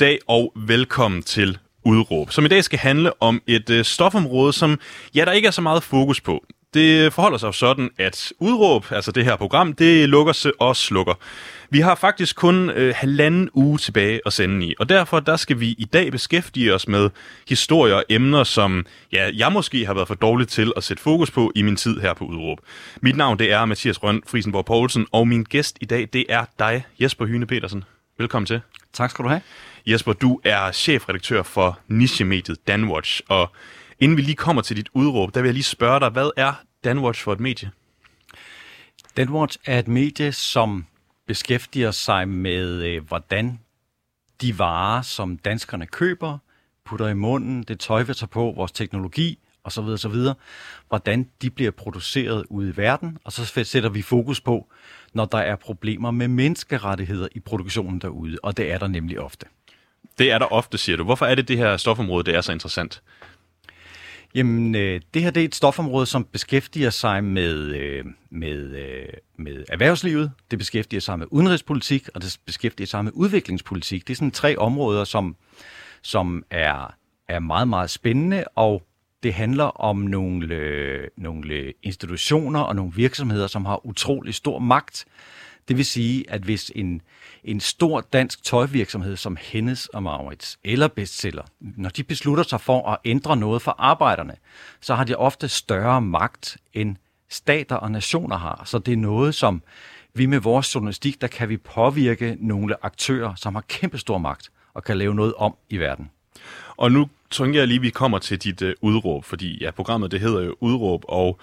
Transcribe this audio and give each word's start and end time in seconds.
Goddag 0.00 0.18
og 0.28 0.52
velkommen 0.56 1.22
til 1.22 1.58
Udråb, 1.84 2.30
som 2.30 2.44
i 2.44 2.48
dag 2.48 2.64
skal 2.64 2.78
handle 2.78 3.22
om 3.22 3.42
et 3.46 3.70
øh, 3.70 3.84
stofområde, 3.84 4.52
som 4.52 4.80
ja, 5.14 5.24
der 5.24 5.32
ikke 5.32 5.46
er 5.46 5.50
så 5.50 5.62
meget 5.62 5.82
fokus 5.82 6.20
på. 6.20 6.44
Det 6.74 7.12
forholder 7.12 7.38
sig 7.38 7.46
jo 7.46 7.52
sådan, 7.52 7.90
at 7.98 8.32
Udråb, 8.38 8.92
altså 8.92 9.12
det 9.12 9.24
her 9.24 9.36
program, 9.36 9.72
det 9.72 10.08
lukker 10.08 10.32
sig 10.32 10.52
og 10.60 10.76
slukker. 10.76 11.14
Vi 11.70 11.80
har 11.80 11.94
faktisk 11.94 12.36
kun 12.36 12.70
øh, 12.70 12.94
halvanden 12.96 13.50
uge 13.54 13.78
tilbage 13.78 14.20
at 14.26 14.32
sende 14.32 14.66
i, 14.66 14.74
og 14.78 14.88
derfor 14.88 15.20
der 15.20 15.36
skal 15.36 15.60
vi 15.60 15.68
i 15.78 15.84
dag 15.84 16.12
beskæftige 16.12 16.74
os 16.74 16.88
med 16.88 17.10
historier 17.48 17.94
og 17.94 18.04
emner, 18.08 18.44
som 18.44 18.86
ja, 19.12 19.30
jeg 19.34 19.52
måske 19.52 19.86
har 19.86 19.94
været 19.94 20.08
for 20.08 20.14
dårlig 20.14 20.48
til 20.48 20.72
at 20.76 20.84
sætte 20.84 21.02
fokus 21.02 21.30
på 21.30 21.52
i 21.54 21.62
min 21.62 21.76
tid 21.76 22.00
her 22.00 22.14
på 22.14 22.24
Udråb. 22.24 22.58
Mit 23.00 23.16
navn 23.16 23.38
det 23.38 23.52
er 23.52 23.64
Mathias 23.64 24.02
Røn 24.02 24.22
Frisenborg 24.26 24.64
Poulsen, 24.64 25.06
og 25.12 25.28
min 25.28 25.44
gæst 25.44 25.78
i 25.80 25.84
dag 25.84 26.08
det 26.12 26.24
er 26.28 26.44
dig, 26.58 26.84
Jesper 27.00 27.26
Hyne 27.26 27.46
Petersen. 27.46 27.84
Velkommen 28.18 28.46
til. 28.46 28.60
Tak 28.92 29.10
skal 29.10 29.24
du 29.24 29.28
have. 29.28 29.40
Jesper, 29.86 30.12
du 30.12 30.40
er 30.44 30.72
chefredaktør 30.72 31.42
for 31.42 31.78
nichemediet 31.88 32.66
Danwatch, 32.66 33.20
og 33.28 33.52
inden 34.00 34.16
vi 34.16 34.22
lige 34.22 34.36
kommer 34.36 34.62
til 34.62 34.76
dit 34.76 34.88
udråb, 34.94 35.34
der 35.34 35.40
vil 35.40 35.48
jeg 35.48 35.54
lige 35.54 35.64
spørge 35.64 36.00
dig, 36.00 36.08
hvad 36.08 36.30
er 36.36 36.52
Danwatch 36.84 37.22
for 37.22 37.32
et 37.32 37.40
medie? 37.40 37.70
Danwatch 39.16 39.58
er 39.66 39.78
et 39.78 39.88
medie, 39.88 40.32
som 40.32 40.86
beskæftiger 41.26 41.90
sig 41.90 42.28
med, 42.28 42.82
øh, 42.82 43.08
hvordan 43.08 43.60
de 44.40 44.58
varer, 44.58 45.02
som 45.02 45.36
danskerne 45.36 45.86
køber, 45.86 46.38
putter 46.84 47.08
i 47.08 47.14
munden, 47.14 47.62
det 47.62 47.80
tøj, 47.80 48.02
vi 48.02 48.14
tager 48.14 48.26
på, 48.26 48.52
vores 48.56 48.72
teknologi 48.72 49.38
osv., 49.64 49.82
osv., 49.82 50.14
hvordan 50.88 51.30
de 51.42 51.50
bliver 51.50 51.70
produceret 51.70 52.44
ude 52.48 52.68
i 52.68 52.76
verden, 52.76 53.18
og 53.24 53.32
så 53.32 53.64
sætter 53.64 53.88
vi 53.88 54.02
fokus 54.02 54.40
på, 54.40 54.68
når 55.12 55.24
der 55.24 55.38
er 55.38 55.56
problemer 55.56 56.10
med 56.10 56.28
menneskerettigheder 56.28 57.28
i 57.32 57.40
produktionen 57.40 57.98
derude, 57.98 58.38
og 58.42 58.56
det 58.56 58.72
er 58.72 58.78
der 58.78 58.88
nemlig 58.88 59.20
ofte. 59.20 59.46
Det 60.20 60.30
er 60.30 60.38
der 60.38 60.52
ofte, 60.52 60.78
siger 60.78 60.96
du. 60.96 61.04
Hvorfor 61.04 61.26
er 61.26 61.34
det 61.34 61.48
det 61.48 61.58
her 61.58 61.76
stofområde, 61.76 62.24
det 62.24 62.34
er 62.34 62.40
så 62.40 62.52
interessant? 62.52 63.02
Jamen, 64.34 64.74
øh, 64.74 65.00
det 65.14 65.22
her 65.22 65.30
det 65.30 65.40
er 65.40 65.44
et 65.44 65.54
stofområde, 65.54 66.06
som 66.06 66.24
beskæftiger 66.24 66.90
sig 66.90 67.24
med, 67.24 67.54
øh, 67.56 68.04
med, 68.30 68.76
øh, 68.76 69.08
med 69.36 69.64
erhvervslivet, 69.68 70.32
det 70.50 70.58
beskæftiger 70.58 71.00
sig 71.00 71.18
med 71.18 71.26
udenrigspolitik, 71.30 72.08
og 72.14 72.22
det 72.22 72.38
beskæftiger 72.46 72.86
sig 72.86 73.04
med 73.04 73.12
udviklingspolitik. 73.14 74.08
Det 74.08 74.14
er 74.14 74.16
sådan 74.16 74.30
tre 74.30 74.58
områder, 74.58 75.04
som, 75.04 75.36
som 76.02 76.44
er, 76.50 76.94
er 77.28 77.38
meget, 77.38 77.68
meget 77.68 77.90
spændende, 77.90 78.44
og 78.54 78.82
det 79.22 79.34
handler 79.34 79.64
om 79.64 79.96
nogle, 79.96 80.54
øh, 80.54 81.08
nogle 81.16 81.72
institutioner 81.82 82.60
og 82.60 82.76
nogle 82.76 82.92
virksomheder, 82.94 83.46
som 83.46 83.64
har 83.64 83.86
utrolig 83.86 84.34
stor 84.34 84.58
magt. 84.58 85.04
Det 85.70 85.76
vil 85.76 85.86
sige, 85.86 86.24
at 86.30 86.42
hvis 86.42 86.72
en, 86.74 87.02
en 87.44 87.60
stor 87.60 88.00
dansk 88.00 88.42
tøjvirksomhed 88.44 89.16
som 89.16 89.36
Hennes 89.40 89.86
og 89.86 90.02
Maurits 90.02 90.58
eller 90.64 90.88
Bestseller, 90.88 91.42
når 91.60 91.88
de 91.88 92.02
beslutter 92.02 92.44
sig 92.44 92.60
for 92.60 92.88
at 92.88 92.98
ændre 93.04 93.36
noget 93.36 93.62
for 93.62 93.74
arbejderne, 93.78 94.34
så 94.80 94.94
har 94.94 95.04
de 95.04 95.16
ofte 95.16 95.48
større 95.48 96.00
magt 96.00 96.56
end 96.72 96.96
stater 97.28 97.76
og 97.76 97.90
nationer 97.90 98.36
har. 98.36 98.62
Så 98.64 98.78
det 98.78 98.92
er 98.92 98.96
noget, 98.96 99.34
som 99.34 99.62
vi 100.14 100.26
med 100.26 100.38
vores 100.38 100.74
journalistik, 100.74 101.20
der 101.20 101.26
kan 101.26 101.48
vi 101.48 101.56
påvirke 101.56 102.36
nogle 102.40 102.84
aktører, 102.84 103.34
som 103.34 103.54
har 103.54 103.64
kæmpestor 103.68 104.18
magt 104.18 104.50
og 104.74 104.84
kan 104.84 104.98
lave 104.98 105.14
noget 105.14 105.34
om 105.34 105.56
i 105.68 105.76
verden. 105.76 106.10
Og 106.76 106.92
nu 106.92 107.08
tænker 107.30 107.60
jeg 107.60 107.68
lige, 107.68 107.78
at 107.78 107.82
vi 107.82 107.90
kommer 107.90 108.18
til 108.18 108.38
dit 108.38 108.62
øh, 108.62 108.74
udråb, 108.80 109.24
fordi 109.24 109.58
ja, 109.60 109.70
programmet 109.70 110.10
det 110.10 110.20
hedder 110.20 110.40
jo 110.40 110.56
udråb, 110.60 111.04
og 111.08 111.38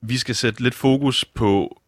vi 0.00 0.16
skal 0.16 0.34
sætte 0.34 0.62
lidt 0.62 0.74
fokus 0.74 1.24
på 1.24 1.80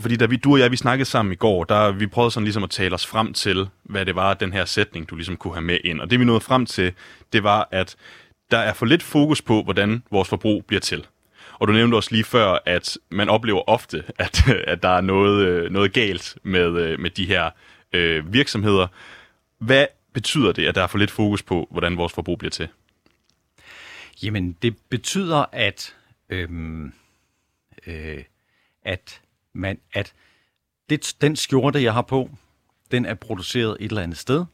fordi 0.00 0.16
da 0.16 0.26
vi, 0.26 0.36
du 0.36 0.52
og 0.52 0.58
jeg, 0.58 0.70
vi 0.70 0.76
snakkede 0.76 1.08
sammen 1.08 1.32
i 1.32 1.36
går, 1.36 1.64
der 1.64 1.92
vi 1.92 2.06
prøvede 2.06 2.30
sådan 2.30 2.44
ligesom 2.44 2.64
at 2.64 2.70
tale 2.70 2.94
os 2.94 3.06
frem 3.06 3.32
til, 3.32 3.68
hvad 3.82 4.06
det 4.06 4.14
var, 4.14 4.34
den 4.34 4.52
her 4.52 4.64
sætning, 4.64 5.10
du 5.10 5.16
ligesom 5.16 5.36
kunne 5.36 5.54
have 5.54 5.64
med 5.64 5.78
ind. 5.84 6.00
Og 6.00 6.10
det 6.10 6.20
vi 6.20 6.24
nåede 6.24 6.40
frem 6.40 6.66
til, 6.66 6.92
det 7.32 7.42
var, 7.42 7.68
at 7.70 7.96
der 8.50 8.58
er 8.58 8.72
for 8.72 8.86
lidt 8.86 9.02
fokus 9.02 9.42
på, 9.42 9.62
hvordan 9.62 10.02
vores 10.10 10.28
forbrug 10.28 10.64
bliver 10.64 10.80
til. 10.80 11.06
Og 11.58 11.68
du 11.68 11.72
nævnte 11.72 11.94
også 11.94 12.10
lige 12.12 12.24
før, 12.24 12.58
at 12.66 12.98
man 13.10 13.28
oplever 13.28 13.68
ofte, 13.68 14.04
at, 14.18 14.48
at 14.48 14.82
der 14.82 14.88
er 14.88 15.00
noget, 15.00 15.46
øh, 15.46 15.70
noget 15.70 15.92
galt 15.92 16.36
med, 16.42 16.78
øh, 16.78 17.00
med 17.00 17.10
de 17.10 17.26
her 17.26 17.50
øh, 17.92 18.32
virksomheder. 18.32 18.86
Hvad 19.58 19.86
betyder 20.12 20.52
det, 20.52 20.66
at 20.66 20.74
der 20.74 20.82
er 20.82 20.86
for 20.86 20.98
lidt 20.98 21.10
fokus 21.10 21.42
på, 21.42 21.68
hvordan 21.70 21.96
vores 21.96 22.12
forbrug 22.12 22.38
bliver 22.38 22.50
til? 22.50 22.68
Jamen, 24.22 24.56
det 24.62 24.76
betyder, 24.88 25.44
at, 25.52 25.94
øhm, 26.28 26.92
øh, 27.86 28.24
at 28.82 29.20
men 29.54 29.78
at 29.92 30.12
det, 30.90 31.16
den 31.20 31.36
skjorte, 31.36 31.82
jeg 31.82 31.94
har 31.94 32.02
på, 32.02 32.30
den 32.90 33.06
er 33.06 33.14
produceret 33.14 33.76
et 33.80 33.88
eller 33.88 34.02
andet 34.02 34.18
sted. 34.18 34.44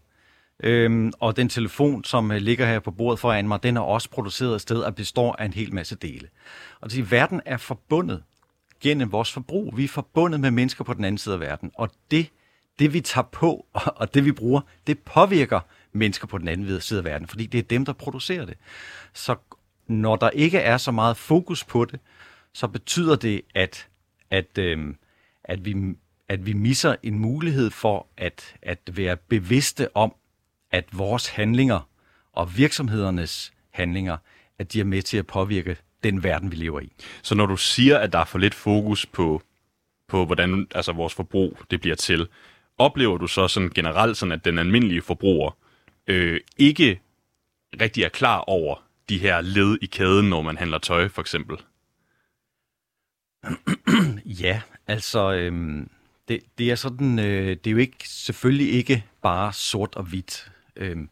Øhm, 0.62 1.12
og 1.20 1.36
den 1.36 1.48
telefon, 1.48 2.04
som 2.04 2.30
øh, 2.30 2.36
ligger 2.36 2.66
her 2.66 2.78
på 2.78 2.90
bordet 2.90 3.18
foran 3.18 3.48
mig, 3.48 3.62
den 3.62 3.76
er 3.76 3.80
også 3.80 4.10
produceret 4.10 4.54
et 4.54 4.60
sted 4.60 4.80
og 4.80 4.94
består 4.94 5.36
af 5.38 5.44
en 5.44 5.52
hel 5.52 5.74
masse 5.74 5.96
dele. 5.96 6.28
Og 6.80 6.84
det 6.84 6.92
siger, 6.92 7.04
verden 7.04 7.40
er 7.44 7.56
forbundet 7.56 8.22
gennem 8.80 9.12
vores 9.12 9.32
forbrug. 9.32 9.76
Vi 9.76 9.84
er 9.84 9.88
forbundet 9.88 10.40
med 10.40 10.50
mennesker 10.50 10.84
på 10.84 10.94
den 10.94 11.04
anden 11.04 11.18
side 11.18 11.34
af 11.34 11.40
verden. 11.40 11.70
Og 11.74 11.90
det, 12.10 12.30
det 12.78 12.92
vi 12.92 13.00
tager 13.00 13.28
på, 13.32 13.66
og 14.00 14.14
det 14.14 14.24
vi 14.24 14.32
bruger, 14.32 14.60
det 14.86 14.98
påvirker 14.98 15.60
mennesker 15.92 16.26
på 16.26 16.38
den 16.38 16.48
anden 16.48 16.80
side 16.80 16.98
af 16.98 17.04
verden, 17.04 17.26
fordi 17.26 17.46
det 17.46 17.58
er 17.58 17.62
dem, 17.62 17.84
der 17.84 17.92
producerer 17.92 18.44
det. 18.44 18.56
Så 19.12 19.36
når 19.86 20.16
der 20.16 20.30
ikke 20.30 20.58
er 20.58 20.76
så 20.76 20.90
meget 20.90 21.16
fokus 21.16 21.64
på 21.64 21.84
det, 21.84 22.00
så 22.52 22.68
betyder 22.68 23.16
det, 23.16 23.42
at 23.54 23.88
at, 24.30 24.58
øh, 24.58 24.94
at, 25.44 25.64
vi, 25.64 25.74
at 26.28 26.46
vi 26.46 26.52
misser 26.52 26.96
en 27.02 27.18
mulighed 27.18 27.70
for 27.70 28.06
at, 28.16 28.54
at 28.62 28.78
være 28.92 29.16
bevidste 29.16 29.96
om, 29.96 30.14
at 30.70 30.84
vores 30.92 31.28
handlinger 31.28 31.88
og 32.32 32.56
virksomhedernes 32.56 33.52
handlinger, 33.70 34.16
at 34.58 34.72
de 34.72 34.80
er 34.80 34.84
med 34.84 35.02
til 35.02 35.16
at 35.16 35.26
påvirke 35.26 35.76
den 36.02 36.22
verden, 36.22 36.50
vi 36.50 36.56
lever 36.56 36.80
i. 36.80 36.92
Så 37.22 37.34
når 37.34 37.46
du 37.46 37.56
siger, 37.56 37.98
at 37.98 38.12
der 38.12 38.18
er 38.18 38.24
for 38.24 38.38
lidt 38.38 38.54
fokus 38.54 39.06
på, 39.06 39.42
på 40.08 40.24
hvordan 40.24 40.66
altså 40.74 40.92
vores 40.92 41.14
forbrug 41.14 41.58
det 41.70 41.80
bliver 41.80 41.96
til, 41.96 42.28
oplever 42.78 43.18
du 43.18 43.26
så 43.26 43.48
sådan 43.48 43.70
generelt, 43.70 44.16
sådan 44.16 44.32
at 44.32 44.44
den 44.44 44.58
almindelige 44.58 45.02
forbruger 45.02 45.56
øh, 46.06 46.40
ikke 46.56 47.00
rigtig 47.80 48.04
er 48.04 48.08
klar 48.08 48.38
over 48.38 48.82
de 49.08 49.18
her 49.18 49.40
led 49.40 49.78
i 49.82 49.86
kæden, 49.86 50.30
når 50.30 50.42
man 50.42 50.56
handler 50.56 50.78
tøj, 50.78 51.08
for 51.08 51.20
eksempel? 51.20 51.56
Ja, 54.42 54.62
altså, 54.86 55.32
øhm, 55.32 55.90
det, 56.28 56.40
det 56.58 56.70
er 56.70 56.74
sådan, 56.74 57.18
øh, 57.18 57.48
det 57.48 57.66
er 57.66 57.70
jo 57.70 57.76
ikke, 57.76 58.08
selvfølgelig 58.08 58.72
ikke 58.72 59.04
bare 59.22 59.52
sort 59.52 59.96
og 59.96 60.04
hvidt. 60.04 60.52
Øhm, 60.76 61.08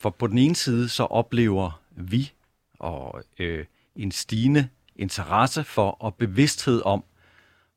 for 0.00 0.10
på 0.10 0.26
den 0.26 0.38
ene 0.38 0.56
side, 0.56 0.88
så 0.88 1.04
oplever 1.04 1.82
vi 1.90 2.32
og 2.78 3.22
øh, 3.38 3.64
en 3.96 4.12
stigende 4.12 4.68
interesse 4.96 5.64
for 5.64 5.90
og 5.90 6.14
bevidsthed 6.14 6.82
om, 6.84 7.04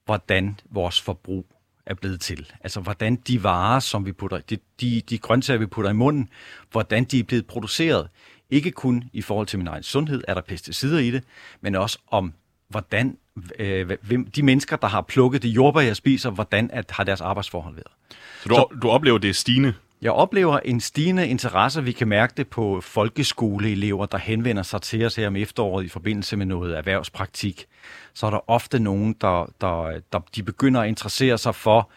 hvordan 0.06 0.60
vores 0.69 1.02
forbrug 1.02 1.46
er 1.86 1.94
blevet 1.94 2.22
til. 2.22 2.52
Altså 2.62 2.80
hvordan 2.80 3.16
de 3.16 3.44
varer, 3.44 3.80
som 3.80 4.06
vi 4.06 4.12
putter, 4.12 4.38
de, 4.38 4.57
de, 4.81 5.02
de 5.02 5.18
grøntsager, 5.18 5.57
vi 5.57 5.66
putter 5.66 5.92
i 5.92 5.94
munden, 5.94 6.30
hvordan 6.72 7.04
de 7.04 7.19
er 7.19 7.24
blevet 7.24 7.48
produceret. 7.48 8.10
Ikke 8.50 8.72
kun 8.72 9.04
i 9.13 9.22
forhold 9.22 9.48
til 9.48 9.60
min 9.60 9.68
egen 9.68 9.84
sundhed, 9.84 10.24
er 10.28 10.34
der 10.34 10.42
pesticider 10.42 11.00
i 11.00 11.12
det, 11.12 11.24
men 11.62 11.75
også 11.75 12.00
om 12.07 12.34
hvordan 12.69 13.18
øh, 13.60 13.92
hvem, 14.01 14.25
de 14.25 14.44
mennesker, 14.44 14.75
der 14.75 14.88
har 14.88 15.01
plukket 15.01 15.44
de 15.44 15.50
jordbær, 15.50 15.81
jeg 15.81 15.95
spiser, 15.95 16.30
hvordan 16.30 16.69
at, 16.74 16.92
har 16.92 17.04
deres 17.04 17.21
arbejdsforhold 17.21 17.75
været. 17.75 18.18
Så 18.44 18.50
du, 18.50 18.56
Så, 18.56 18.77
du 18.81 18.89
oplever, 18.89 19.18
det 19.18 19.30
er 19.30 19.33
stigende? 19.33 19.74
Jeg 20.01 20.12
oplever 20.12 20.60
en 20.60 20.81
stigende 20.81 21.27
interesse. 21.27 21.83
Vi 21.83 21.92
kan 21.92 22.07
mærke 22.07 22.33
det 22.38 22.48
på 22.48 22.81
folkeskoleelever, 22.81 24.06
der 24.06 24.18
henvender 24.18 24.63
sig 24.63 24.81
til 24.81 25.06
os 25.06 25.15
her 25.15 25.27
om 25.27 25.36
efteråret 25.36 25.86
i 25.86 25.88
forbindelse 25.88 26.38
med 26.38 26.45
noget 26.45 26.77
erhvervspraktik. 26.77 27.65
Så 28.13 28.25
er 28.25 28.30
der 28.30 28.50
ofte 28.50 28.80
nogen, 28.80 29.16
der, 29.21 29.54
der, 29.62 30.00
der 30.13 30.19
de 30.36 30.44
begynder 30.44 30.81
at 30.81 30.88
interessere 30.88 31.38
sig 31.38 31.56
for 31.56 31.92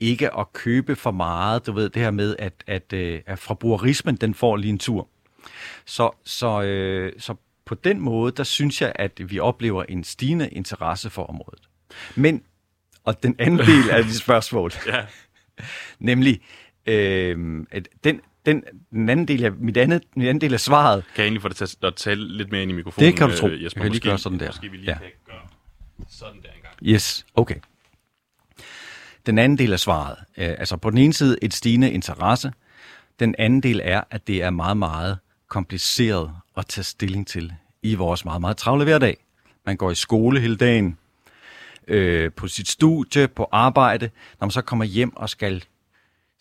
ikke 0.00 0.36
at 0.38 0.52
købe 0.52 0.96
for 0.96 1.10
meget. 1.10 1.66
Du 1.66 1.72
ved, 1.72 1.88
det 1.88 2.02
her 2.02 2.10
med, 2.10 2.36
at, 2.38 2.52
at, 2.66 2.92
øh, 2.92 3.20
at 3.26 3.38
forbrugerismen, 3.38 4.16
den 4.16 4.34
får 4.34 4.56
lige 4.56 4.70
en 4.70 4.78
tur. 4.78 5.08
Så, 5.86 6.10
så, 6.24 6.62
øh, 6.62 7.12
så 7.18 7.34
på 7.64 7.74
den 7.74 8.00
måde, 8.00 8.32
der 8.36 8.44
synes 8.44 8.82
jeg, 8.82 8.92
at 8.94 9.20
vi 9.30 9.38
oplever 9.38 9.82
en 9.88 10.04
stigende 10.04 10.48
interesse 10.48 11.10
for 11.10 11.24
området. 11.24 11.60
Men, 12.14 12.42
og 13.04 13.22
den 13.22 13.36
anden 13.38 13.58
del 13.66 13.90
af 13.90 14.04
dit 14.04 14.16
spørgsmål, 14.16 14.72
Ja. 14.86 15.04
nemlig 15.98 16.40
øh, 16.86 17.66
at 17.70 17.88
den, 18.04 18.20
den, 18.46 18.62
den 18.90 19.08
anden 19.08 19.28
del 19.28 19.44
af, 19.44 19.52
mit 19.52 19.76
andet, 19.76 20.02
mit 20.16 20.28
anden 20.28 20.40
del 20.40 20.54
af 20.54 20.60
svaret, 20.60 21.04
Kan 21.14 21.22
jeg 21.22 21.24
egentlig 21.24 21.42
få 21.42 21.48
dig 21.48 21.56
til 21.56 21.76
at 21.82 21.94
tale 21.94 22.36
lidt 22.36 22.50
mere 22.52 22.62
ind 22.62 22.70
i 22.70 22.74
mikrofonen? 22.74 23.06
Det 23.10 23.18
kan 23.18 23.28
du 23.30 23.36
tro. 23.36 23.46
øh, 23.48 23.64
Jesper? 23.64 23.80
Jeg 23.80 23.82
kan 23.84 23.92
lige 23.92 23.98
Måske- 23.98 24.08
gøre 24.08 24.18
sådan 24.18 24.40
der. 24.40 24.46
Måske 24.46 24.70
vi 24.70 24.76
lige 24.76 24.90
Ja. 24.90 24.98
kan 24.98 25.08
gøre 25.26 25.36
sådan 26.08 26.42
der 26.42 26.48
engang. 26.56 26.74
Yes, 26.82 27.26
okay. 27.34 27.56
Den 29.26 29.38
anden 29.38 29.58
del 29.58 29.72
af 29.72 29.80
svaret, 29.80 30.16
øh, 30.38 30.48
altså 30.58 30.76
på 30.76 30.90
den 30.90 30.98
ene 30.98 31.12
side 31.12 31.36
et 31.42 31.54
stigende 31.54 31.92
interesse, 31.92 32.52
den 33.20 33.34
anden 33.38 33.60
del 33.62 33.80
er, 33.84 34.02
at 34.10 34.26
det 34.26 34.42
er 34.42 34.50
meget, 34.50 34.76
meget 34.76 35.18
kompliceret 35.48 36.32
at 36.56 36.66
tage 36.66 36.84
stilling 36.84 37.26
til 37.26 37.52
i 37.82 37.94
vores 37.94 38.24
meget, 38.24 38.40
meget 38.40 38.56
travle 38.56 38.84
hverdag. 38.84 39.16
Man 39.66 39.76
går 39.76 39.90
i 39.90 39.94
skole 39.94 40.40
hele 40.40 40.56
dagen, 40.56 40.98
øh, 41.88 42.32
på 42.32 42.48
sit 42.48 42.68
studie, 42.68 43.28
på 43.28 43.48
arbejde, 43.52 44.10
når 44.40 44.46
man 44.46 44.50
så 44.50 44.62
kommer 44.62 44.84
hjem 44.84 45.16
og 45.16 45.28
skal 45.28 45.64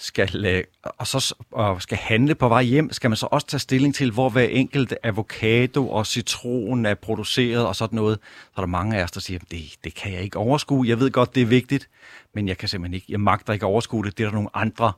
skal, 0.02 0.46
øh, 0.46 0.64
og 0.84 1.08
så 1.08 1.36
og 1.52 1.82
skal 1.82 1.98
handle 1.98 2.36
på 2.36 2.48
vej 2.48 2.64
hjem, 2.64 2.92
skal 2.94 3.10
man 3.10 3.18
så 3.18 3.28
også 3.32 3.48
tage 3.48 3.60
stilling 3.60 3.96
til, 3.96 4.12
hvor 4.12 4.30
hver 4.30 4.44
enkelt 4.44 4.94
avocado 5.04 5.90
og 5.90 6.08
citron 6.08 6.86
er 6.86 6.94
produceret 6.94 7.66
og 7.66 7.76
sådan 7.76 7.96
noget. 7.96 8.20
Så 8.44 8.52
er 8.58 8.62
der 8.62 8.68
mange 8.68 8.98
af 8.98 9.04
os, 9.04 9.12
der 9.12 9.20
siger, 9.20 9.40
det, 9.52 9.76
det 9.84 9.96
kan 9.96 10.14
jeg 10.14 10.22
ikke 10.22 10.40
overskue. 10.40 10.88
Jeg 10.88 11.00
ved 11.00 11.12
godt, 11.12 11.36
det 11.36 11.42
er 11.42 11.46
vigtigt, 11.46 11.90
men 12.34 12.48
jeg 12.48 12.58
kan 12.58 12.70
simpelthen 12.70 12.94
ikke, 12.94 13.06
jeg 13.10 13.20
magter 13.20 13.54
ikke 13.54 13.66
at 13.66 13.70
overskue 13.70 14.06
det. 14.06 14.18
Det 14.18 14.24
er 14.24 14.28
der 14.28 14.36
nogle 14.36 14.50
andre, 14.54 14.94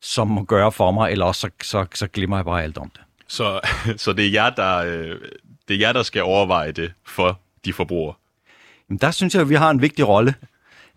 som 0.00 0.28
må 0.28 0.44
gøre 0.44 0.72
for 0.72 0.90
mig, 0.90 1.12
eller 1.12 1.24
også 1.24 1.40
så, 1.40 1.50
så, 1.62 1.86
så 1.94 2.06
glemmer 2.06 2.36
jeg 2.36 2.44
bare 2.44 2.62
alt 2.62 2.78
om 2.78 2.90
det. 2.90 3.00
Så, 3.30 3.60
så 4.04 4.12
det, 4.12 4.26
er 4.26 4.30
jer, 4.30 4.50
der, 4.50 4.76
øh, 4.76 5.20
det 5.68 5.74
er 5.74 5.78
jer, 5.78 5.92
der 5.92 6.02
skal 6.02 6.22
overveje 6.22 6.72
det 6.72 6.92
for 7.04 7.40
de 7.64 7.72
forbrugere. 7.72 8.14
Jamen, 8.88 8.98
der 8.98 9.10
synes 9.10 9.34
jeg, 9.34 9.42
at 9.42 9.48
vi 9.48 9.54
har 9.54 9.70
en 9.70 9.82
vigtig 9.82 10.08
rolle, 10.08 10.34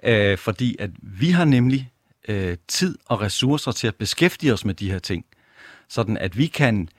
øh, 0.04 0.38
fordi 0.38 0.76
at 0.80 0.90
vi 1.02 1.30
har 1.30 1.46
nemlig 1.46 1.92
øh, 2.28 2.58
tid 2.68 2.98
og 3.06 3.22
ressourcer 3.22 3.72
til 3.72 3.88
at 3.88 3.96
beskæftige 3.96 4.54
os 4.54 4.66
med 4.66 4.74
de 4.74 4.92
her 4.92 5.00
ting, 5.00 5.26
sådan 5.90 6.18
at 6.18 6.38
vi 6.38 6.48
kan 6.48 6.90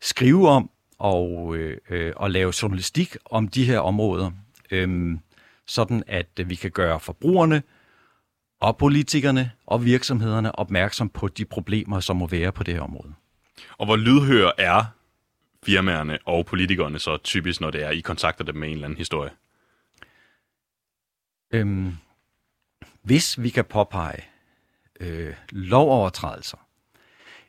skrive 0.00 0.48
om 0.48 0.70
og, 0.98 1.56
øh, 1.56 1.78
øh, 1.90 2.12
og 2.16 2.30
lave 2.30 2.52
journalistik 2.62 3.16
om 3.24 3.48
de 3.48 3.64
her 3.64 3.78
områder, 3.78 4.30
øh, 4.70 5.18
sådan 5.66 6.02
at 6.06 6.28
øh, 6.40 6.50
vi 6.50 6.54
kan 6.54 6.70
gøre 6.70 7.00
forbrugerne 7.00 7.62
og 8.60 8.76
politikerne 8.76 9.50
og 9.66 9.84
virksomhederne 9.84 10.58
opmærksom 10.58 11.08
på 11.08 11.28
de 11.28 11.44
problemer, 11.44 12.00
som 12.00 12.16
må 12.16 12.26
være 12.26 12.52
på 12.52 12.62
det 12.62 12.74
her 12.74 12.80
område. 12.80 13.14
Og 13.78 13.86
hvor 13.86 13.96
lydhør 13.96 14.50
er 14.58 14.84
firmaerne 15.64 16.18
og 16.24 16.46
politikerne 16.46 16.98
så 16.98 17.16
typisk, 17.16 17.60
når 17.60 17.70
det 17.70 17.82
er, 17.82 17.90
I 17.90 18.00
kontakter 18.00 18.44
dem 18.44 18.54
med 18.54 18.68
en 18.68 18.74
eller 18.74 18.84
anden 18.84 18.98
historie? 18.98 19.30
Øhm, 21.54 21.96
hvis 23.02 23.42
vi 23.42 23.48
kan 23.48 23.64
påpege 23.64 24.24
øh, 25.00 25.34
lovovertrædelser, 25.50 26.58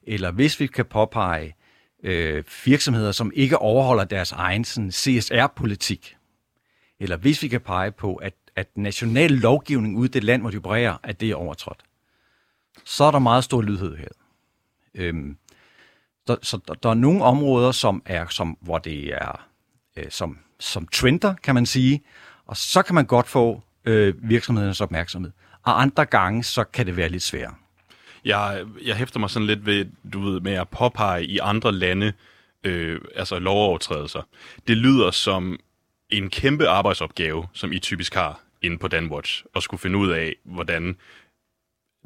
eller 0.03 0.31
hvis 0.31 0.59
vi 0.59 0.67
kan 0.67 0.85
påpege 0.85 1.55
øh, 2.03 2.44
virksomheder, 2.65 3.11
som 3.11 3.31
ikke 3.35 3.57
overholder 3.57 4.03
deres 4.03 4.31
egen 4.31 4.65
sådan, 4.65 4.91
CSR-politik, 4.91 6.17
eller 7.00 7.17
hvis 7.17 7.44
vi 7.44 7.47
kan 7.47 7.61
pege 7.61 7.91
på, 7.91 8.15
at, 8.15 8.33
at 8.55 8.77
national 8.77 9.31
lovgivning 9.31 9.97
ude 9.97 10.05
i 10.05 10.11
det 10.11 10.23
land, 10.23 10.41
hvor 10.41 10.51
de 10.51 10.57
opererer, 10.57 10.97
at 11.03 11.21
det 11.21 11.31
er 11.31 11.35
overtrådt, 11.35 11.83
så 12.83 13.03
er 13.03 13.11
der 13.11 13.19
meget 13.19 13.44
stor 13.44 13.61
lydhed 13.61 13.97
her. 13.97 14.07
Øhm, 14.94 15.38
der, 16.28 16.36
så 16.42 16.60
der, 16.68 16.74
der 16.74 16.90
er 16.90 16.94
nogle 16.94 17.24
områder, 17.24 17.72
som 17.72 18.02
er, 18.06 18.28
som, 18.30 18.58
hvor 18.62 18.78
det 18.78 19.14
er 19.14 19.48
øh, 19.98 20.06
som, 20.10 20.38
som 20.60 20.88
trender, 20.88 21.34
kan 21.44 21.56
man 21.56 21.66
sige, 21.66 22.04
og 22.46 22.58
så 22.58 22.81
kan 22.81 22.96
man 22.96 23.06
godt 23.06 23.28
få 23.28 23.62
øh, 23.86 24.14
virksomhedernes 24.30 24.81
opmærksomhed. 24.81 25.31
Og 25.64 25.81
andre 25.81 26.06
gange, 26.06 26.44
så 26.44 26.64
kan 26.64 26.86
det 26.86 26.98
være 26.98 27.10
lidt 27.10 27.24
sværere. 27.24 27.54
Jeg, 28.25 28.66
jeg 28.86 28.96
hæfter 28.96 29.20
mig 29.20 29.30
sådan 29.30 29.48
lidt 29.48 29.66
ved, 29.66 29.86
du 30.14 30.22
ved, 30.22 30.40
med 30.40 30.54
at 30.54 30.70
påpege 30.70 31.25
i 31.25 31.38
andre 31.38 31.72
lande, 31.72 32.14
øh, 32.64 33.02
altså 33.16 33.40
lovovertrædelser. 33.40 34.22
Det 34.68 34.78
lyder 34.78 35.12
som 35.12 35.60
en 36.10 36.30
kæmpe 36.30 36.68
arbejdsopgave, 36.68 37.48
som 37.54 37.72
I 37.72 37.80
typisk 37.80 38.14
har 38.14 38.40
inde 38.62 38.78
på 38.78 38.88
Danwatch, 38.88 39.44
at 39.56 39.64
skulle 39.64 39.81
finde 39.81 39.98
ud 39.98 40.12
af, 40.12 40.36
hvordan 40.44 40.96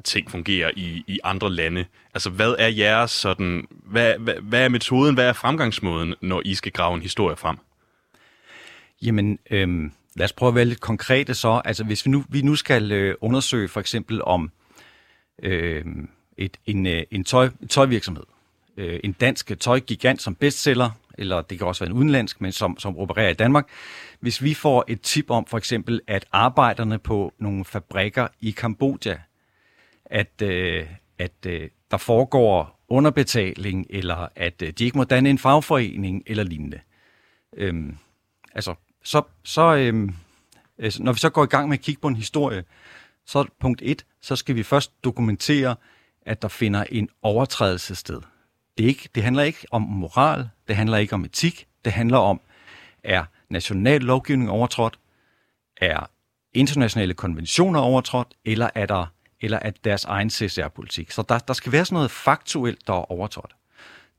ting 0.04 0.30
fungerer 0.30 0.70
i, 0.76 1.04
i 1.06 1.18
andre 1.24 1.50
lande. 1.50 1.84
Altså, 2.14 2.30
hvad 2.30 2.54
er 2.58 2.68
jeres 2.68 3.10
sådan, 3.10 3.66
hvad, 3.70 4.14
hvad, 4.18 4.34
hvad 4.34 4.64
er 4.64 4.68
metoden, 4.68 5.14
hvad 5.14 5.28
er 5.28 5.32
fremgangsmåden, 5.32 6.14
når 6.20 6.42
I 6.44 6.54
skal 6.54 6.72
grave 6.72 6.94
en 6.94 7.02
historie 7.02 7.36
frem? 7.36 7.56
Jamen, 9.02 9.38
øhm, 9.50 9.92
lad 10.14 10.24
os 10.24 10.32
prøve 10.32 10.48
at 10.48 10.54
være 10.54 10.64
lidt 10.64 10.80
konkrete 10.80 11.34
så. 11.34 11.62
Altså, 11.64 11.84
hvis 11.84 12.06
vi 12.06 12.10
nu, 12.10 12.24
vi 12.28 12.42
nu 12.42 12.56
skal 12.56 12.92
øh, 12.92 13.14
undersøge 13.20 13.68
for 13.68 13.80
eksempel 13.80 14.22
om 14.22 14.50
øh, 15.42 15.84
et, 16.38 16.56
en, 16.66 16.86
øh, 16.86 17.02
en, 17.10 17.24
tøj, 17.24 17.50
en 17.62 17.68
tøjvirksomhed, 17.68 18.24
øh, 18.76 19.00
en 19.04 19.12
dansk 19.12 19.52
tøjgigant 19.60 20.22
som 20.22 20.34
bestseller, 20.34 20.90
eller 21.18 21.42
det 21.42 21.58
kan 21.58 21.66
også 21.66 21.84
være 21.84 21.90
en 21.90 21.96
udenlandsk, 21.96 22.40
men 22.40 22.52
som, 22.52 22.78
som 22.78 22.98
opererer 22.98 23.28
i 23.28 23.34
Danmark. 23.34 23.68
Hvis 24.20 24.42
vi 24.42 24.54
får 24.54 24.84
et 24.88 25.00
tip 25.00 25.30
om 25.30 25.46
for 25.46 25.58
eksempel, 25.58 26.00
at 26.06 26.24
arbejderne 26.32 26.98
på 26.98 27.32
nogle 27.38 27.64
fabrikker 27.64 28.28
i 28.40 28.50
Kambodja, 28.50 29.16
at, 30.10 30.42
øh, 30.42 30.86
at 31.18 31.46
øh, 31.46 31.70
der 31.90 31.96
foregår 31.96 32.84
underbetaling, 32.88 33.86
eller 33.90 34.28
at 34.36 34.62
øh, 34.62 34.72
de 34.72 34.84
ikke 34.84 34.98
må 34.98 35.04
danne 35.04 35.30
en 35.30 35.38
fagforening 35.38 36.22
eller 36.26 36.44
lignende. 36.44 36.80
Øhm, 37.56 37.96
altså, 38.54 38.74
så, 39.04 39.22
så 39.44 39.76
øhm, 39.76 40.14
altså, 40.78 41.02
når 41.02 41.12
vi 41.12 41.18
så 41.18 41.30
går 41.30 41.44
i 41.44 41.46
gang 41.46 41.68
med 41.68 41.78
at 41.78 41.84
kigge 41.84 42.00
på 42.00 42.08
en 42.08 42.16
historie, 42.16 42.64
så 43.26 43.44
punkt 43.60 43.82
et, 43.84 44.06
så 44.20 44.36
skal 44.36 44.54
vi 44.54 44.62
først 44.62 45.04
dokumentere, 45.04 45.76
at 46.22 46.42
der 46.42 46.48
finder 46.48 46.84
en 46.90 47.08
overtrædelse 47.22 47.94
sted. 47.94 48.20
Det, 48.78 48.84
er 48.84 48.88
ikke, 48.88 49.08
det 49.14 49.22
handler 49.22 49.42
ikke 49.42 49.66
om 49.70 49.82
moral, 49.82 50.48
det 50.68 50.76
handler 50.76 50.96
ikke 50.96 51.14
om 51.14 51.24
etik, 51.24 51.66
det 51.84 51.92
handler 51.92 52.18
om, 52.18 52.40
er 53.04 53.24
national 53.50 54.00
lovgivning 54.00 54.50
overtrådt, 54.50 54.98
er 55.76 56.10
internationale 56.52 57.14
konventioner 57.14 57.80
overtrådt, 57.80 58.34
eller 58.44 58.70
er 58.74 58.86
der 58.86 59.06
eller 59.40 59.58
at 59.58 59.84
deres 59.84 60.04
egen 60.04 60.30
CSR-politik. 60.30 61.10
Så 61.10 61.22
der, 61.22 61.38
der 61.38 61.54
skal 61.54 61.72
være 61.72 61.84
sådan 61.84 61.94
noget 61.94 62.10
faktuelt, 62.10 62.86
der 62.86 62.92
er 62.92 63.12
overtrådt. 63.12 63.56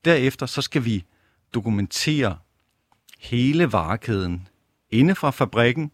Derefter 0.06 0.46
så 0.46 0.62
skal 0.62 0.86
vi 0.86 1.04
dokumentere 1.54 2.38
hele 3.20 3.72
varekæden 3.72 4.48
inde 4.90 5.16
fra 5.16 5.32
fabrikken, 5.32 5.92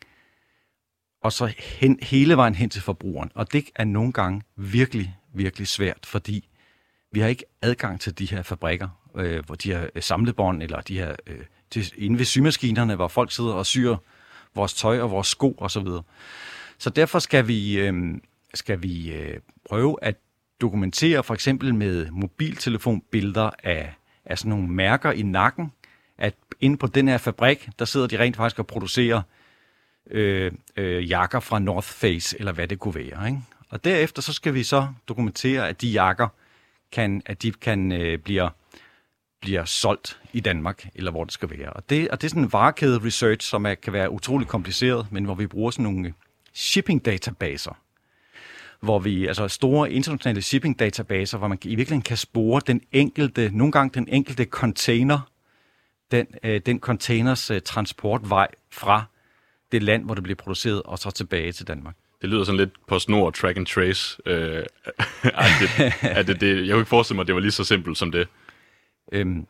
og 1.23 1.33
så 1.33 1.53
hen, 1.59 1.99
hele 2.01 2.37
vejen 2.37 2.55
hen 2.55 2.69
til 2.69 2.81
forbrugeren. 2.81 3.31
Og 3.35 3.53
det 3.53 3.65
er 3.75 3.83
nogle 3.83 4.11
gange 4.13 4.41
virkelig, 4.55 5.17
virkelig 5.33 5.67
svært, 5.67 6.05
fordi 6.05 6.49
vi 7.11 7.19
har 7.19 7.27
ikke 7.27 7.45
adgang 7.61 8.01
til 8.01 8.19
de 8.19 8.25
her 8.25 8.41
fabrikker, 8.41 8.89
øh, 9.15 9.45
hvor 9.45 9.55
de 9.55 9.73
her 9.73 9.87
øh, 9.95 10.03
samlebånd, 10.03 10.63
eller 10.63 10.81
de 10.81 10.97
her 10.97 11.15
øh, 11.27 11.39
til, 11.69 11.93
inde 11.97 12.17
ved 12.17 12.25
symaskinerne, 12.25 12.95
hvor 12.95 13.07
folk 13.07 13.31
sidder 13.31 13.53
og 13.53 13.65
syr 13.65 13.97
vores 14.55 14.73
tøj 14.73 14.99
og 14.99 15.11
vores 15.11 15.27
sko 15.27 15.55
osv. 15.57 15.69
Så, 15.69 15.79
videre. 15.79 16.03
så 16.77 16.89
derfor 16.89 17.19
skal 17.19 17.47
vi, 17.47 17.79
øh, 17.79 17.93
skal 18.53 18.83
vi 18.83 19.13
øh, 19.13 19.39
prøve 19.69 19.97
at 20.01 20.15
dokumentere 20.61 21.23
for 21.23 21.33
eksempel 21.33 21.75
med 21.75 22.11
mobiltelefonbilleder 22.11 23.49
af, 23.63 23.93
af 24.25 24.37
sådan 24.37 24.49
nogle 24.49 24.67
mærker 24.67 25.11
i 25.11 25.21
nakken, 25.21 25.71
at 26.17 26.35
inde 26.61 26.77
på 26.77 26.87
den 26.87 27.07
her 27.07 27.17
fabrik, 27.17 27.69
der 27.79 27.85
sidder 27.85 28.07
de 28.07 28.19
rent 28.19 28.35
faktisk 28.35 28.59
og 28.59 28.67
producerer 28.67 29.21
øh, 30.11 30.51
øh, 30.75 31.09
jakker 31.09 31.39
fra 31.39 31.59
North 31.59 31.87
Face, 31.87 32.39
eller 32.39 32.51
hvad 32.51 32.67
det 32.67 32.79
kunne 32.79 32.95
være. 32.95 33.27
Ikke? 33.27 33.41
Og 33.69 33.83
derefter 33.83 34.21
så 34.21 34.33
skal 34.33 34.53
vi 34.53 34.63
så 34.63 34.87
dokumentere, 35.07 35.69
at 35.69 35.81
de 35.81 35.87
jakker 35.87 36.27
kan, 36.91 37.21
at 37.25 37.41
de 37.41 37.51
kan 37.51 37.91
øh, 37.91 38.17
bliver, 38.17 38.49
bliver 39.41 39.65
solgt 39.65 40.19
i 40.33 40.39
Danmark, 40.39 40.87
eller 40.95 41.11
hvor 41.11 41.23
det 41.23 41.33
skal 41.33 41.49
være. 41.49 41.69
Og 41.69 41.89
det, 41.89 42.09
og 42.09 42.21
det 42.21 42.27
er 42.27 42.29
sådan 42.29 42.43
en 42.43 42.53
varekæde 42.53 43.05
research, 43.05 43.49
som 43.49 43.65
er, 43.65 43.75
kan 43.75 43.93
være 43.93 44.11
utrolig 44.11 44.47
kompliceret, 44.47 45.07
men 45.11 45.25
hvor 45.25 45.35
vi 45.35 45.47
bruger 45.47 45.71
sådan 45.71 45.83
nogle 45.83 46.13
shipping 46.53 47.05
databaser, 47.05 47.77
hvor 48.85 48.99
vi, 48.99 49.27
altså 49.27 49.47
store 49.47 49.91
internationale 49.91 50.41
shipping 50.41 50.79
databaser, 50.79 51.37
hvor 51.37 51.47
man 51.47 51.57
i 51.63 51.75
virkeligheden 51.75 52.01
kan 52.01 52.17
spore 52.17 52.61
den 52.67 52.81
enkelte, 52.91 53.49
nogle 53.53 53.71
gange 53.71 53.91
den 53.93 54.07
enkelte 54.09 54.45
container, 54.45 55.19
den, 56.11 56.27
øh, 56.43 56.61
den 56.65 56.79
containers 56.79 57.51
øh, 57.51 57.61
transportvej 57.61 58.47
fra 58.71 59.03
det 59.71 59.83
land, 59.83 60.05
hvor 60.05 60.13
det 60.13 60.23
bliver 60.23 60.35
produceret, 60.35 60.81
og 60.83 60.99
så 60.99 61.11
tilbage 61.11 61.51
til 61.51 61.67
Danmark. 61.67 61.95
Det 62.21 62.29
lyder 62.29 62.43
sådan 62.43 62.59
lidt 62.59 62.87
på 62.87 62.99
snor 62.99 63.31
track 63.31 63.57
and 63.57 63.65
trace. 63.65 64.17
Øh, 64.25 64.63
det, 65.23 65.93
at 66.01 66.27
det, 66.27 66.41
det, 66.41 66.67
jeg 66.67 66.73
kunne 66.73 66.81
ikke 66.81 66.89
forestille 66.89 67.15
mig, 67.15 67.21
at 67.23 67.27
det 67.27 67.35
var 67.35 67.41
lige 67.41 67.51
så 67.51 67.63
simpelt 67.63 67.97
som 67.97 68.11
det. 68.11 68.27
Øhm, 69.11 69.47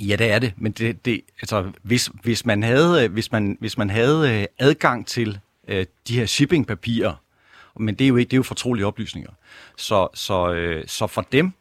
ja, 0.00 0.16
det 0.16 0.30
er 0.30 0.38
det, 0.38 0.52
men 0.56 0.72
det, 0.72 1.04
det, 1.04 1.20
altså, 1.40 1.70
hvis, 1.82 2.10
hvis 2.22 2.46
man 2.46 2.62
havde, 2.62 3.04
øh, 3.04 3.12
hvis 3.12 3.32
man, 3.32 3.56
hvis 3.60 3.78
man 3.78 3.90
havde 3.90 4.40
øh, 4.40 4.46
adgang 4.58 5.06
til 5.06 5.38
øh, 5.68 5.86
de 6.08 6.18
her 6.18 6.26
shippingpapirer, 6.26 7.21
men 7.80 7.94
det 7.94 8.04
er 8.04 8.08
jo 8.08 8.16
ikke, 8.16 8.30
det 8.30 8.34
er 8.34 8.38
jo 8.38 8.42
fortrolige 8.42 8.86
oplysninger, 8.86 9.30
så, 9.76 10.08
så, 10.14 10.52
øh, 10.52 10.84
så 10.86 11.06
for 11.06 11.22
dem 11.22 11.52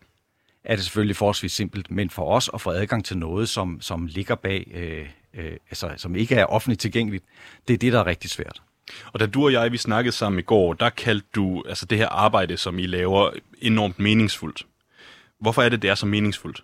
er 0.63 0.75
det 0.75 0.84
selvfølgelig 0.84 1.15
forholdsvis 1.15 1.53
simpelt, 1.53 1.91
men 1.91 2.10
for 2.10 2.36
os 2.36 2.50
at 2.53 2.62
få 2.62 2.72
adgang 2.72 3.06
til 3.06 3.18
noget, 3.18 3.50
som, 3.50 3.82
som 3.82 4.06
ligger 4.06 4.36
bag, 4.36 4.72
øh, 4.74 5.10
øh, 5.34 5.58
altså, 5.70 5.94
som 5.98 6.15
ikke 6.15 6.36
er 6.36 6.46
offentligt 6.46 6.82
tilgængeligt, 6.82 7.25
det 7.68 7.74
er 7.74 7.77
det, 7.77 7.94
der 7.94 8.00
er 8.00 8.06
rigtig 8.06 8.30
svært. 8.30 8.62
Og 9.13 9.20
da 9.20 9.25
du 9.25 9.46
og 9.46 9.53
jeg, 9.53 9.72
vi 9.72 9.77
snakkede 9.77 10.15
sammen 10.15 10.39
i 10.39 10.41
går, 10.41 10.74
der 10.74 10.89
kaldte 10.89 11.27
du 11.36 11.63
altså 11.68 11.86
det 11.86 11.98
her 11.98 12.08
arbejde, 12.08 12.58
som 12.58 12.80
I 12.80 12.88
laver, 12.88 13.32
enormt 13.62 14.00
meningsfuldt. 14.00 14.65
Hvorfor 15.39 15.62
er 15.62 15.70
det, 15.70 15.82
det 15.82 15.89
er 15.89 15.96
så 15.96 16.06
meningsfuldt? 16.06 16.63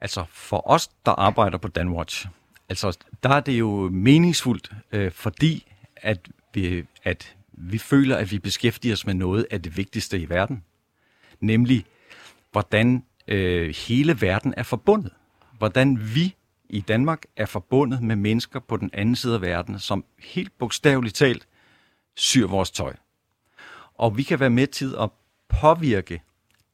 Altså 0.00 0.24
for 0.30 0.70
os, 0.70 0.88
der 1.06 1.12
arbejder 1.12 1.58
på 1.58 1.68
Danwatch, 1.68 2.26
altså 2.68 2.98
der 3.22 3.28
er 3.28 3.40
det 3.40 3.58
jo 3.58 3.88
meningsfuldt, 3.92 4.70
øh, 4.92 5.12
fordi 5.12 5.72
at 5.96 6.28
vi, 6.54 6.84
at 7.04 7.36
vi 7.52 7.78
føler, 7.78 8.16
at 8.16 8.32
vi 8.32 8.38
beskæftiger 8.38 8.92
os 8.92 9.06
med 9.06 9.14
noget 9.14 9.46
af 9.50 9.62
det 9.62 9.76
vigtigste 9.76 10.18
i 10.18 10.28
verden. 10.28 10.64
Nemlig, 11.40 11.84
hvordan 12.52 13.04
øh, 13.28 13.74
hele 13.88 14.20
verden 14.20 14.54
er 14.56 14.62
forbundet. 14.62 15.12
Hvordan 15.58 16.14
vi 16.14 16.34
i 16.68 16.80
Danmark 16.80 17.22
er 17.36 17.46
forbundet 17.46 18.02
med 18.02 18.16
mennesker 18.16 18.60
på 18.60 18.76
den 18.76 18.90
anden 18.92 19.16
side 19.16 19.34
af 19.34 19.40
verden, 19.40 19.78
som 19.78 20.04
helt 20.18 20.58
bogstaveligt 20.58 21.14
talt 21.14 21.48
syr 22.14 22.46
vores 22.46 22.70
tøj. 22.70 22.94
Og 23.94 24.16
vi 24.16 24.22
kan 24.22 24.40
være 24.40 24.50
med 24.50 24.66
til 24.66 24.94
at 25.00 25.10
påvirke 25.48 26.22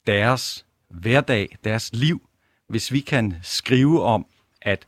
deres 0.06 0.66
hverdag, 0.88 1.56
deres 1.64 1.90
liv, 1.92 2.28
hvis 2.68 2.92
vi 2.92 3.00
kan 3.00 3.34
skrive 3.42 4.02
om, 4.02 4.26
at 4.62 4.86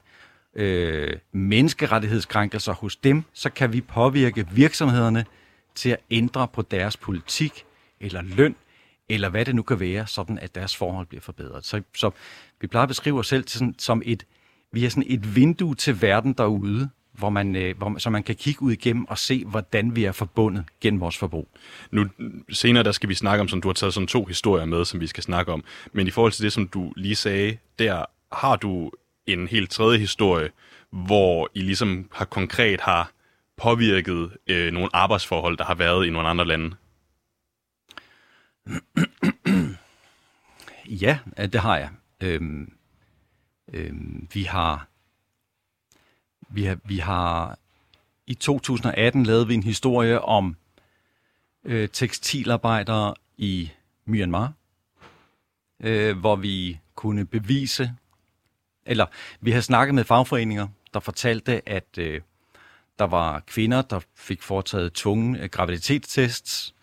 øh, 0.56 1.16
menneskerettighedskrænkelser 1.32 2.72
hos 2.72 2.96
dem, 2.96 3.24
så 3.32 3.50
kan 3.50 3.72
vi 3.72 3.80
påvirke 3.80 4.46
virksomhederne 4.52 5.24
til 5.74 5.90
at 5.90 5.98
ændre 6.10 6.48
på 6.48 6.62
deres 6.62 6.96
politik 6.96 7.64
eller 8.00 8.22
løn, 8.22 8.54
eller 9.08 9.28
hvad 9.28 9.44
det 9.44 9.54
nu 9.54 9.62
kan 9.62 9.80
være, 9.80 10.06
sådan 10.06 10.38
at 10.38 10.54
deres 10.54 10.76
forhold 10.76 11.06
bliver 11.06 11.20
forbedret. 11.20 11.64
Så, 11.64 11.82
så 11.96 12.10
vi 12.60 12.66
plejer 12.66 12.82
at 12.82 12.88
beskrive 12.88 13.18
os 13.18 13.26
selv 13.26 13.44
til 13.44 13.58
sådan, 13.58 13.74
som 13.78 14.02
et, 14.04 14.26
vi 14.72 14.84
er 14.84 14.88
sådan 14.88 15.04
et 15.06 15.36
vindue 15.36 15.74
til 15.74 16.02
verden 16.02 16.32
derude, 16.32 16.88
hvor 17.12 17.30
man, 17.30 17.56
øh, 17.56 17.78
hvor, 17.78 17.98
så 17.98 18.10
man 18.10 18.22
kan 18.22 18.34
kigge 18.34 18.62
ud 18.62 18.72
igennem 18.72 19.04
og 19.04 19.18
se, 19.18 19.44
hvordan 19.44 19.96
vi 19.96 20.04
er 20.04 20.12
forbundet 20.12 20.64
gennem 20.80 21.00
vores 21.00 21.18
forbrug. 21.18 21.48
Nu 21.90 22.06
senere 22.50 22.84
der 22.84 22.92
skal 22.92 23.08
vi 23.08 23.14
snakke 23.14 23.40
om, 23.40 23.48
som 23.48 23.60
du 23.60 23.68
har 23.68 23.72
taget 23.72 23.94
sådan 23.94 24.06
to 24.06 24.24
historier 24.24 24.64
med, 24.64 24.84
som 24.84 25.00
vi 25.00 25.06
skal 25.06 25.22
snakke 25.22 25.52
om. 25.52 25.64
Men 25.92 26.06
i 26.06 26.10
forhold 26.10 26.32
til 26.32 26.44
det, 26.44 26.52
som 26.52 26.68
du 26.68 26.92
lige 26.96 27.16
sagde, 27.16 27.56
der 27.78 28.04
har 28.32 28.56
du 28.56 28.90
en 29.26 29.48
helt 29.48 29.70
tredje 29.70 29.98
historie, 29.98 30.50
hvor 30.90 31.50
I 31.54 31.60
ligesom 31.60 32.10
har 32.12 32.24
konkret 32.24 32.80
har 32.80 33.10
påvirket 33.56 34.36
øh, 34.46 34.72
nogle 34.72 34.88
arbejdsforhold, 34.92 35.56
der 35.56 35.64
har 35.64 35.74
været 35.74 36.06
i 36.06 36.10
nogle 36.10 36.28
andre 36.28 36.44
lande. 36.44 36.76
ja, 41.04 41.18
øh, 41.38 41.52
det 41.52 41.60
har 41.60 41.76
jeg. 41.76 41.90
Øhm, 42.20 42.72
øhm, 43.72 44.28
vi 44.32 44.42
har 44.42 44.88
vi 46.48 46.64
har, 46.64 46.78
vi 46.84 46.98
har 46.98 47.58
i 48.26 48.34
2018 48.34 49.22
lavet 49.22 49.48
vi 49.48 49.54
en 49.54 49.62
historie 49.62 50.20
om 50.20 50.56
øh, 51.64 51.88
tekstilarbejdere 51.88 53.14
i 53.36 53.70
Myanmar, 54.04 54.52
øh, 55.80 56.18
hvor 56.18 56.36
vi 56.36 56.78
kunne 56.94 57.26
bevise, 57.26 57.92
eller 58.86 59.06
vi 59.40 59.50
har 59.50 59.60
snakket 59.60 59.94
med 59.94 60.04
fagforeninger, 60.04 60.68
der 60.94 61.00
fortalte, 61.00 61.68
at 61.68 61.98
øh, 61.98 62.20
der 62.98 63.04
var 63.04 63.40
kvinder, 63.40 63.82
der 63.82 64.00
fik 64.16 64.42
foretaget 64.42 64.92
tunge 64.92 65.40
øh, 65.40 65.48
graviditetstests. 65.48 66.74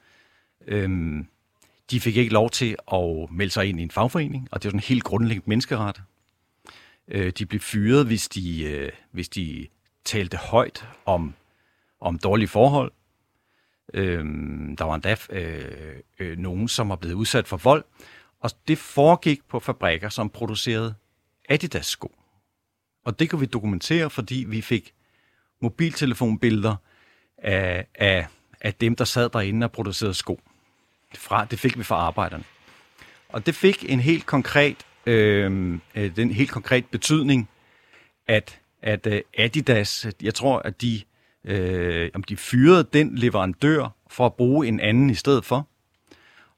Øhm, 0.67 1.27
de 1.91 1.99
fik 1.99 2.17
ikke 2.17 2.33
lov 2.33 2.49
til 2.49 2.75
at 2.93 3.31
melde 3.31 3.51
sig 3.51 3.65
ind 3.65 3.79
i 3.79 3.83
en 3.83 3.91
fagforening, 3.91 4.47
og 4.51 4.63
det 4.63 4.67
er 4.67 4.69
sådan 4.69 4.79
en 4.79 4.83
helt 4.83 5.03
grundlæggende 5.03 5.49
menneskeret. 5.49 6.01
Øh, 7.07 7.33
de 7.37 7.45
blev 7.45 7.61
fyret, 7.61 8.05
hvis 8.05 8.29
de, 8.29 8.63
øh, 8.63 8.91
hvis 9.11 9.29
de 9.29 9.67
talte 10.05 10.37
højt 10.37 10.87
om, 11.05 11.33
om 12.01 12.19
dårlige 12.19 12.47
forhold. 12.47 12.91
Øhm, 13.93 14.75
der 14.77 14.85
var 14.85 14.95
endda 14.95 15.15
øh, 15.29 15.95
øh, 16.19 16.37
nogen, 16.37 16.67
som 16.67 16.89
var 16.89 16.95
blevet 16.95 17.15
udsat 17.15 17.47
for 17.47 17.57
vold. 17.57 17.83
Og 18.39 18.51
det 18.67 18.77
foregik 18.77 19.47
på 19.47 19.59
fabrikker, 19.59 20.09
som 20.09 20.29
producerede 20.29 20.95
Adidas-sko. 21.49 22.15
Og 23.05 23.19
det 23.19 23.29
kunne 23.29 23.39
vi 23.39 23.45
dokumentere, 23.45 24.09
fordi 24.09 24.45
vi 24.47 24.61
fik 24.61 24.93
mobiltelefonbilleder 25.61 26.75
af, 27.37 27.87
af, 27.95 28.27
af 28.61 28.73
dem, 28.73 28.95
der 28.95 29.05
sad 29.05 29.29
derinde 29.29 29.65
og 29.65 29.71
producerede 29.71 30.13
sko. 30.13 30.41
Fra, 31.15 31.45
det 31.45 31.59
fik 31.59 31.77
vi 31.77 31.83
fra 31.83 31.95
arbejderne. 31.95 32.43
Og 33.29 33.45
det 33.45 33.55
fik 33.55 33.85
en 33.89 33.99
helt 33.99 34.25
konkret 34.25 34.77
øhm, 35.05 35.81
øh, 35.95 36.15
den 36.15 36.31
helt 36.31 36.51
konkret 36.51 36.85
betydning, 36.85 37.49
at, 38.27 38.59
at 38.81 39.07
uh, 39.07 39.13
Adidas, 39.37 40.07
jeg 40.21 40.33
tror, 40.33 40.59
at 40.59 40.81
de, 40.81 41.01
øh, 41.45 42.09
om 42.13 42.23
de 42.23 42.37
fyrede 42.37 42.87
den 42.93 43.17
leverandør 43.17 43.95
for 44.09 44.25
at 44.25 44.33
bruge 44.33 44.67
en 44.67 44.79
anden 44.79 45.09
i 45.09 45.15
stedet 45.15 45.45
for. 45.45 45.67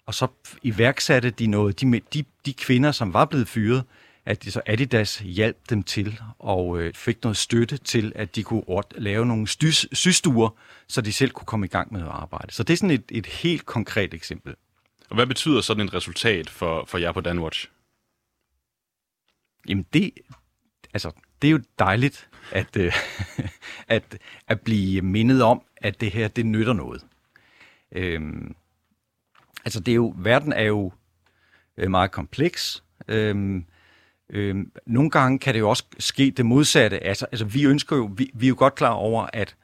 Og 0.05 0.13
så 0.13 0.27
iværksatte 0.63 1.29
de 1.29 1.47
noget, 1.47 1.81
de, 1.81 2.01
de, 2.13 2.23
de 2.45 2.53
kvinder, 2.53 2.91
som 2.91 3.13
var 3.13 3.25
blevet 3.25 3.47
fyret, 3.47 3.83
at 4.25 4.43
de 4.43 4.51
så 4.51 4.61
Adidas 4.65 5.17
hjalp 5.17 5.69
dem 5.69 5.83
til 5.83 6.19
og 6.39 6.79
øh, 6.81 6.93
fik 6.93 7.23
noget 7.23 7.37
støtte 7.37 7.77
til, 7.77 8.11
at 8.15 8.35
de 8.35 8.43
kunne 8.43 8.63
lave 8.95 9.25
nogle 9.25 9.47
stys, 9.47 9.87
systuer, 9.91 10.49
så 10.87 11.01
de 11.01 11.13
selv 11.13 11.31
kunne 11.31 11.45
komme 11.45 11.65
i 11.65 11.69
gang 11.69 11.93
med 11.93 12.01
at 12.01 12.07
arbejde. 12.07 12.53
Så 12.53 12.63
det 12.63 12.73
er 12.73 12.77
sådan 12.77 12.91
et, 12.91 13.11
et 13.11 13.25
helt 13.25 13.65
konkret 13.65 14.13
eksempel. 14.13 14.55
Og 15.09 15.15
hvad 15.15 15.27
betyder 15.27 15.61
sådan 15.61 15.85
et 15.85 15.93
resultat 15.93 16.49
for, 16.49 16.85
for 16.85 16.97
jer 16.97 17.11
på 17.11 17.21
Danwatch? 17.21 17.69
Jamen 19.69 19.85
det, 19.93 20.11
altså, 20.93 21.11
det 21.41 21.47
er 21.47 21.51
jo 21.51 21.59
dejligt 21.79 22.29
at, 22.51 22.77
øh, 22.77 22.93
at, 23.87 24.17
at 24.47 24.61
blive 24.61 25.01
mindet 25.01 25.43
om, 25.43 25.61
at 25.77 26.01
det 26.01 26.11
her, 26.11 26.27
det 26.27 26.45
nytter 26.45 26.73
noget. 26.73 27.05
Øhm, 27.91 28.55
altså 29.65 29.79
det 29.79 29.91
er 29.91 29.95
jo, 29.95 30.13
verden 30.17 30.53
er 30.53 30.63
jo 30.63 30.91
øh, 31.77 31.91
meget 31.91 32.11
kompleks. 32.11 32.83
Øhm, 33.07 33.65
øhm, 34.29 34.71
nogle 34.85 35.09
gange 35.09 35.39
kan 35.39 35.53
det 35.53 35.59
jo 35.59 35.69
også 35.69 35.83
ske 35.99 36.33
det 36.37 36.45
modsatte. 36.45 37.03
Altså, 37.03 37.25
altså 37.31 37.45
vi 37.45 37.63
ønsker 37.63 37.95
jo, 37.95 38.11
vi, 38.17 38.31
vi 38.33 38.45
er 38.45 38.49
jo 38.49 38.55
godt 38.57 38.75
klar 38.75 38.91
over, 38.91 39.27
at 39.33 39.55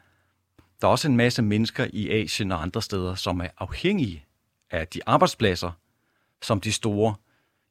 der 0.82 0.88
er 0.88 0.91
også 0.91 1.08
en 1.08 1.18
masse 1.18 1.41
mennesker 1.41 1.88
i 1.94 2.10
Asien 2.10 2.51
og 2.51 2.62
andre 2.62 2.82
steder, 2.82 3.15
som 3.15 3.41
er 3.41 3.48
afhængige 3.58 4.25
af 4.72 4.88
de 4.88 5.00
arbejdspladser, 5.06 5.72
som 6.41 6.62
de 6.62 6.72
store 6.72 7.15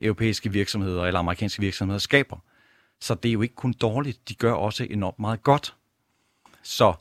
europæiske 0.01 0.53
virksomheder 0.53 1.05
eller 1.05 1.21
amerikanske 1.21 1.61
virksomheder 1.61 1.99
skaber. 1.99 2.37
Så 3.01 3.15
det 3.15 3.29
er 3.29 3.33
jo 3.33 3.43
ikke 3.43 3.55
kun 3.55 3.73
dårligt, 3.73 4.29
de 4.29 4.35
gør 4.35 4.53
også 4.53 4.87
enormt 4.91 5.19
meget 5.19 5.43
godt. 5.43 5.75
Så 6.63 6.95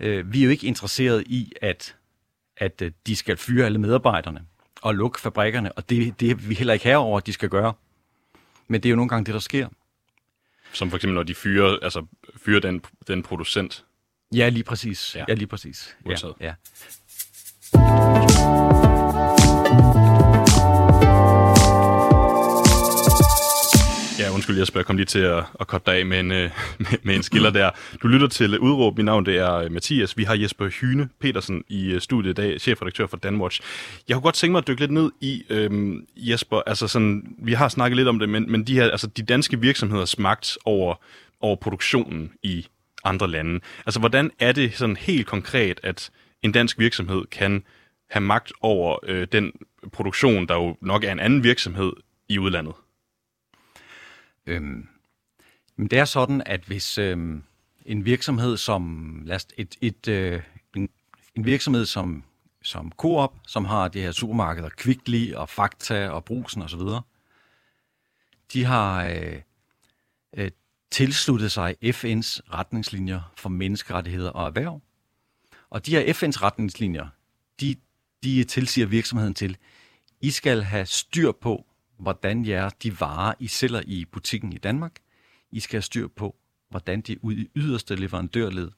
øh, 0.00 0.32
vi 0.32 0.40
er 0.40 0.44
jo 0.44 0.50
ikke 0.50 0.66
interesseret 0.66 1.24
i, 1.26 1.52
at, 1.62 1.96
at 2.56 2.82
øh, 2.82 2.92
de 3.06 3.16
skal 3.16 3.36
fyre 3.36 3.66
alle 3.66 3.78
medarbejderne 3.78 4.46
og 4.82 4.94
lukke 4.94 5.20
fabrikkerne, 5.20 5.72
og 5.72 5.90
det, 5.90 6.20
det 6.20 6.30
er 6.30 6.34
vi 6.34 6.54
heller 6.54 6.72
ikke 6.72 6.84
herover, 6.84 7.18
at 7.18 7.26
de 7.26 7.32
skal 7.32 7.48
gøre. 7.48 7.72
Men 8.68 8.82
det 8.82 8.88
er 8.88 8.90
jo 8.90 8.96
nogle 8.96 9.08
gange 9.08 9.26
det, 9.26 9.34
der 9.34 9.40
sker. 9.40 9.68
Som 10.72 10.90
for 10.90 10.96
eksempel, 10.96 11.14
når 11.14 11.22
de 11.22 11.34
fyrer, 11.34 11.78
altså, 11.82 12.06
fyrer 12.36 12.60
den, 12.60 12.84
den 13.08 13.22
producent. 13.22 13.84
Ja, 14.34 14.48
lige 14.48 14.64
præcis. 14.64 15.16
Ja, 15.16 15.24
ja 15.28 15.34
lige 15.34 15.46
præcis. 15.46 15.96
Ja, 16.06 16.14
ja. 16.40 16.54
Ja, 17.74 17.74
undskyld 24.44 24.58
Jesper, 24.58 24.80
jeg 24.80 24.86
kom 24.86 24.96
lige 24.96 25.06
til 25.06 25.18
at, 25.18 25.44
at 25.60 25.66
kotte 25.66 25.90
dig 25.90 25.98
af 25.98 26.06
med 26.06 26.20
en, 26.20 26.32
øh, 26.32 26.50
med, 26.78 26.98
med 27.02 27.14
en 27.14 27.22
skiller 27.22 27.50
der. 27.50 27.70
Du 28.02 28.08
lytter 28.08 28.26
til 28.26 28.58
Udråb. 28.58 28.96
Mit 28.96 29.04
navn 29.04 29.26
det 29.26 29.36
er 29.36 29.54
øh, 29.54 29.72
Mathias. 29.72 30.16
Vi 30.16 30.24
har 30.24 30.34
Jesper 30.34 30.68
Hyne 30.68 31.08
Petersen 31.20 31.64
i 31.68 31.92
øh, 31.92 32.00
studiet 32.00 32.30
i 32.30 32.34
dag, 32.34 32.60
chefredaktør 32.60 33.06
for 33.06 33.16
Danwatch. 33.16 33.60
Jeg 34.08 34.14
kunne 34.14 34.22
godt 34.22 34.34
tænke 34.34 34.52
mig 34.52 34.58
at 34.58 34.66
dykke 34.66 34.80
lidt 34.80 34.90
ned 34.90 35.10
i, 35.20 35.42
øh, 35.50 35.96
Jesper, 36.16 36.60
altså 36.66 36.88
sådan, 36.88 37.34
vi 37.38 37.52
har 37.52 37.68
snakket 37.68 37.96
lidt 37.96 38.08
om 38.08 38.18
det, 38.18 38.28
men, 38.28 38.52
men 38.52 38.64
de 38.64 38.74
her, 38.74 38.90
altså 38.90 39.06
de 39.06 39.22
danske 39.22 39.60
virksomheders 39.60 40.18
magt 40.18 40.58
over, 40.64 40.94
over 41.40 41.56
produktionen 41.56 42.32
i 42.42 42.66
andre 43.04 43.30
lande. 43.30 43.60
Altså, 43.86 44.00
hvordan 44.00 44.30
er 44.38 44.52
det 44.52 44.76
sådan 44.76 44.96
helt 44.96 45.26
konkret, 45.26 45.80
at 45.82 46.10
en 46.42 46.52
dansk 46.52 46.78
virksomhed 46.78 47.24
kan 47.30 47.64
have 48.10 48.22
magt 48.22 48.52
over 48.60 48.98
øh, 49.06 49.26
den 49.32 49.52
produktion, 49.92 50.48
der 50.48 50.54
jo 50.54 50.76
nok 50.80 51.04
er 51.04 51.12
en 51.12 51.20
anden 51.20 51.44
virksomhed 51.44 51.92
i 52.28 52.38
udlandet? 52.38 52.74
Øhm, 54.46 54.88
men 55.76 55.88
det 55.88 55.98
er 55.98 56.04
sådan, 56.04 56.42
at 56.46 56.64
hvis 56.64 56.98
øhm, 56.98 57.42
en 57.86 58.04
virksomhed 58.04 58.56
som 58.56 59.22
lad 59.24 59.36
os, 59.36 59.46
et, 59.56 59.76
et, 59.80 60.08
øh, 60.08 60.42
en, 60.76 60.88
en 61.34 61.44
virksomhed 61.44 61.86
som 61.86 62.24
som 62.64 62.92
Coop, 62.96 63.34
som 63.46 63.64
har 63.64 63.88
de 63.88 64.00
her 64.00 64.12
supermarkeder 64.12 64.68
Kvickly 64.68 65.32
og 65.32 65.48
Fakta 65.48 66.08
og 66.08 66.24
Brusen 66.24 66.62
osv., 66.62 66.80
de 68.52 68.64
har 68.64 69.04
øh, 69.04 69.40
øh, 70.36 70.50
tilsluttet 70.90 71.52
sig 71.52 71.76
FN's 71.84 72.40
retningslinjer 72.52 73.32
for 73.36 73.48
menneskerettigheder 73.48 74.30
og 74.30 74.46
erhverv. 74.46 74.80
Og 75.70 75.86
de 75.86 75.90
her 75.90 76.12
FN's 76.12 76.42
retningslinjer, 76.42 77.06
de, 77.60 77.76
de 78.22 78.44
tilsiger 78.44 78.86
virksomheden 78.86 79.34
til, 79.34 79.56
I 80.20 80.30
skal 80.30 80.62
have 80.62 80.86
styr 80.86 81.32
på, 81.32 81.66
hvordan 81.96 82.44
jer 82.44 82.68
de 82.68 83.00
varer, 83.00 83.34
I 83.38 83.46
sælger 83.46 83.82
i 83.86 84.04
butikken 84.04 84.52
i 84.52 84.58
Danmark, 84.58 84.96
I 85.50 85.60
skal 85.60 85.76
have 85.76 85.82
styr 85.82 86.08
på, 86.08 86.36
hvordan 86.68 87.00
de 87.00 87.24
ud 87.24 87.34
i 87.34 87.50
yderste 87.56 87.96
leverandørled, 87.96 88.70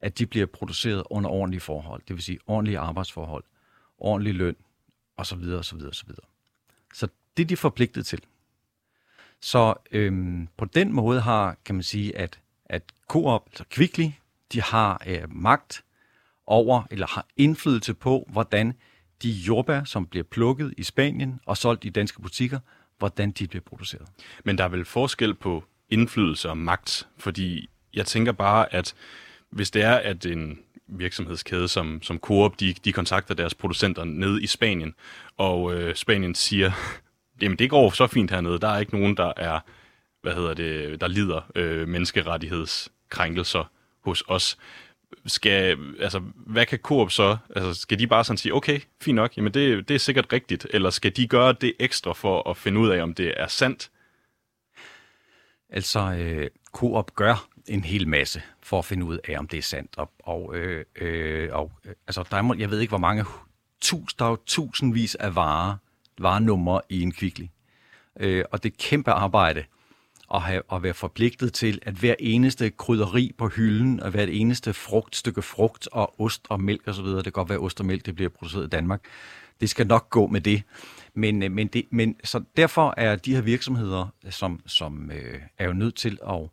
at 0.00 0.18
de 0.18 0.26
bliver 0.26 0.46
produceret 0.46 1.02
under 1.10 1.30
ordentlige 1.30 1.60
forhold. 1.60 2.02
Det 2.08 2.16
vil 2.16 2.22
sige 2.22 2.38
ordentlige 2.46 2.78
arbejdsforhold, 2.78 3.44
ordentlig 3.98 4.34
løn, 4.34 4.56
osv. 5.16 5.38
osv. 5.38 5.80
osv. 5.88 6.10
Så 6.94 7.08
det 7.36 7.42
er 7.42 7.46
de 7.46 7.56
forpligtet 7.56 8.06
til. 8.06 8.20
Så 9.40 9.74
øhm, 9.90 10.48
på 10.56 10.64
den 10.64 10.92
måde 10.92 11.20
har, 11.20 11.56
kan 11.64 11.74
man 11.74 11.82
sige, 11.82 12.16
at, 12.16 12.40
at 12.64 12.82
Coop, 13.08 13.42
altså 13.46 13.64
Kvickly, 13.70 14.10
de 14.52 14.62
har 14.62 15.02
øh, 15.06 15.34
magt 15.34 15.84
over, 16.46 16.82
eller 16.90 17.06
har 17.06 17.26
indflydelse 17.36 17.94
på, 17.94 18.28
hvordan 18.30 18.74
de 19.22 19.30
jordbær, 19.30 19.84
som 19.84 20.06
bliver 20.06 20.24
plukket 20.24 20.74
i 20.76 20.82
Spanien 20.82 21.40
og 21.46 21.56
solgt 21.56 21.84
i 21.84 21.88
danske 21.88 22.22
butikker, 22.22 22.58
hvordan 22.98 23.30
de 23.30 23.48
bliver 23.48 23.62
produceret. 23.62 24.08
Men 24.44 24.58
der 24.58 24.64
er 24.64 24.68
vel 24.68 24.84
forskel 24.84 25.34
på 25.34 25.64
indflydelse 25.90 26.50
og 26.50 26.58
magt, 26.58 27.08
fordi 27.18 27.70
jeg 27.94 28.06
tænker 28.06 28.32
bare, 28.32 28.74
at 28.74 28.94
hvis 29.50 29.70
det 29.70 29.82
er, 29.82 29.94
at 29.94 30.26
en 30.26 30.58
virksomhedskæde 30.86 31.68
som, 31.68 32.02
som 32.02 32.18
Coop, 32.18 32.60
de, 32.60 32.74
de 32.84 32.92
kontakter 32.92 33.34
deres 33.34 33.54
producenter 33.54 34.04
nede 34.04 34.42
i 34.42 34.46
Spanien, 34.46 34.94
og 35.36 35.74
øh, 35.74 35.94
Spanien 35.94 36.34
siger, 36.34 36.72
jamen 37.42 37.58
det 37.58 37.70
går 37.70 37.90
så 37.90 38.06
fint 38.06 38.30
hernede, 38.30 38.58
der 38.58 38.68
er 38.68 38.78
ikke 38.78 38.98
nogen, 38.98 39.16
der 39.16 39.32
er, 39.36 39.60
hvad 40.22 40.34
hedder 40.34 40.54
det, 40.54 41.00
der 41.00 41.08
lider 41.08 41.50
øh, 41.54 41.88
menneskerettighedskrænkelser 41.88 43.70
hos 44.04 44.24
os. 44.28 44.58
Skal, 45.26 45.78
altså, 46.00 46.22
hvad 46.34 46.66
kan 46.66 46.78
Coop 46.78 47.10
så? 47.10 47.36
Altså, 47.56 47.74
skal 47.74 47.98
de 47.98 48.06
bare 48.06 48.24
sådan 48.24 48.38
sige, 48.38 48.54
okay, 48.54 48.80
fint 49.00 49.16
nok, 49.16 49.36
jamen 49.36 49.54
det, 49.54 49.88
det 49.88 49.94
er 49.94 49.98
sikkert 49.98 50.32
rigtigt, 50.32 50.66
eller 50.70 50.90
skal 50.90 51.16
de 51.16 51.26
gøre 51.26 51.52
det 51.60 51.72
ekstra 51.78 52.12
for 52.12 52.50
at 52.50 52.56
finde 52.56 52.80
ud 52.80 52.88
af, 52.88 53.02
om 53.02 53.14
det 53.14 53.34
er 53.36 53.46
sandt? 53.46 53.90
Altså, 55.68 56.00
øh, 56.00 56.50
Coop 56.72 57.14
gør 57.14 57.48
en 57.66 57.84
hel 57.84 58.08
masse 58.08 58.42
for 58.62 58.78
at 58.78 58.84
finde 58.84 59.06
ud 59.06 59.18
af, 59.28 59.38
om 59.38 59.48
det 59.48 59.58
er 59.58 59.62
sandt. 59.62 59.98
Og, 59.98 60.10
og, 60.18 60.56
øh, 60.56 60.84
øh, 60.96 61.48
og 61.52 61.72
øh, 61.84 61.92
altså, 62.06 62.24
der 62.30 62.36
er, 62.36 62.54
jeg 62.58 62.70
ved 62.70 62.80
ikke, 62.80 62.90
hvor 62.90 62.98
mange 62.98 63.24
tus, 63.80 64.14
der 64.14 64.24
er 64.24 64.30
jo 64.30 64.38
tusindvis 64.46 65.14
af 65.14 65.34
varer, 65.34 65.76
varenumre 66.18 66.80
i 66.88 67.02
en 67.02 67.12
kvickly. 67.12 67.46
Øh, 68.20 68.44
og 68.50 68.62
det 68.62 68.72
er 68.72 68.76
kæmpe 68.78 69.10
arbejde 69.10 69.64
at, 70.34 70.42
have, 70.42 70.62
at 70.72 70.82
være 70.82 70.94
forpligtet 70.94 71.52
til, 71.52 71.78
at 71.82 71.94
hver 71.94 72.14
eneste 72.18 72.70
krydderi 72.70 73.32
på 73.38 73.48
hylden, 73.48 74.00
og 74.00 74.10
hvert 74.10 74.28
eneste 74.28 74.72
frugt, 74.72 75.16
stykke 75.16 75.42
frugt 75.42 75.88
og 75.92 76.20
ost 76.20 76.46
og 76.48 76.60
mælk 76.60 76.88
osv., 76.88 77.04
det 77.04 77.24
kan 77.24 77.32
godt 77.32 77.48
være, 77.48 77.58
at 77.58 77.64
ost 77.64 77.80
og 77.80 77.86
mælk 77.86 78.06
det 78.06 78.14
bliver 78.14 78.30
produceret 78.30 78.64
i 78.64 78.68
Danmark, 78.68 79.00
det 79.60 79.70
skal 79.70 79.86
nok 79.86 80.10
gå 80.10 80.26
med 80.26 80.40
det. 80.40 80.62
Men, 81.14 81.42
øh, 81.42 81.52
men, 81.52 81.66
det, 81.66 81.84
men 81.90 82.16
så 82.24 82.44
derfor 82.56 82.94
er 82.96 83.16
de 83.16 83.34
her 83.34 83.40
virksomheder, 83.40 84.06
som, 84.30 84.60
som 84.66 85.10
øh, 85.10 85.40
er 85.58 85.66
jo 85.66 85.72
nødt 85.72 85.94
til 85.94 86.18
at, 86.28 86.48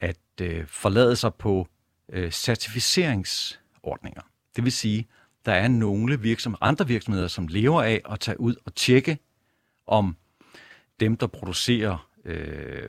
at 0.00 0.18
øh, 0.40 0.66
forlade 0.66 1.16
sig 1.16 1.34
på 1.34 1.68
øh, 2.12 2.30
certificeringsordninger. 2.30 4.22
Det 4.56 4.64
vil 4.64 4.72
sige, 4.72 5.08
der 5.46 5.52
er 5.52 5.68
nogle 5.68 6.20
virksomheder, 6.20 6.66
andre 6.66 6.88
virksomheder, 6.88 7.28
som 7.28 7.48
lever 7.48 7.82
af 7.82 8.00
at 8.10 8.20
tage 8.20 8.40
ud 8.40 8.54
og 8.64 8.74
tjekke, 8.74 9.18
om 9.86 10.16
dem, 11.00 11.16
der 11.16 11.26
producerer 11.26 12.10
øh, 12.24 12.88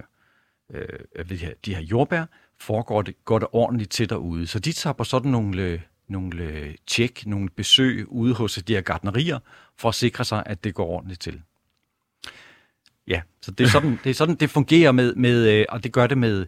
øh, 0.74 1.30
de, 1.30 1.36
her, 1.36 1.54
de 1.66 1.76
her 1.76 1.82
jordbær, 1.82 2.26
foregår 2.58 3.02
det, 3.02 3.26
går 3.26 3.40
det 3.40 3.48
ordentligt 3.52 3.92
til 3.92 4.10
derude. 4.10 4.48
Så 4.48 4.60
de 4.60 4.72
tager 4.72 4.94
på 4.94 5.04
sådan 5.04 5.32
nogle, 5.32 5.62
øh, 5.62 5.80
nogle 6.08 6.44
øh, 6.44 6.76
tjek, 6.88 7.26
nogle 7.26 7.50
besøg 7.50 8.06
ude 8.08 8.34
hos 8.34 8.56
de 8.56 8.74
her 8.74 8.82
gardnerier, 8.82 9.40
for 9.78 9.90
at 9.90 9.96
sikre 9.96 10.26
sig, 10.26 10.44
at 10.46 10.64
det 10.64 10.74
går 10.74 10.86
ordentligt 10.86 11.22
til. 11.22 11.42
Ja, 13.08 13.22
så 13.42 13.52
det 13.52 13.64
er 13.64 13.68
sådan, 13.68 14.00
det, 14.04 14.10
er 14.10 14.14
sådan, 14.14 14.36
det 14.36 14.50
fungerer 14.50 14.92
med, 14.92 15.16
med, 15.16 15.60
øh, 15.60 15.66
og 15.70 15.84
det 15.84 15.94
gør 15.94 16.08
det 16.08 16.18
med, 16.18 16.46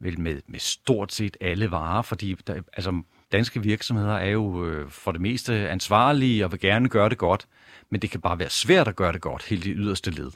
vel 0.00 0.20
med, 0.20 0.40
med 0.46 0.58
stort 0.58 1.12
set 1.12 1.36
alle 1.40 1.70
varer, 1.70 2.02
fordi 2.02 2.34
der, 2.46 2.62
altså, 2.72 3.02
danske 3.32 3.62
virksomheder 3.62 4.14
er 4.14 4.30
jo 4.30 4.66
øh, 4.66 4.90
for 4.90 5.12
det 5.12 5.20
meste 5.20 5.68
ansvarlige 5.68 6.44
og 6.44 6.52
vil 6.52 6.60
gerne 6.60 6.88
gøre 6.88 7.08
det 7.08 7.18
godt, 7.18 7.48
men 7.90 8.02
det 8.02 8.10
kan 8.10 8.20
bare 8.20 8.38
være 8.38 8.50
svært 8.50 8.88
at 8.88 8.96
gøre 8.96 9.12
det 9.12 9.20
godt, 9.20 9.44
helt 9.44 9.66
i 9.66 9.72
yderste 9.72 10.10
led. 10.10 10.30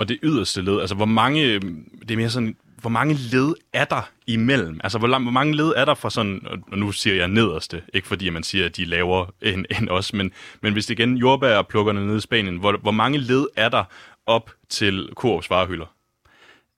Og 0.00 0.08
det 0.08 0.18
yderste 0.22 0.62
led, 0.62 0.80
altså 0.80 0.94
hvor 0.94 1.04
mange, 1.04 1.42
øhm, 1.42 1.84
det 2.00 2.10
er 2.10 2.16
mere 2.16 2.30
sådan, 2.30 2.56
hvor 2.80 2.90
mange 2.90 3.14
led 3.14 3.54
er 3.72 3.84
der 3.84 4.10
imellem? 4.26 4.80
Altså 4.84 4.98
hvor, 4.98 5.08
lang, 5.08 5.24
hvor 5.24 5.32
mange 5.32 5.56
led 5.56 5.72
er 5.76 5.84
der 5.84 5.94
fra 5.94 6.10
sådan, 6.10 6.40
og 6.72 6.78
nu 6.78 6.92
siger 6.92 7.16
jeg 7.16 7.28
nederste, 7.28 7.82
ikke 7.94 8.08
fordi 8.08 8.30
man 8.30 8.42
siger, 8.42 8.66
at 8.66 8.76
de 8.76 8.82
er 8.82 8.86
lavere 8.86 9.26
end, 9.52 9.64
end 9.78 9.88
os, 9.88 10.12
men, 10.12 10.32
men 10.60 10.72
hvis 10.72 10.86
det 10.86 10.98
igen 10.98 11.16
jordbærplukkerne 11.16 12.06
nede 12.06 12.16
i 12.16 12.20
Spanien, 12.20 12.56
hvor, 12.56 12.76
hvor 12.82 12.90
mange 12.90 13.18
led 13.18 13.46
er 13.56 13.68
der 13.68 13.84
op 14.26 14.50
til 14.68 15.08
Coops 15.14 15.50
varehylder? 15.50 15.94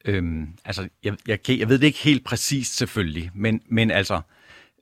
Øhm, 0.05 0.49
altså, 0.65 0.89
jeg, 1.05 1.17
jeg, 1.29 1.39
jeg 1.49 1.69
ved 1.69 1.79
det 1.79 1.87
ikke 1.87 1.99
helt 1.99 2.25
præcist 2.25 2.77
selvfølgelig, 2.77 3.31
men, 3.35 3.61
men 3.69 3.91
altså, 3.91 4.21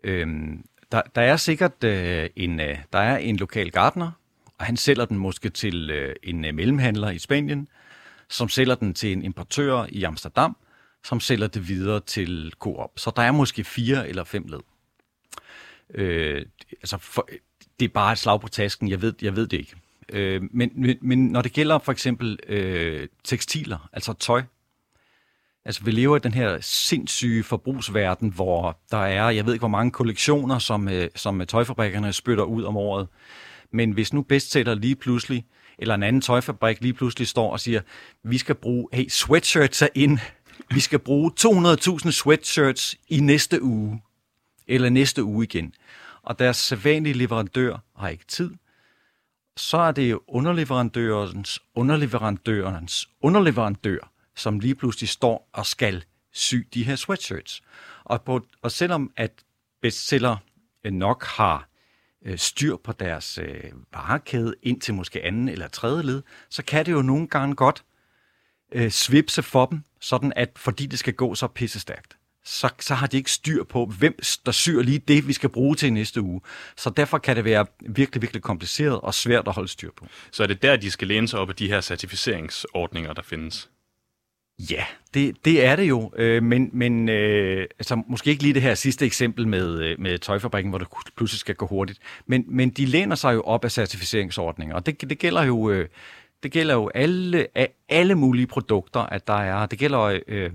øhm, 0.04 0.64
der, 0.92 1.02
der 1.14 1.22
er 1.22 1.36
sikkert 1.36 1.84
øh, 1.84 2.28
en, 2.36 2.60
øh, 2.60 2.78
der 2.92 2.98
er 2.98 3.16
en 3.16 3.36
lokal 3.36 3.70
gartner, 3.70 4.10
og 4.58 4.66
han 4.66 4.76
sælger 4.76 5.04
den 5.04 5.18
måske 5.18 5.48
til 5.48 5.90
øh, 5.90 6.14
en 6.22 6.44
øh, 6.44 6.54
mellemhandler 6.54 7.10
i 7.10 7.18
Spanien, 7.18 7.68
som 8.30 8.48
sælger 8.48 8.74
den 8.74 8.94
til 8.94 9.12
en 9.12 9.22
importør 9.22 9.86
i 9.88 10.04
Amsterdam, 10.04 10.56
som 11.04 11.20
sælger 11.20 11.46
det 11.46 11.68
videre 11.68 12.00
til 12.00 12.52
Coop. 12.58 12.90
Så 12.96 13.12
der 13.16 13.22
er 13.22 13.32
måske 13.32 13.64
fire 13.64 14.08
eller 14.08 14.24
fem 14.24 14.46
led. 14.48 14.60
Øh, 15.94 16.46
altså, 16.70 16.98
for, 16.98 17.28
det 17.80 17.84
er 17.84 17.92
bare 17.94 18.12
et 18.12 18.18
slag 18.18 18.40
på 18.40 18.48
tasken, 18.48 18.90
jeg 18.90 19.02
ved, 19.02 19.14
jeg 19.22 19.36
ved 19.36 19.46
det 19.46 19.58
ikke. 19.58 19.74
Øh, 20.08 20.42
men, 20.50 20.70
men, 20.74 20.98
men 21.00 21.26
når 21.26 21.42
det 21.42 21.52
gælder 21.52 21.78
for 21.78 21.92
eksempel 21.92 22.38
øh, 22.46 23.08
tekstiler, 23.24 23.88
altså 23.92 24.12
tøj, 24.12 24.42
altså 25.64 25.84
vi 25.84 25.90
lever 25.90 26.16
i 26.16 26.20
den 26.20 26.34
her 26.34 26.58
sindssyge 26.60 27.42
forbrugsverden, 27.42 28.32
hvor 28.32 28.78
der 28.90 28.98
er, 29.06 29.30
jeg 29.30 29.46
ved 29.46 29.52
ikke 29.52 29.62
hvor 29.62 29.68
mange 29.68 29.90
kollektioner, 29.90 30.58
som, 30.58 30.88
øh, 30.88 31.08
som 31.16 31.46
tøjfabrikkerne 31.46 32.12
spytter 32.12 32.44
ud 32.44 32.62
om 32.62 32.76
året. 32.76 33.08
Men 33.70 33.90
hvis 33.90 34.12
nu 34.12 34.22
bestseller 34.22 34.74
lige 34.74 34.96
pludselig, 34.96 35.46
eller 35.80 35.94
en 35.94 36.02
anden 36.02 36.22
tøjfabrik 36.22 36.80
lige 36.80 36.94
pludselig 36.94 37.28
står 37.28 37.52
og 37.52 37.60
siger, 37.60 37.80
vi 38.22 38.38
skal 38.38 38.54
bruge, 38.54 38.88
hey, 38.92 39.08
sweatshirts 39.08 39.82
er 39.82 39.88
ind, 39.94 40.18
vi 40.70 40.80
skal 40.80 40.98
bruge 40.98 41.32
200.000 41.40 42.10
sweatshirts 42.10 42.96
i 43.08 43.20
næste 43.20 43.62
uge, 43.62 44.02
eller 44.66 44.88
næste 44.88 45.24
uge 45.24 45.44
igen. 45.44 45.74
Og 46.22 46.38
deres 46.38 46.56
sædvanlige 46.56 47.14
leverandør 47.14 47.78
har 47.96 48.08
ikke 48.08 48.26
tid, 48.26 48.50
så 49.56 49.76
er 49.76 49.92
det 49.92 50.10
jo 50.10 50.20
underleverandørens 50.28 51.60
underleverandørens 51.74 53.08
underleverandør, 53.20 54.12
som 54.36 54.60
lige 54.60 54.74
pludselig 54.74 55.08
står 55.08 55.48
og 55.52 55.66
skal 55.66 56.04
sy 56.32 56.54
de 56.74 56.84
her 56.84 56.96
sweatshirts. 56.96 57.62
Og, 58.04 58.22
på, 58.22 58.46
og 58.62 58.70
selvom 58.70 59.10
at 59.16 59.32
bestseller 59.82 60.36
nok 60.84 61.24
har 61.24 61.69
øh, 62.24 62.38
styr 62.38 62.76
på 62.76 62.92
deres 62.92 63.38
øh, 63.38 63.72
varekæde 63.92 64.54
ind 64.62 64.80
til 64.80 64.94
måske 64.94 65.24
anden 65.24 65.48
eller 65.48 65.68
tredje 65.68 66.02
led, 66.02 66.22
så 66.50 66.62
kan 66.62 66.86
det 66.86 66.92
jo 66.92 67.02
nogle 67.02 67.26
gange 67.26 67.54
godt 67.54 67.84
øh, 68.72 68.90
svipse 68.90 69.42
for 69.42 69.66
dem, 69.66 69.84
sådan 70.00 70.32
at 70.36 70.50
fordi 70.56 70.86
det 70.86 70.98
skal 70.98 71.14
gå 71.14 71.34
så 71.34 71.46
pissestærkt, 71.46 72.16
så, 72.44 72.68
så 72.80 72.94
har 72.94 73.06
de 73.06 73.16
ikke 73.16 73.30
styr 73.32 73.64
på, 73.64 73.86
hvem 73.86 74.18
der 74.46 74.52
syr 74.52 74.82
lige 74.82 74.98
det, 74.98 75.28
vi 75.28 75.32
skal 75.32 75.48
bruge 75.48 75.76
til 75.76 75.92
næste 75.92 76.20
uge. 76.22 76.40
Så 76.76 76.90
derfor 76.90 77.18
kan 77.18 77.36
det 77.36 77.44
være 77.44 77.66
virkelig, 77.80 78.22
virkelig 78.22 78.42
kompliceret 78.42 79.00
og 79.00 79.14
svært 79.14 79.48
at 79.48 79.54
holde 79.54 79.68
styr 79.68 79.90
på. 79.96 80.06
Så 80.30 80.42
er 80.42 80.46
det 80.46 80.62
der, 80.62 80.76
de 80.76 80.90
skal 80.90 81.08
læne 81.08 81.28
sig 81.28 81.38
op 81.38 81.48
af 81.48 81.56
de 81.56 81.68
her 81.68 81.80
certificeringsordninger, 81.80 83.12
der 83.12 83.22
findes? 83.22 83.70
Ja, 84.70 84.84
det, 85.14 85.44
det 85.44 85.64
er 85.64 85.76
det 85.76 85.88
jo, 85.88 86.12
øh, 86.16 86.42
men, 86.42 86.70
men 86.72 87.08
øh, 87.08 87.66
altså, 87.78 88.02
måske 88.06 88.30
ikke 88.30 88.42
lige 88.42 88.54
det 88.54 88.62
her 88.62 88.74
sidste 88.74 89.06
eksempel 89.06 89.48
med, 89.48 89.82
øh, 89.82 90.00
med 90.00 90.18
tøjfabrikken, 90.18 90.70
hvor 90.70 90.78
det 90.78 90.88
pludselig 91.16 91.40
skal 91.40 91.54
gå 91.54 91.66
hurtigt, 91.66 91.98
men, 92.26 92.44
men 92.48 92.70
de 92.70 92.86
læner 92.86 93.16
sig 93.16 93.34
jo 93.34 93.42
op 93.42 93.64
af 93.64 93.72
certificeringsordninger, 93.72 94.74
og 94.74 94.86
det, 94.86 95.00
det 95.10 95.18
gælder 95.18 95.42
jo 95.42 95.70
øh, 95.70 95.88
det 96.42 96.52
gælder 96.52 96.74
jo 96.74 96.90
alle, 96.94 97.46
alle 97.88 98.14
mulige 98.14 98.46
produkter, 98.46 99.00
at 99.00 99.26
der 99.26 99.34
er. 99.34 99.66
Det 99.66 99.78
gælder, 99.78 100.20
øh, 100.28 100.50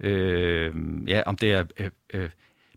øh, 0.00 0.74
ja, 1.06 1.22
om 1.26 1.36
det 1.36 1.52
er 1.52 1.64
øh, 1.78 1.90
øh, 2.14 2.30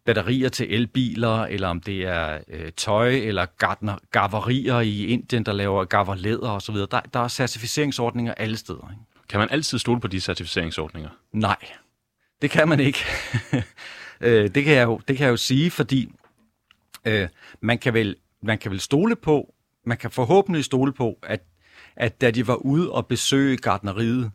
batterier 0.05 0.49
til 0.49 0.73
elbiler, 0.73 1.43
eller 1.43 1.67
om 1.67 1.81
det 1.81 2.05
er 2.05 2.39
øh, 2.47 2.71
tøj, 2.71 3.09
eller 3.09 3.45
gardner, 3.57 3.95
gaverier 4.11 4.79
i 4.79 5.05
Indien, 5.05 5.43
der 5.43 5.53
laver 5.53 5.85
gaverlæder 5.85 6.49
osv. 6.49 6.75
Der, 6.75 7.01
der 7.13 7.19
er 7.19 7.27
certificeringsordninger 7.27 8.33
alle 8.33 8.57
steder. 8.57 8.89
Ikke? 8.91 9.10
Kan 9.31 9.39
man 9.39 9.49
altid 9.51 9.79
stole 9.79 9.99
på 9.99 10.07
de 10.07 10.21
certificeringsordninger? 10.21 11.09
Nej, 11.31 11.57
det 12.41 12.51
kan 12.51 12.69
man 12.69 12.79
ikke. 12.79 12.99
Øh, 14.23 14.55
det, 14.55 14.63
kan 14.63 14.73
jeg 14.73 14.83
jo, 14.83 15.01
det 15.07 15.17
kan 15.17 15.25
jeg 15.25 15.31
jo 15.31 15.37
sige, 15.37 15.71
fordi 15.71 16.11
øh, 17.05 17.27
man, 17.61 17.77
kan 17.77 17.93
vel, 17.93 18.15
man 18.41 18.57
kan 18.57 18.71
vel 18.71 18.79
stole 18.79 19.15
på, 19.15 19.53
man 19.85 19.97
kan 19.97 20.11
forhåbentlig 20.11 20.65
stole 20.65 20.93
på, 20.93 21.19
at 21.23 21.41
at 21.95 22.21
da 22.21 22.31
de 22.31 22.47
var 22.47 22.55
ude 22.55 22.91
og 22.91 23.07
besøge 23.07 23.57
gardneriet, 23.57 24.31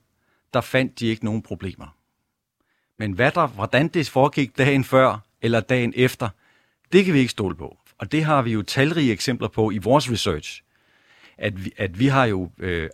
der 0.54 0.60
fandt 0.60 1.00
de 1.00 1.06
ikke 1.06 1.24
nogen 1.24 1.42
problemer. 1.42 1.96
Men 2.98 3.12
hvad 3.12 3.32
der, 3.32 3.46
hvordan 3.46 3.88
det 3.88 4.10
foregik 4.10 4.58
dagen 4.58 4.84
før 4.84 5.18
eller 5.42 5.60
dagen 5.60 5.92
efter, 5.96 6.28
det 6.92 7.04
kan 7.04 7.14
vi 7.14 7.18
ikke 7.18 7.30
stole 7.30 7.56
på. 7.56 7.78
Og 7.98 8.12
det 8.12 8.24
har 8.24 8.42
vi 8.42 8.52
jo 8.52 8.62
talrige 8.62 9.12
eksempler 9.12 9.48
på 9.48 9.70
i 9.70 9.78
vores 9.78 10.10
research. 10.10 10.62
At 11.38 11.64
vi, 11.64 11.72
at 11.76 11.98
vi 11.98 12.06
har 12.06 12.24
jo 12.24 12.50
øh, 12.58 12.90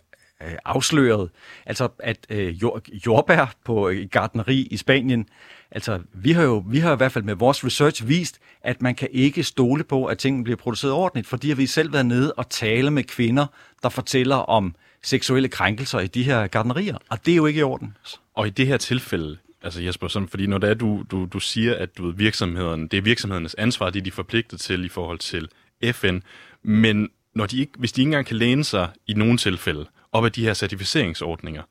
øh, 0.46 0.54
afsløret. 0.64 1.30
Altså, 1.66 1.88
at 1.98 2.26
øh, 2.30 2.62
jord, 2.62 2.82
jordbær 3.06 3.54
på 3.64 3.88
øh, 3.88 4.08
gardneri 4.10 4.68
i 4.70 4.76
Spanien, 4.76 5.28
altså, 5.70 6.00
vi 6.12 6.32
har 6.32 6.42
jo 6.42 6.64
vi 6.68 6.78
har 6.78 6.92
i 6.92 6.96
hvert 6.96 7.12
fald 7.12 7.24
med 7.24 7.34
vores 7.34 7.64
research 7.64 8.08
vist, 8.08 8.38
at 8.62 8.82
man 8.82 8.94
kan 8.94 9.08
ikke 9.12 9.42
stole 9.42 9.84
på, 9.84 10.04
at 10.04 10.18
tingene 10.18 10.44
bliver 10.44 10.56
produceret 10.56 10.94
ordentligt, 10.94 11.26
fordi 11.26 11.48
har 11.48 11.56
vi 11.56 11.66
selv 11.66 11.92
været 11.92 12.06
nede 12.06 12.32
og 12.32 12.50
tale 12.50 12.90
med 12.90 13.04
kvinder, 13.04 13.46
der 13.82 13.88
fortæller 13.88 14.36
om 14.36 14.74
seksuelle 15.02 15.48
krænkelser 15.48 16.00
i 16.00 16.06
de 16.06 16.22
her 16.22 16.46
gardnerier, 16.46 16.96
og 17.10 17.26
det 17.26 17.32
er 17.32 17.36
jo 17.36 17.46
ikke 17.46 17.60
i 17.60 17.62
orden. 17.62 17.96
Og 18.34 18.46
i 18.46 18.50
det 18.50 18.66
her 18.66 18.76
tilfælde, 18.76 19.38
altså 19.62 19.82
Jesper, 19.82 20.08
sådan, 20.08 20.28
fordi 20.28 20.46
når 20.46 20.58
det 20.58 20.70
er, 20.70 20.74
du, 20.74 21.04
du, 21.10 21.28
du 21.32 21.40
siger, 21.40 21.74
at 21.74 21.98
du 21.98 22.06
ved, 22.06 22.14
virksomheden, 22.14 22.88
det 22.88 22.96
er 22.96 23.02
virksomhedernes 23.02 23.54
ansvar, 23.54 23.90
det 23.90 24.00
er 24.00 24.04
de 24.04 24.10
forpligtet 24.10 24.60
til 24.60 24.84
i 24.84 24.88
forhold 24.88 25.18
til 25.18 25.48
FN, 25.92 26.18
men 26.62 27.08
når 27.34 27.46
de 27.46 27.60
ikke, 27.60 27.72
hvis 27.78 27.92
de 27.92 28.00
ikke 28.00 28.08
engang 28.08 28.26
kan 28.26 28.36
læne 28.36 28.64
sig 28.64 28.88
i 29.06 29.14
nogle 29.14 29.36
tilfælde 29.36 29.86
op 30.12 30.24
af 30.24 30.32
de 30.32 30.44
her 30.44 30.54
certificeringsordninger, 30.54 31.62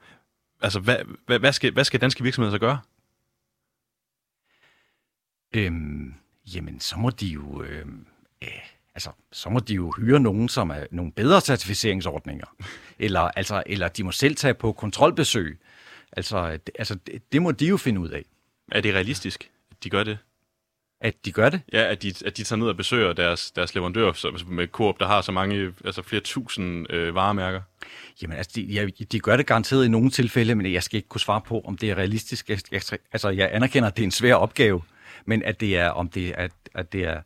altså 0.62 0.80
hvad, 0.80 0.98
hvad, 1.26 1.40
hvad, 1.40 1.54
skal, 1.54 1.74
hvad 1.74 1.84
skal 1.84 2.02
danske 2.02 2.24
virksomheder 2.24 2.56
så 2.56 2.60
gøre? 2.60 2.80
Øhm, 5.56 6.14
jamen, 6.56 6.80
så 6.80 6.98
må 6.98 7.10
de 7.10 7.28
jo... 7.28 7.64
Øhm, 7.64 8.06
øh, 8.44 8.50
altså, 8.96 9.12
så 9.32 9.50
må 9.50 9.60
de 9.60 9.74
jo 9.74 9.94
hyre 9.98 10.20
nogen, 10.20 10.50
som 10.50 10.70
er 10.70 10.86
nogle 10.92 11.12
bedre 11.12 11.42
certificeringsordninger. 11.42 12.56
eller, 13.00 13.22
altså, 13.22 13.64
eller 13.66 13.88
de 13.88 14.04
må 14.04 14.12
selv 14.12 14.36
tage 14.36 14.54
på 14.54 14.72
kontrolbesøg. 14.72 15.60
Altså, 16.12 16.60
altså 16.80 16.96
det, 16.96 17.32
det 17.32 17.42
må 17.42 17.52
de 17.52 17.68
jo 17.68 17.78
finde 17.78 18.02
ud 18.02 18.10
af. 18.10 18.26
Er 18.72 18.82
det 18.82 18.94
realistisk, 18.94 19.52
at 19.72 19.84
de 19.84 19.90
gør 19.90 20.04
det? 20.04 20.18
At 21.04 21.26
de 21.26 21.32
gør 21.32 21.50
det? 21.50 21.62
Ja, 21.74 21.92
at 21.92 22.04
de, 22.04 22.14
at 22.26 22.38
de 22.38 22.44
tager 22.44 22.58
ned 22.58 22.68
og 22.68 22.78
besøger 22.78 23.14
deres, 23.14 23.52
deres 23.52 23.76
leverandør 23.76 24.12
så, 24.14 24.44
med 24.48 24.68
Coop, 24.68 25.00
der 25.00 25.08
har 25.08 25.22
så 25.22 25.32
mange, 25.32 25.74
altså 25.86 26.02
flere 26.02 26.22
tusind 26.22 26.94
øh, 26.94 27.16
varemærker. 27.16 27.62
Jamen, 28.22 28.38
altså, 28.38 28.52
de, 28.56 28.62
ja, 28.62 28.86
de 29.12 29.20
gør 29.20 29.38
det 29.38 29.46
garanteret 29.46 29.86
i 29.86 29.90
nogle 29.90 30.10
tilfælde, 30.10 30.56
men 30.56 30.74
jeg 30.74 30.84
skal 30.84 30.98
ikke 30.98 31.10
kunne 31.10 31.22
svare 31.22 31.42
på, 31.42 31.62
om 31.62 31.78
det 31.78 31.90
er 31.90 31.96
realistisk. 31.96 32.50
Jeg, 32.50 32.60
jeg, 32.72 32.82
altså, 33.12 33.30
jeg 33.30 33.50
anerkender, 33.54 33.90
at 33.90 33.98
det 33.98 34.04
er 34.04 34.08
en 34.08 34.12
svær 34.12 34.36
opgave, 34.36 34.82
men 35.26 35.44
at 35.44 35.60
det 35.60 35.78
er, 35.78 35.90
om 35.90 36.10
det, 36.10 36.32
at, 36.32 36.52
at 36.76 36.94
det 36.94 37.04
er, 37.04 37.22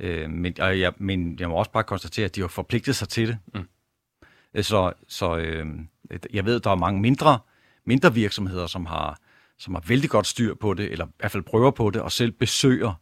øh, 0.00 0.30
men, 0.30 0.60
og 0.60 0.80
jeg, 0.80 0.92
men 0.98 1.38
jeg 1.40 1.48
må 1.48 1.54
også 1.54 1.70
bare 1.70 1.84
konstatere, 1.84 2.24
at 2.24 2.36
de 2.36 2.40
har 2.40 2.48
forpligtet 2.48 2.96
sig 2.96 3.08
til 3.08 3.28
det. 3.28 3.38
Mm. 3.54 4.62
Så, 4.62 4.92
så 5.08 5.36
øh, 5.36 5.66
jeg 6.32 6.44
ved, 6.44 6.60
der 6.60 6.70
er 6.70 6.76
mange 6.76 7.00
mindre, 7.00 7.38
mindre 7.86 8.14
virksomheder, 8.14 8.66
som 8.66 8.86
har, 8.86 9.18
som 9.58 9.74
har 9.74 9.82
vældig 9.86 10.10
godt 10.10 10.26
styr 10.26 10.54
på 10.54 10.74
det, 10.74 10.92
eller 10.92 11.06
i 11.06 11.10
hvert 11.18 11.32
fald 11.32 11.42
prøver 11.42 11.70
på 11.70 11.90
det, 11.90 12.02
og 12.02 12.12
selv 12.12 12.30
besøger 12.30 12.94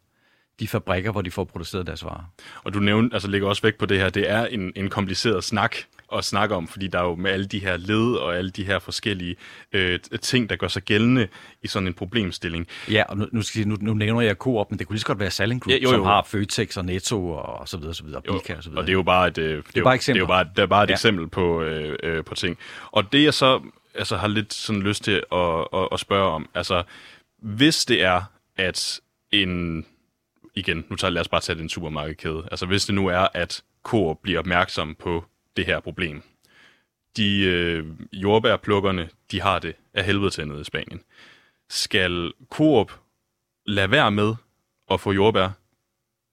de 0.59 0.67
fabrikker, 0.67 1.11
hvor 1.11 1.21
de 1.21 1.31
får 1.31 1.43
produceret 1.43 1.87
deres 1.87 2.03
varer. 2.03 2.31
Og 2.63 2.73
du 2.73 2.79
nævner, 2.79 3.09
altså 3.13 3.27
lægger 3.27 3.47
også 3.47 3.61
væk 3.61 3.75
på 3.75 3.85
det 3.85 3.99
her, 3.99 4.09
det 4.09 4.29
er 4.29 4.45
en, 4.45 4.71
en 4.75 4.89
kompliceret 4.89 5.43
snak 5.43 5.75
at 6.13 6.25
snakke 6.25 6.55
om, 6.55 6.67
fordi 6.67 6.87
der 6.87 6.99
er 6.99 7.03
jo 7.03 7.15
med 7.15 7.31
alle 7.31 7.45
de 7.45 7.59
her 7.59 7.77
led 7.77 8.13
og 8.13 8.37
alle 8.37 8.51
de 8.51 8.63
her 8.63 8.79
forskellige 8.79 9.35
øh, 9.73 9.99
ting, 10.21 10.49
der 10.49 10.55
gør 10.55 10.67
sig 10.67 10.83
gældende 10.83 11.27
i 11.63 11.67
sådan 11.67 11.87
en 11.87 11.93
problemstilling. 11.93 12.67
Ja, 12.91 13.03
og 13.09 13.17
nu, 13.17 13.27
nu, 13.31 13.41
skal, 13.41 13.67
nu, 13.67 13.77
nu 13.81 13.93
nævner 13.93 14.21
jeg 14.21 14.35
Coop, 14.35 14.71
men 14.71 14.79
det 14.79 14.87
kunne 14.87 14.93
lige 14.93 15.01
så 15.01 15.07
godt 15.07 15.19
være 15.19 15.31
Salling 15.31 15.61
Group, 15.61 15.71
ja, 15.71 15.77
jo, 15.77 15.89
jo. 15.89 15.95
som 15.95 16.03
har 16.03 16.23
Føtex 16.27 16.77
og 16.77 16.85
Netto 16.85 17.29
og 17.29 17.67
så 17.67 17.77
videre, 17.77 17.93
så 17.93 18.03
videre, 18.03 18.21
jo, 18.27 18.31
Bilka 18.31 18.55
og 18.55 18.63
så 18.63 18.69
videre. 18.69 18.81
Og 18.81 18.87
det 18.87 18.91
er 18.91 18.97
jo 18.97 19.03
bare 19.03 19.27
et, 19.27 19.37
øh, 19.37 19.63
det 19.73 19.77
er 19.77 19.83
bare 19.83 19.97
det 19.97 20.09
er 20.09 20.15
jo 20.15 20.25
bare, 20.25 20.47
det 20.55 20.61
er 20.61 20.65
bare 20.65 20.83
et 20.83 20.89
ja. 20.89 20.93
eksempel 20.93 21.27
på, 21.27 21.61
øh, 21.61 21.97
øh, 22.03 22.23
på 22.23 22.35
ting. 22.35 22.57
Og 22.91 23.11
det 23.11 23.23
jeg 23.23 23.33
så 23.33 23.61
altså, 23.95 24.17
har 24.17 24.27
lidt 24.27 24.53
sådan 24.53 24.81
lyst 24.81 25.03
til 25.03 25.23
at, 25.31 25.67
at, 25.73 25.87
at 25.91 25.99
spørge 25.99 26.31
om, 26.31 26.49
altså 26.55 26.83
hvis 27.41 27.85
det 27.85 28.03
er, 28.03 28.21
at 28.57 28.99
en 29.31 29.85
igen, 30.59 30.85
nu 30.89 30.95
tager, 30.95 31.11
lad 31.11 31.21
os 31.21 31.27
bare 31.27 31.41
tage 31.41 31.59
den 31.59 31.69
supermarkedkæde. 31.69 32.47
Altså 32.51 32.65
hvis 32.65 32.85
det 32.85 32.95
nu 32.95 33.07
er, 33.07 33.27
at 33.33 33.63
Coop 33.83 34.17
bliver 34.21 34.39
opmærksom 34.39 34.95
på 34.95 35.25
det 35.57 35.65
her 35.65 35.79
problem. 35.79 36.21
De 37.17 37.43
øh, 37.43 37.85
jordbærplukkerne, 38.13 39.09
de 39.31 39.41
har 39.41 39.59
det 39.59 39.75
af 39.93 40.05
helvede 40.05 40.29
til 40.29 40.47
nede 40.47 40.61
i 40.61 40.63
Spanien. 40.63 41.01
Skal 41.69 42.31
Coop 42.49 42.91
lade 43.65 43.91
være 43.91 44.11
med 44.11 44.35
at 44.91 45.01
få 45.01 45.11
jordbær, 45.11 45.49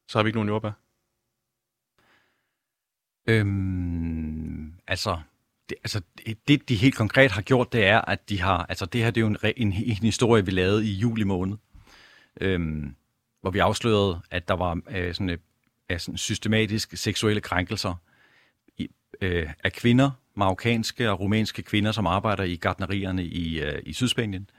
så 0.08 0.18
har 0.18 0.22
vi 0.22 0.28
ikke 0.28 0.36
nogen 0.36 0.48
jordbær. 0.48 0.70
Øhm, 3.28 4.72
altså, 4.86 5.20
det, 5.68 5.76
altså, 5.84 6.00
det, 6.48 6.68
de 6.68 6.76
helt 6.76 6.94
konkret 6.94 7.30
har 7.30 7.42
gjort, 7.42 7.72
det 7.72 7.84
er, 7.84 8.00
at 8.00 8.28
de 8.28 8.40
har, 8.40 8.66
altså 8.68 8.86
det 8.86 9.02
her 9.02 9.10
det 9.10 9.20
er 9.20 9.26
jo 9.26 9.26
en, 9.26 9.38
en, 9.56 9.72
en 9.72 9.96
historie, 10.02 10.44
vi 10.44 10.50
lavede 10.50 10.86
i 10.86 10.92
juli 10.92 11.24
måned. 11.24 11.56
Øhm, 12.40 12.96
hvor 13.46 13.50
vi 13.50 13.58
afslørede, 13.58 14.20
at 14.30 14.48
der 14.48 14.54
var 14.54 14.80
øh, 14.90 15.14
sådan, 15.14 15.38
øh, 15.90 15.98
sådan 16.00 16.16
systematisk 16.18 16.96
seksuelle 16.96 17.40
krænkelser 17.40 17.94
i, 18.78 18.88
øh, 19.20 19.50
af 19.64 19.72
kvinder, 19.72 20.10
marokkanske 20.34 21.10
og 21.10 21.20
rumænske 21.20 21.62
kvinder, 21.62 21.92
som 21.92 22.06
arbejder 22.06 22.44
i 22.44 22.56
gardnerierne 22.56 23.24
i, 23.24 23.60
øh, 23.60 23.82
i 23.86 23.92
Sydspanien, 23.92 24.50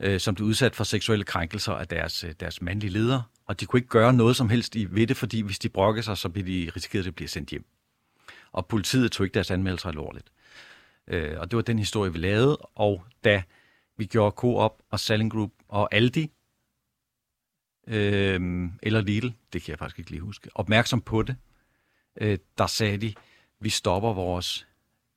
øh, 0.00 0.20
som 0.20 0.34
blev 0.34 0.46
udsat 0.46 0.76
for 0.76 0.84
seksuelle 0.84 1.24
krænkelser 1.24 1.72
af 1.72 1.88
deres, 1.88 2.24
øh, 2.24 2.32
deres 2.40 2.62
mandlige 2.62 2.90
ledere. 2.90 3.22
Og 3.46 3.60
de 3.60 3.66
kunne 3.66 3.78
ikke 3.78 3.88
gøre 3.88 4.12
noget 4.12 4.36
som 4.36 4.48
helst 4.48 4.76
i 4.76 4.86
ved 4.90 5.06
det, 5.06 5.16
fordi 5.16 5.40
hvis 5.40 5.58
de 5.58 5.68
brokkede 5.68 6.02
sig, 6.02 6.18
så 6.18 6.28
blev 6.28 6.46
de 6.46 6.70
risikeret 6.76 7.06
at 7.06 7.14
blive 7.14 7.28
sendt 7.28 7.50
hjem. 7.50 7.64
Og 8.52 8.66
politiet 8.66 9.12
tog 9.12 9.24
ikke 9.24 9.34
deres 9.34 9.50
anmeldelser 9.50 9.88
alvorligt. 9.88 10.32
Øh, 11.08 11.34
og 11.38 11.50
det 11.50 11.56
var 11.56 11.62
den 11.62 11.78
historie, 11.78 12.12
vi 12.12 12.18
lavede. 12.18 12.56
Og 12.56 13.04
da 13.24 13.42
vi 13.96 14.04
gjorde 14.04 14.34
Coop 14.34 14.82
og 14.90 15.00
Selling 15.00 15.32
Group 15.32 15.50
og 15.68 15.94
Aldi 15.94 16.30
øh, 17.86 18.70
eller 18.82 19.00
Lidl, 19.00 19.28
det 19.52 19.62
kan 19.62 19.70
jeg 19.70 19.78
faktisk 19.78 19.98
ikke 19.98 20.10
lige 20.10 20.20
huske, 20.20 20.50
opmærksom 20.54 21.00
på 21.00 21.22
det, 21.22 21.36
øh, 22.20 22.38
der 22.58 22.66
sagde 22.66 22.96
de, 22.96 23.14
vi 23.60 23.70
stopper 23.70 24.12
vores 24.12 24.66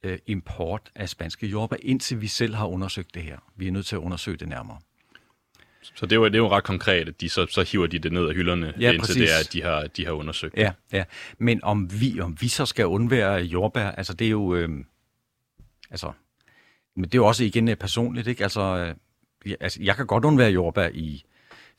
øh, 0.04 0.20
import 0.28 0.92
af 0.96 1.10
spanske 1.10 1.48
jordbær, 1.48 1.78
indtil 1.80 2.22
vi 2.22 2.28
selv 2.28 2.56
har 2.56 2.66
undersøgt 2.66 3.16
det 3.16 3.24
her. 3.24 3.38
Vi 3.56 3.68
er 3.68 3.72
nødt 3.72 3.86
til 3.86 3.96
at 3.96 4.00
undersøge 4.00 4.38
det 4.38 4.48
nærmere. 4.48 4.80
Så 5.96 6.06
det 6.06 6.12
er 6.12 6.16
jo, 6.16 6.26
det 6.26 6.36
er 6.36 6.40
jo 6.40 6.50
ret 6.50 6.64
konkret, 6.64 7.08
at 7.08 7.22
de 7.22 7.30
så, 7.30 7.46
så 7.50 7.64
hiver 7.64 7.88
de 7.88 8.00
det 8.00 8.12
ned 8.12 8.28
af 8.28 8.36
hylderne, 8.36 8.74
ja, 8.80 8.92
indtil 8.92 9.00
præcis. 9.00 9.16
det 9.16 9.34
er, 9.34 9.40
at 9.40 9.54
de 9.54 9.62
har, 9.62 9.88
de 9.88 10.06
har 10.06 10.12
undersøgt 10.12 10.58
ja, 10.58 10.72
det. 10.92 10.98
Ja, 10.98 11.04
men 11.38 11.64
om 11.64 12.02
vi, 12.02 12.20
om 12.20 12.38
vi 12.42 12.48
så 12.48 12.66
skal 12.66 12.86
undvære 12.86 13.34
jordbær, 13.34 13.92
altså 13.92 14.14
det 14.14 14.28
er 14.28 14.32
jo... 14.32 14.56
Øh, 14.56 14.70
altså, 15.92 16.12
men 16.96 17.04
det 17.04 17.14
er 17.14 17.20
jo 17.20 17.26
også 17.26 17.44
igen 17.44 17.78
personligt, 17.78 18.28
ikke? 18.28 18.44
Altså, 18.44 18.62
øh, 18.62 18.96
jeg, 19.50 19.58
altså, 19.60 19.84
jeg 19.84 19.96
kan 19.96 20.08
godt 20.08 20.26
undvære 20.26 20.52
jordbær 20.52 20.90
i 20.94 21.24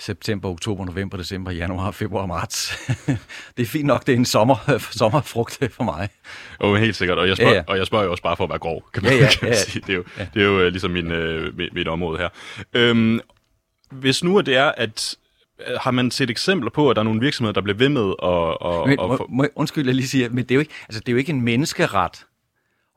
september, 0.01 0.49
oktober, 0.49 0.85
november, 0.85 1.17
december, 1.17 1.51
januar, 1.51 1.91
februar, 1.91 2.27
marts. 2.27 2.89
det 3.57 3.63
er 3.63 3.67
fint 3.67 3.87
nok, 3.87 4.07
det 4.07 4.13
er 4.13 4.17
en 4.17 4.25
sommer, 4.25 4.57
sommerfrugt 4.99 5.59
for 5.71 5.85
mig. 5.85 6.09
Jo, 6.63 6.67
oh, 6.67 6.77
helt 6.77 6.97
sikkert. 6.97 7.19
Og 7.19 7.29
jeg, 7.29 7.37
spørger, 7.37 7.53
ja, 7.53 7.59
ja. 7.59 7.65
og 7.67 7.79
jeg 7.79 7.87
spørger 7.87 8.05
jo 8.05 8.11
også 8.11 8.23
bare 8.23 8.37
for 8.37 8.45
at 8.45 8.51
være 8.51 8.59
grov, 8.59 8.85
kan 8.95 9.03
man, 9.03 9.13
ja, 9.13 9.19
ja, 9.19 9.31
kan 9.31 9.39
man 9.43 9.53
ja, 9.53 9.59
sige. 9.59 9.83
Det 9.87 9.91
er 9.91 9.95
jo, 9.95 10.05
ja. 10.19 10.27
det 10.35 10.43
er 10.43 10.47
jo 10.47 10.67
uh, 10.67 10.67
ligesom 10.67 10.91
min, 10.91 11.13
uh, 11.13 11.57
mit, 11.57 11.75
mit 11.75 11.89
område 11.89 12.19
her. 12.19 12.29
Øhm, 12.73 13.21
hvis 13.91 14.25
nu 14.25 14.41
det 14.41 14.57
er, 14.57 14.73
at 14.77 15.17
øh, 15.69 15.79
har 15.81 15.91
man 15.91 16.11
set 16.11 16.31
eksempler 16.31 16.71
på, 16.71 16.91
at 16.91 16.97
der 16.97 17.03
er 17.03 17.05
nogle 17.05 17.21
virksomheder, 17.21 17.53
der 17.53 17.61
bliver 17.61 17.77
ved 17.77 17.89
med 17.89 18.15
at... 18.23 18.73
at, 18.73 18.89
men, 18.89 19.13
at 19.13 19.19
få... 19.19 19.27
må, 19.31 19.47
undskyld, 19.55 19.87
jeg 19.87 19.95
lige 19.95 20.09
sige, 20.09 20.29
men 20.29 20.45
det 20.45 20.51
er, 20.51 20.55
jo 20.55 20.61
ikke, 20.61 20.75
altså, 20.89 21.01
det 21.01 21.09
er 21.09 21.13
jo 21.13 21.19
ikke 21.19 21.31
en 21.31 21.41
menneskeret, 21.41 22.27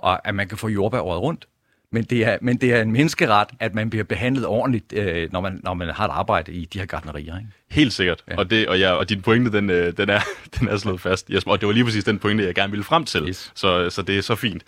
at 0.03 0.35
man 0.35 0.47
kan 0.47 0.57
få 0.57 0.67
jordbær 0.67 0.99
året 0.99 1.21
rundt. 1.21 1.47
Men 1.91 2.03
det, 2.03 2.25
er, 2.25 2.37
men 2.41 2.57
det 2.57 2.73
er 2.73 2.81
en 2.81 2.91
menneskeret, 2.91 3.47
at 3.59 3.75
man 3.75 3.89
bliver 3.89 4.03
behandlet 4.03 4.45
ordentligt, 4.45 4.93
øh, 4.93 5.31
når, 5.31 5.41
man, 5.41 5.59
når 5.63 5.73
man 5.73 5.89
har 5.89 6.05
et 6.05 6.11
arbejde 6.11 6.51
i 6.51 6.65
de 6.65 6.79
her 6.79 6.85
gardnerier. 6.85 7.37
Ikke? 7.37 7.49
Helt 7.71 7.93
sikkert. 7.93 8.23
Ja. 8.27 8.37
Og, 8.37 8.49
det, 8.49 8.67
og, 8.67 8.79
ja, 8.79 8.91
og 8.91 9.09
din 9.09 9.21
pointe, 9.21 9.51
den, 9.51 9.69
øh, 9.69 9.97
den, 9.97 10.09
er, 10.09 10.19
den 10.59 10.67
er 10.67 10.77
slået 10.77 11.01
fast. 11.01 11.29
Jesper, 11.29 11.51
og 11.51 11.61
det 11.61 11.67
var 11.67 11.73
lige 11.73 11.83
præcis 11.83 12.03
den 12.03 12.19
pointe, 12.19 12.43
jeg 12.43 12.55
gerne 12.55 12.71
ville 12.71 12.83
frem 12.83 13.05
til. 13.05 13.27
Yes. 13.27 13.51
Så, 13.55 13.89
så 13.89 14.01
det 14.01 14.17
er 14.17 14.21
så 14.21 14.35
fint. 14.35 14.63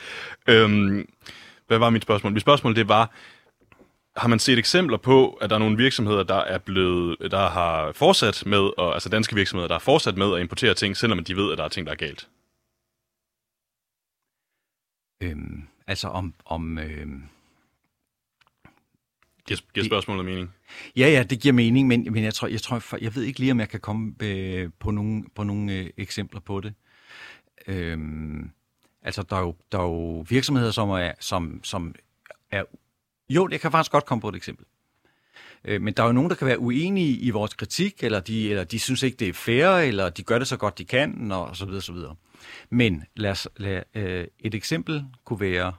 Øhm, 0.48 1.10
hvad 1.68 1.78
var 1.78 1.90
mit 1.90 2.04
spørgsmål? 2.04 2.34
Mit 2.34 2.42
spørgsmål 2.42 2.76
det 2.76 2.88
var, 2.88 3.12
har 4.18 4.28
man 4.28 4.40
set 4.40 4.60
eksempler 4.60 4.98
på, 4.98 5.30
at 5.30 5.50
der 5.50 5.56
er 5.56 5.60
nogle 5.60 5.78
virksomheder, 5.78 6.24
der 6.24 6.40
er 6.40 6.58
blevet, 6.58 7.32
der 7.32 7.50
har 7.50 7.92
fortsat 7.92 8.44
med, 8.46 8.70
og, 8.78 8.94
altså 8.94 9.10
danske 9.10 9.36
virksomheder, 9.36 9.68
der 9.68 9.76
har 9.76 9.80
fortsat 9.80 10.18
med 10.18 10.36
at 10.36 10.42
importere 10.42 10.74
ting, 10.74 10.98
selvom 10.98 11.24
de 11.24 11.36
ved, 11.36 11.52
at 11.52 11.58
der 11.58 11.64
er 11.64 11.70
ting, 11.70 11.88
der 11.88 11.92
er 11.92 11.98
galt? 11.98 12.28
Øhm, 15.24 15.68
Altså 15.88 16.08
om... 16.08 16.34
om 16.46 16.78
øh, 16.78 17.08
giver, 19.46 19.60
giver 19.74 19.86
spørgsmålet 19.86 20.26
mening? 20.26 20.50
Ja, 20.96 21.10
ja, 21.10 21.24
det 21.24 21.40
giver 21.40 21.54
mening, 21.54 21.88
men, 21.88 22.08
men 22.12 22.24
jeg, 22.24 22.34
tror, 22.34 22.48
jeg, 22.48 22.62
tror, 22.62 22.98
jeg 23.02 23.16
ved 23.16 23.24
ikke 23.24 23.40
lige, 23.40 23.52
om 23.52 23.60
jeg 23.60 23.70
kan 23.70 23.80
komme 23.80 24.16
øh, 24.20 24.70
på 24.80 24.92
nogle, 24.92 25.24
på 25.36 25.44
nogle 25.44 25.74
øh, 25.74 25.90
eksempler 25.98 26.40
på 26.40 26.62
det. 26.62 26.74
Øh, 27.68 27.98
altså, 29.02 29.24
der 29.24 29.36
er, 29.36 29.42
jo, 29.42 29.56
der 29.72 29.78
er 29.78 29.84
jo 29.84 30.26
virksomheder, 30.30 30.72
som 30.72 30.90
er, 30.90 31.12
som, 31.20 31.64
som 31.64 31.96
er... 32.52 32.64
Jo, 33.30 33.50
jeg 33.52 33.62
kan 33.62 33.72
faktisk 33.72 33.92
godt 33.92 34.06
komme 34.06 34.22
på 34.22 34.30
et 34.30 34.36
eksempel. 34.36 34.66
Øh, 35.66 35.82
men 35.82 35.94
der 35.94 36.04
er 36.04 36.08
jo 36.08 36.14
nogen, 36.14 36.30
der 36.30 36.36
kan 36.36 36.48
være 36.48 36.60
uenige 36.60 37.18
i 37.18 37.30
vores 37.30 37.54
kritik, 37.54 38.04
eller 38.04 38.20
de, 38.20 38.50
eller 38.50 38.64
de 38.64 38.80
synes 38.80 39.04
ikke, 39.04 39.18
det 39.18 39.30
er 39.30 39.34
fair, 39.34 39.68
eller 39.68 40.10
de 40.10 40.24
gør 40.24 40.40
det 40.40 40.48
så 40.48 40.58
godt, 40.58 40.78
de 40.78 40.86
kan, 40.86 41.32
og 41.32 41.56
så 41.56 41.66
videre, 41.66 41.82
så 41.82 41.94
videre. 41.94 42.16
Men 42.70 43.04
lad 43.16 43.32
os, 43.32 43.48
lad, 43.58 43.84
øh, 43.96 44.28
et 44.40 44.56
eksempel 44.56 45.06
kunne 45.26 45.40
være 45.40 45.74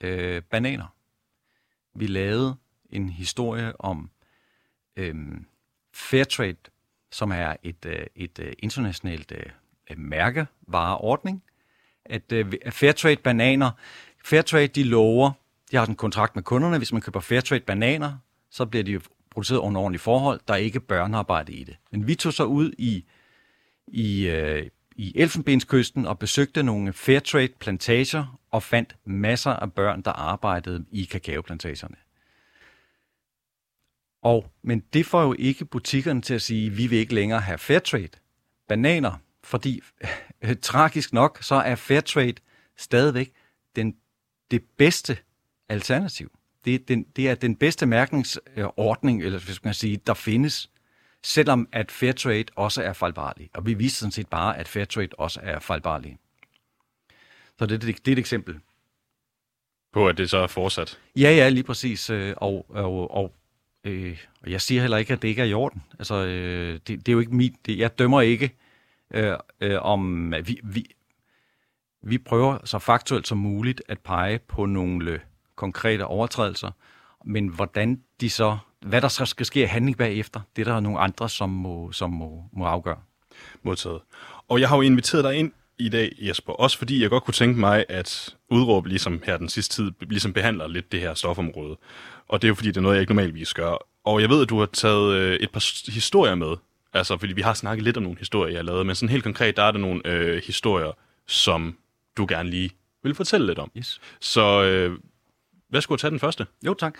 øh, 0.00 0.42
bananer. 0.42 0.94
Vi 1.94 2.06
lavede 2.06 2.56
en 2.90 3.08
historie 3.08 3.80
om 3.80 4.10
øh, 4.96 5.14
Fairtrade, 5.94 6.56
som 7.10 7.32
er 7.32 7.56
et, 7.62 7.86
øh, 7.86 8.06
et 8.16 8.38
øh, 8.38 8.52
internationalt 8.58 9.32
øh, 9.32 9.98
mærkevareordning. 9.98 11.42
At 12.04 12.32
øh, 12.32 12.52
Fairtrade 12.70 13.16
bananer, 13.16 13.70
Fairtrade 14.24 14.66
de 14.66 14.82
lover 14.82 15.32
de 15.72 15.76
har 15.76 15.86
en 15.86 15.94
kontrakt 15.94 16.34
med 16.34 16.42
kunderne. 16.42 16.78
Hvis 16.78 16.92
man 16.92 17.02
køber 17.02 17.20
Fairtrade 17.20 17.60
bananer, 17.60 18.16
så 18.50 18.66
bliver 18.66 18.84
de 18.84 19.00
produceret 19.32 19.58
under 19.58 19.80
ordentlige 19.80 20.00
forhold. 20.00 20.40
Der 20.48 20.54
er 20.54 20.58
ikke 20.58 20.80
børnearbejde 20.80 21.52
i 21.52 21.64
det. 21.64 21.76
Men 21.90 22.06
vi 22.06 22.14
tog 22.14 22.32
så 22.32 22.44
ud 22.44 22.72
i, 22.78 23.04
i, 23.86 24.28
øh, 24.28 24.66
i 24.96 25.12
Elfenbenskysten 25.16 26.06
og 26.06 26.18
besøgte 26.18 26.62
nogle 26.62 26.92
Fairtrade 26.92 27.52
plantager 27.60 28.40
og 28.50 28.62
fandt 28.62 28.96
masser 29.04 29.50
af 29.50 29.72
børn, 29.72 30.02
der 30.02 30.10
arbejdede 30.10 30.84
i 30.90 31.04
kakaoplantagerne. 31.04 31.96
Og, 34.22 34.46
men 34.62 34.80
det 34.92 35.06
får 35.06 35.22
jo 35.22 35.34
ikke 35.38 35.64
butikkerne 35.64 36.22
til 36.22 36.34
at 36.34 36.42
sige, 36.42 36.66
at 36.66 36.76
vi 36.76 36.86
vil 36.86 36.98
ikke 36.98 37.14
længere 37.14 37.40
have 37.40 37.58
Fairtrade 37.58 38.18
bananer, 38.68 39.12
fordi 39.44 39.80
øh, 40.42 40.56
tragisk 40.62 41.12
nok, 41.12 41.38
så 41.42 41.54
er 41.54 41.74
Fairtrade 41.74 42.34
stadigvæk 42.76 43.32
den, 43.76 43.96
det 44.50 44.64
bedste 44.76 45.18
alternativ. 45.68 46.32
Det, 46.64 46.88
den, 46.88 47.06
det 47.16 47.28
er 47.28 47.34
den 47.34 47.56
bedste 47.56 47.86
mærkningsordning, 47.86 49.22
eller 49.22 49.38
hvis 49.38 49.64
man 49.64 49.68
kan 49.68 49.74
sige, 49.74 49.96
der 50.06 50.14
findes, 50.14 50.70
selvom 51.22 51.68
at 51.72 51.90
Fairtrade 51.90 52.44
også 52.56 52.82
er 52.82 52.92
fejlbarlig. 52.92 53.50
Og 53.54 53.66
vi 53.66 53.74
viser 53.74 53.98
sådan 53.98 54.12
set 54.12 54.28
bare, 54.28 54.58
at 54.58 54.68
Fairtrade 54.68 55.08
også 55.18 55.40
er 55.42 55.58
fejlbarlig. 55.58 56.18
Så 57.58 57.66
det, 57.66 57.82
det, 57.82 58.06
det 58.06 58.08
er 58.08 58.12
et 58.12 58.18
eksempel. 58.18 58.58
På 59.92 60.08
at 60.08 60.18
det 60.18 60.30
så 60.30 60.38
er 60.38 60.46
fortsat. 60.46 60.98
Ja, 61.16 61.30
ja, 61.30 61.48
lige 61.48 61.64
præcis. 61.64 62.10
øh, 62.10 62.34
Og, 62.36 62.66
og, 62.68 63.10
og, 63.10 63.34
øh, 63.84 64.18
og 64.42 64.50
jeg 64.50 64.60
siger 64.60 64.80
heller 64.80 64.96
ikke, 64.96 65.12
at 65.12 65.22
det 65.22 65.28
ikke 65.28 65.42
er 65.42 65.46
i 65.46 65.54
orden. 65.54 65.82
Altså, 65.98 66.14
øh, 66.14 66.74
det, 66.74 66.88
det 66.88 67.08
er 67.08 67.12
jo 67.12 67.20
ikke 67.20 67.34
mit... 67.34 67.66
Det, 67.66 67.78
jeg 67.78 67.98
dømmer 67.98 68.20
ikke 68.20 68.56
øh, 69.10 69.36
øh, 69.60 69.82
om... 69.82 70.34
Vi, 70.44 70.60
vi, 70.64 70.86
vi 72.02 72.18
prøver 72.18 72.58
så 72.64 72.78
faktuelt 72.78 73.28
som 73.28 73.38
muligt 73.38 73.82
at 73.88 73.98
pege 73.98 74.38
på 74.38 74.66
nogle 74.66 75.20
konkrete 75.62 76.06
overtrædelser, 76.06 76.70
men 77.24 77.48
hvordan 77.48 78.00
de 78.20 78.30
så, 78.30 78.58
hvad 78.80 79.00
der 79.00 79.08
så 79.08 79.26
skal 79.26 79.46
ske 79.46 79.62
af 79.62 79.68
handling 79.68 79.96
bagefter, 79.96 80.40
det 80.56 80.68
er 80.68 80.72
der 80.72 80.80
nogle 80.80 80.98
andre, 80.98 81.28
som 81.28 81.50
må, 81.50 81.92
som 81.92 82.10
må, 82.10 82.44
må 82.52 82.64
afgøre. 82.64 82.96
Modtaget. 83.62 84.00
Og 84.48 84.60
jeg 84.60 84.68
har 84.68 84.76
jo 84.76 84.82
inviteret 84.82 85.24
dig 85.24 85.34
ind 85.34 85.52
i 85.78 85.88
dag, 85.88 86.12
Jesper, 86.18 86.52
også 86.52 86.78
fordi 86.78 87.02
jeg 87.02 87.10
godt 87.10 87.24
kunne 87.24 87.34
tænke 87.34 87.60
mig, 87.60 87.84
at 87.88 88.36
udråb 88.50 88.86
ligesom 88.86 89.22
her 89.24 89.36
den 89.36 89.48
sidste 89.48 89.74
tid, 89.74 89.92
ligesom 90.00 90.32
behandler 90.32 90.66
lidt 90.66 90.92
det 90.92 91.00
her 91.00 91.14
stofområde. 91.14 91.76
Og 92.28 92.42
det 92.42 92.46
er 92.46 92.48
jo 92.48 92.54
fordi, 92.54 92.68
det 92.68 92.76
er 92.76 92.80
noget, 92.80 92.94
jeg 92.94 93.00
ikke 93.00 93.14
normalvis 93.14 93.54
gør. 93.54 93.86
Og 94.04 94.20
jeg 94.20 94.28
ved, 94.28 94.42
at 94.42 94.48
du 94.48 94.58
har 94.58 94.66
taget 94.66 95.14
øh, 95.14 95.36
et 95.36 95.50
par 95.50 95.90
historier 95.92 96.34
med. 96.34 96.56
Altså, 96.92 97.18
fordi 97.18 97.32
vi 97.32 97.42
har 97.42 97.54
snakket 97.54 97.84
lidt 97.84 97.96
om 97.96 98.02
nogle 98.02 98.18
historier, 98.18 98.52
jeg 98.52 98.58
har 98.58 98.64
lavet, 98.64 98.86
men 98.86 98.94
sådan 98.94 99.08
helt 99.08 99.24
konkret, 99.24 99.56
der 99.56 99.62
er 99.62 99.70
der 99.70 99.78
nogle 99.78 100.00
øh, 100.04 100.42
historier, 100.46 100.92
som 101.26 101.78
du 102.16 102.26
gerne 102.28 102.50
lige 102.50 102.70
vil 103.02 103.14
fortælle 103.14 103.46
lidt 103.46 103.58
om. 103.58 103.70
Yes. 103.78 104.00
Så 104.20 104.62
øh, 104.62 104.98
hvad 105.72 105.80
skulle 105.80 105.98
tage 105.98 106.10
den 106.10 106.20
første? 106.20 106.46
Jo, 106.66 106.74
tak. 106.74 106.94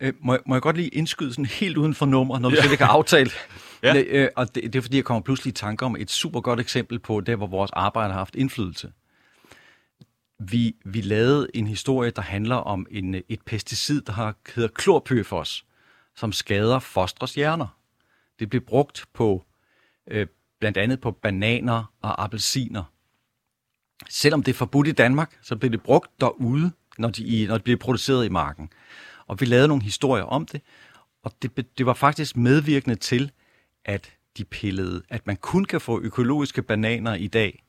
Øh, 0.00 0.12
må, 0.20 0.32
jeg, 0.32 0.40
må 0.46 0.54
jeg 0.54 0.62
godt 0.62 0.76
lige 0.76 0.88
indskyde 0.88 1.32
sådan 1.32 1.44
helt 1.44 1.76
uden 1.76 1.94
for 1.94 2.06
nummer, 2.06 2.38
når 2.38 2.50
vi 2.50 2.56
slet 2.56 2.70
ikke 2.70 2.84
har 2.84 2.92
aftalt? 2.92 3.32
Ja. 3.82 4.02
Øh, 4.06 4.28
og 4.36 4.54
det, 4.54 4.62
det 4.62 4.76
er 4.76 4.82
fordi, 4.82 4.96
jeg 4.96 5.04
kommer 5.04 5.20
pludselig 5.20 5.50
i 5.50 5.54
tanke 5.54 5.84
om 5.84 5.96
et 5.98 6.10
super 6.10 6.40
godt 6.40 6.60
eksempel 6.60 6.98
på 6.98 7.20
der, 7.20 7.36
hvor 7.36 7.46
vores 7.46 7.70
arbejde 7.70 8.12
har 8.12 8.18
haft 8.18 8.34
indflydelse. 8.34 8.92
Vi, 10.38 10.76
vi 10.84 11.00
lavede 11.00 11.48
en 11.54 11.66
historie, 11.66 12.10
der 12.10 12.22
handler 12.22 12.56
om 12.56 12.86
en, 12.90 13.14
et 13.14 13.42
pesticid, 13.46 14.00
der 14.00 14.12
har, 14.12 14.34
hedder 14.54 14.68
klorpyrfos, 14.68 15.64
som 16.16 16.32
skader 16.32 16.78
fostres 16.78 17.34
hjerner. 17.34 17.78
Det 18.38 18.50
blev 18.50 18.62
brugt 18.62 19.04
på 19.12 19.44
øh, 20.10 20.26
blandt 20.60 20.78
andet 20.78 21.00
på 21.00 21.10
bananer 21.10 21.92
og 22.02 22.24
appelsiner. 22.24 22.84
Selvom 24.08 24.42
det 24.42 24.52
er 24.52 24.56
forbudt 24.56 24.88
i 24.88 24.92
Danmark, 24.92 25.38
så 25.42 25.56
blev 25.56 25.70
det 25.70 25.82
brugt 25.82 26.20
derude, 26.20 26.72
når 26.98 27.08
de, 27.10 27.24
i- 27.24 27.46
når 27.46 27.54
det 27.54 27.64
bliver 27.64 27.76
produceret 27.78 28.26
i 28.26 28.28
marken. 28.28 28.70
Og 29.26 29.40
vi 29.40 29.44
lavede 29.46 29.68
nogle 29.68 29.82
historier 29.84 30.24
om 30.24 30.46
det, 30.46 30.60
og 31.22 31.32
det, 31.42 31.78
det 31.78 31.86
var 31.86 31.94
faktisk 31.94 32.36
medvirkende 32.36 32.96
til, 32.96 33.30
at 33.84 34.12
de 34.36 34.44
pillede, 34.44 35.02
at 35.08 35.26
man 35.26 35.36
kun 35.36 35.64
kan 35.64 35.80
få 35.80 36.00
økologiske 36.00 36.62
bananer 36.62 37.14
i 37.14 37.26
dag 37.26 37.64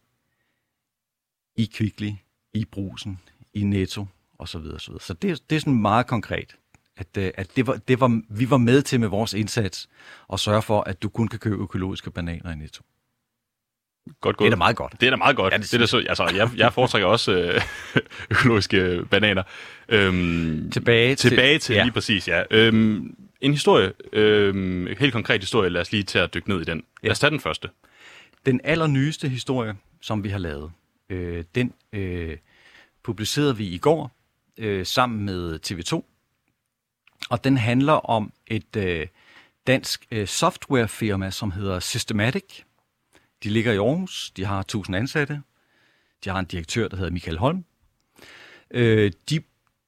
i 1.58 1.66
Kvickly, 1.66 2.12
i 2.54 2.66
Brusen, 2.66 3.20
i 3.54 3.64
Netto 3.64 4.06
osv. 4.40 4.48
Så, 4.52 4.60
videre, 4.60 4.80
så, 4.80 4.92
videre. 4.92 5.02
så 5.04 5.14
det, 5.14 5.50
det 5.50 5.56
er 5.56 5.60
sådan 5.60 5.82
meget 5.82 6.08
konkret, 6.08 6.56
at, 6.98 7.18
øh, 7.18 7.32
at 7.36 7.56
det 7.56 7.68
var, 7.68 7.76
det 7.88 8.00
var, 8.00 8.22
vi 8.30 8.50
var 8.50 8.58
med 8.58 8.82
til 8.82 9.00
med 9.00 9.08
vores 9.08 9.34
indsats 9.34 9.90
at 10.34 10.40
sørge 10.40 10.62
for, 10.62 10.82
at 10.82 11.04
du 11.04 11.10
kun 11.10 11.28
kan 11.28 11.40
købe 11.40 11.56
økologiske 11.64 12.12
bananer 12.12 12.52
i 12.52 12.56
Netto. 12.56 12.84
Godt 14.22 14.34
Det 14.34 14.38
gået. 14.38 14.48
er 14.48 14.50
da 14.50 14.56
meget 14.56 14.76
godt. 14.76 14.94
Det 15.02 15.06
er 15.06 15.10
da 15.10 15.16
meget 15.16 15.36
godt. 15.36 15.52
Ja, 15.52 15.56
Ja, 15.58 15.62
det 15.62 15.72
det, 15.72 15.72
det 15.72 15.78
er 15.78 16.00
da 16.00 16.16
så, 16.18 16.24
altså, 16.24 16.36
jeg, 16.38 16.50
jeg 16.58 16.74
foretrækker 16.74 17.08
også 17.08 17.32
øh, 17.32 17.62
økologiske 18.32 19.02
bananer. 19.12 19.44
Øhm, 19.90 20.72
Tilbage 20.72 21.16
til- 21.16 21.30
tilbage 21.30 21.60
til, 21.60 21.76
ja. 21.76 21.84
lige 21.84 21.94
præcis, 21.94 22.28
ja. 22.28 22.44
Øhm, 22.52 23.16
en 23.42 23.52
historie, 23.52 23.94
øhm, 24.14 24.88
helt 25.00 25.14
konkret 25.14 25.42
historie, 25.42 25.70
lad 25.70 25.82
os 25.82 25.92
lige 25.92 26.04
tage 26.04 26.24
at 26.24 26.34
dykke 26.34 26.50
ned 26.50 26.62
i 26.62 26.64
den. 26.64 26.84
Lad 27.04 27.12
os 27.12 27.20
tage 27.20 27.32
den 27.32 27.40
første. 27.40 27.70
Den 28.46 28.62
allernyeste 28.64 29.30
historie, 29.30 29.76
som 30.02 30.24
vi 30.24 30.30
har 30.30 30.38
lavet, 30.38 30.72
øh, 31.10 31.44
den 31.56 31.74
øh, 31.94 32.38
publicerede 33.04 33.58
vi 33.58 33.68
i 33.68 33.78
går 33.78 34.12
øh, 34.58 34.86
sammen 34.86 35.26
med 35.26 35.60
TV2. 35.68 36.12
Og 37.30 37.44
den 37.44 37.58
handler 37.58 37.94
om 37.94 38.34
et 38.48 38.76
øh, 38.78 39.08
dansk 39.68 40.06
øh, 40.12 40.28
softwarefirma, 40.28 41.32
som 41.32 41.52
hedder 41.52 41.80
Systematic. 41.80 42.44
De 43.44 43.50
ligger 43.50 43.74
i 43.74 43.78
Aarhus. 43.78 44.32
De 44.38 44.46
har 44.46 44.60
1000 44.60 44.96
ansatte. 44.96 45.42
De 46.24 46.30
har 46.30 46.40
en 46.40 46.46
direktør, 46.46 46.88
der 46.88 46.98
hedder 46.98 47.12
Michael 47.12 47.38
Holm. 47.38 47.66
Øh, 48.72 49.12
de 49.30 49.42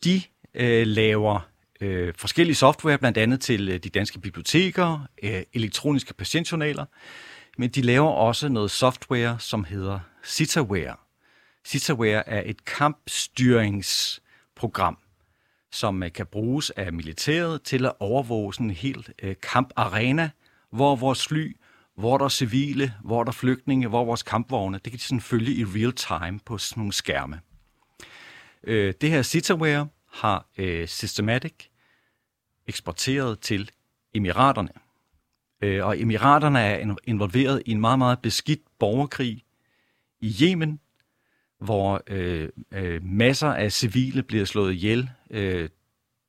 de 0.04 0.22
øh, 0.54 0.88
laver 0.88 1.50
øh, 1.82 2.14
forskellige 2.18 2.56
software, 2.56 2.98
blandt 2.98 3.18
andet 3.18 3.42
til 3.42 3.70
øh, 3.70 3.80
de 3.80 3.90
danske 3.90 4.20
biblioteker, 4.20 5.08
øh, 5.24 5.44
elektroniske 5.54 6.14
patientjournaler, 6.14 6.86
men 7.58 7.70
de 7.70 7.82
laver 7.82 8.10
også 8.10 8.50
noget 8.50 8.72
software, 8.72 9.40
som 9.40 9.64
hedder 9.64 10.00
Citaware. 10.26 10.96
Citaware 11.66 12.30
er 12.30 12.42
et 12.46 12.66
kampstyringsprogram, 12.66 14.98
som 15.72 16.04
øh, 16.04 16.12
kan 16.12 16.26
bruges 16.26 16.70
af 16.70 16.94
militæret 16.94 17.62
til 17.62 17.86
at 17.86 17.94
overvåge 18.00 18.54
sådan 18.54 18.66
en 18.66 18.76
helt 18.76 19.12
øh, 19.24 19.36
kamparena, 19.42 20.30
hvor 20.72 20.96
vores 20.96 21.28
fly, 21.28 21.56
hvor 21.98 22.18
der 22.18 22.26
er 22.26 22.30
civile, 22.30 22.94
hvor 23.04 23.24
der 23.24 23.30
er 23.30 23.34
flygtninge, 23.34 23.88
hvor 23.88 24.02
er 24.02 24.06
vores 24.06 24.24
kampvogne, 24.24 24.80
det 24.84 24.92
kan 24.92 24.98
de 24.98 25.04
sådan 25.04 25.22
følge 25.22 25.54
i 25.54 25.64
real 25.64 25.94
time 25.94 26.40
på 26.46 26.58
sådan 26.58 26.82
nogle 26.82 26.94
skærme. 26.94 27.40
Øh, 28.64 28.94
det 29.02 29.10
her 29.10 29.22
Citaware 29.22 29.88
har 30.12 30.46
øh, 30.58 30.88
Systematic 30.88 31.54
eksporteret 32.68 33.40
til 33.40 33.72
Emiraterne. 34.14 34.70
Øh, 35.62 35.86
og 35.86 36.02
Emiraterne 36.02 36.60
er 36.60 36.96
involveret 37.04 37.64
i 37.66 37.72
en 37.72 37.82
meget, 37.82 38.00
meget 38.00 38.20
beskidt 38.20 38.62
borgerkrig 38.80 39.44
i 40.22 40.36
Yemen, 40.42 40.80
hvor 41.60 42.04
øh, 42.08 42.50
øh, 42.72 43.04
masser 43.04 43.54
af 43.54 43.72
civile 43.72 44.24
bliver 44.24 44.46
slået 44.46 44.74
ihjel. 44.74 45.10
Øh, 45.30 45.70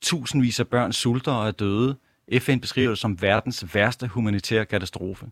tusindvis 0.02 0.60
af 0.60 0.68
børn 0.68 0.92
sulter 0.92 1.32
og 1.32 1.46
er 1.46 1.50
døde. 1.50 1.96
FN 2.38 2.58
beskriver 2.58 2.88
det 2.88 2.98
som 2.98 3.22
verdens 3.22 3.74
værste 3.74 4.06
humanitære 4.06 4.66
katastrofe. 4.66 5.30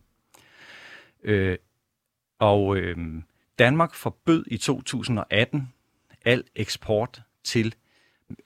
Øh, 1.23 1.57
og 2.39 2.77
øh, 2.77 2.97
Danmark 3.59 3.93
forbød 3.93 4.45
i 4.47 4.57
2018 4.57 5.73
al 6.25 6.43
eksport 6.55 7.21
til 7.43 7.75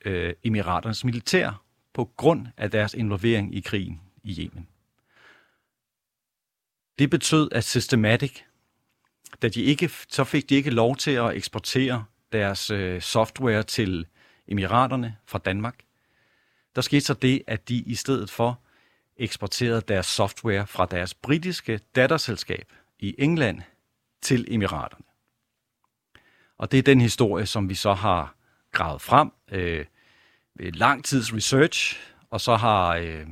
øh, 0.06 0.34
Emiraternes 0.44 1.04
militær 1.04 1.64
på 1.94 2.12
grund 2.18 2.48
af 2.58 2.72
deres 2.72 2.94
involvering 2.94 3.56
i 3.56 3.60
krigen 3.60 4.02
i 4.24 4.42
Yemen. 4.42 4.68
Det 7.00 7.10
betød, 7.10 7.50
at 7.52 7.64
Systematic, 7.64 8.40
da 9.42 9.50
de 9.50 9.62
ikke, 9.62 9.90
så 10.10 10.24
fik 10.24 10.50
de 10.50 10.56
ikke 10.56 10.70
lov 10.70 10.96
til 10.96 11.12
at 11.12 11.36
eksportere 11.36 12.06
deres 12.32 12.72
øh, 12.72 13.02
software 13.02 13.64
til 13.64 14.06
Emiraterne 14.48 15.18
fra 15.26 15.40
Danmark. 15.40 15.80
Der 16.76 16.82
skete 16.82 17.02
så 17.02 17.14
det, 17.14 17.44
at 17.48 17.70
de 17.70 17.76
i 17.76 17.96
stedet 17.96 18.30
for 18.30 18.60
eksporterede 19.22 19.82
deres 19.82 20.06
software 20.06 20.68
fra 20.68 20.86
deres 20.86 21.14
britiske 21.14 21.80
datterselskab 21.96 22.74
i 23.00 23.16
England 23.18 23.62
til 24.22 24.46
Emiraterne. 24.48 25.06
Og 26.58 26.72
det 26.72 26.78
er 26.78 26.84
den 26.84 27.02
historie, 27.02 27.46
som 27.46 27.70
vi 27.70 27.76
så 27.76 27.94
har 27.94 28.36
gravet 28.72 29.02
frem 29.02 29.32
øh, 29.52 29.86
ved 30.56 30.72
lang 30.72 31.06
tids 31.06 31.34
research, 31.34 32.00
og 32.30 32.42
så 32.42 32.56
har, 32.56 32.96
øh, 32.96 33.28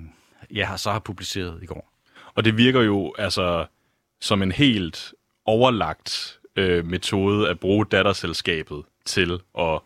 ja, 0.51 0.77
så 0.77 0.91
har 0.91 0.99
publiceret 0.99 1.63
i 1.63 1.65
går. 1.65 1.93
Og 2.35 2.45
det 2.45 2.57
virker 2.57 2.81
jo 2.81 3.15
altså 3.17 3.65
som 4.21 4.41
en 4.41 4.51
helt 4.51 5.13
overlagt 5.45 6.39
øh, 6.55 6.85
metode 6.85 7.49
at 7.49 7.59
bruge 7.59 7.85
datterselskabet 7.85 8.83
til 9.05 9.41
at 9.59 9.79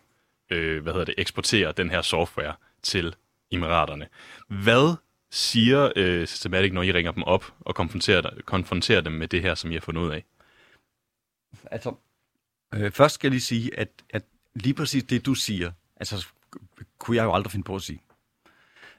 øh, 0.50 0.82
hvad 0.82 0.92
hedder 0.92 1.04
det, 1.04 1.14
eksportere 1.18 1.72
den 1.72 1.90
her 1.90 2.02
software 2.02 2.54
til 2.82 3.14
Emiraterne. 3.50 4.08
Hvad 4.48 4.96
siger 5.34 5.92
øh, 5.96 6.26
Systematic, 6.26 6.72
når 6.72 6.82
I 6.82 6.92
ringer 6.92 7.12
dem 7.12 7.22
op 7.22 7.54
og 7.60 7.74
konfronterer, 7.74 8.30
konfronterer 8.44 9.00
dem 9.00 9.12
med 9.12 9.28
det 9.28 9.42
her, 9.42 9.54
som 9.54 9.70
I 9.70 9.74
har 9.74 9.80
fundet 9.80 10.02
ud 10.02 10.10
af? 10.10 10.24
Altså, 11.70 11.94
øh, 12.74 12.92
først 12.92 13.14
skal 13.14 13.28
jeg 13.28 13.30
lige 13.30 13.40
sige, 13.40 13.78
at, 13.78 13.88
at 14.10 14.22
lige 14.54 14.74
præcis 14.74 15.04
det, 15.04 15.26
du 15.26 15.34
siger, 15.34 15.72
altså 15.96 16.26
kunne 16.98 17.16
jeg 17.16 17.24
jo 17.24 17.34
aldrig 17.34 17.50
finde 17.50 17.64
på 17.64 17.74
at 17.74 17.82
sige. 17.82 18.00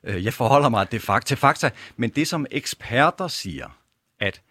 Øh, 0.04 0.26
jeg 0.26 0.34
forholder 0.34 0.70
mig 0.70 0.92
det 0.92 1.02
fakt 1.02 1.28
til 1.28 1.38
fakta, 1.38 1.72
men 1.98 2.10
det 2.10 2.28
som 2.28 2.46
eksperter 2.52 3.28
siger, 3.28 3.80
at 4.20 4.42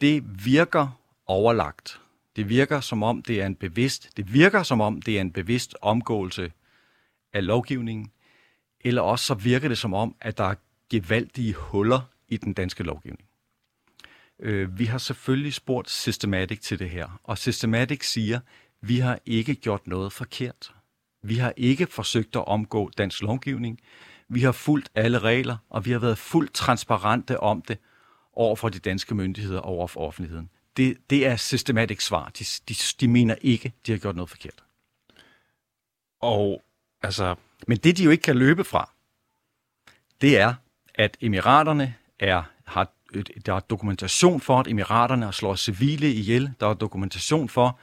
det 0.00 0.44
virker 0.46 1.00
overlagt. 1.26 2.00
Det 2.36 2.48
virker 2.48 2.80
som 2.80 3.02
om 3.02 3.22
det 3.22 3.40
er 3.40 3.46
en 3.46 3.54
bevidst, 3.56 4.16
det 4.16 4.32
virker 4.32 4.62
som 4.62 4.80
om 4.80 5.02
det 5.02 5.16
er 5.16 5.20
en 5.20 5.32
bevidst 5.32 5.76
omgåelse 5.82 6.52
af 7.32 7.46
lovgivningen, 7.46 8.10
eller 8.80 9.02
også 9.02 9.24
så 9.24 9.34
virker 9.34 9.68
det 9.68 9.78
som 9.78 9.94
om, 9.94 10.16
at 10.20 10.38
der 10.38 10.44
er 10.44 10.54
gevaldige 10.90 11.54
huller 11.54 12.00
i 12.28 12.36
den 12.36 12.52
danske 12.52 12.82
lovgivning. 12.82 13.28
Øh, 14.40 14.78
vi 14.78 14.84
har 14.84 14.98
selvfølgelig 14.98 15.54
spurgt 15.54 15.90
Systematic 15.90 16.60
til 16.60 16.78
det 16.78 16.90
her, 16.90 17.20
og 17.24 17.38
Systematic 17.38 18.04
siger, 18.04 18.40
vi 18.80 18.98
har 18.98 19.18
ikke 19.26 19.54
gjort 19.54 19.86
noget 19.86 20.12
forkert. 20.12 20.74
Vi 21.22 21.34
har 21.36 21.52
ikke 21.56 21.86
forsøgt 21.86 22.36
at 22.36 22.46
omgå 22.46 22.90
dansk 22.98 23.22
lovgivning. 23.22 23.80
Vi 24.28 24.40
har 24.40 24.52
fulgt 24.52 24.90
alle 24.94 25.18
regler, 25.18 25.56
og 25.70 25.84
vi 25.84 25.90
har 25.90 25.98
været 25.98 26.18
fuldt 26.18 26.54
transparente 26.54 27.40
om 27.40 27.62
det 27.62 27.78
over 28.32 28.56
for 28.56 28.68
de 28.68 28.78
danske 28.78 29.14
myndigheder 29.14 29.60
og 29.60 29.68
over 29.68 29.86
for 29.86 30.00
offentligheden. 30.00 30.50
Det, 30.76 30.96
det 31.10 31.26
er 31.26 31.36
systematisk 31.36 32.00
svar. 32.02 32.28
De, 32.38 32.44
de, 32.68 32.74
de 33.00 33.08
mener 33.08 33.34
ikke, 33.40 33.72
de 33.86 33.92
har 33.92 33.98
gjort 33.98 34.16
noget 34.16 34.30
forkert. 34.30 34.64
Og 36.20 36.62
altså, 37.02 37.34
Men 37.66 37.78
det, 37.78 37.96
de 37.96 38.04
jo 38.04 38.10
ikke 38.10 38.22
kan 38.22 38.36
løbe 38.36 38.64
fra, 38.64 38.90
det 40.20 40.38
er, 40.38 40.54
at 40.96 41.16
emiraterne 41.20 41.94
er, 42.18 42.42
har, 42.64 42.92
der 43.46 43.54
er 43.54 43.60
dokumentation 43.60 44.40
for, 44.40 44.60
at 44.60 44.68
emiraterne 44.68 45.32
slår 45.32 45.54
civile 45.54 46.12
ihjel. 46.12 46.50
Der 46.60 46.66
er 46.66 46.74
dokumentation 46.74 47.48
for, 47.48 47.78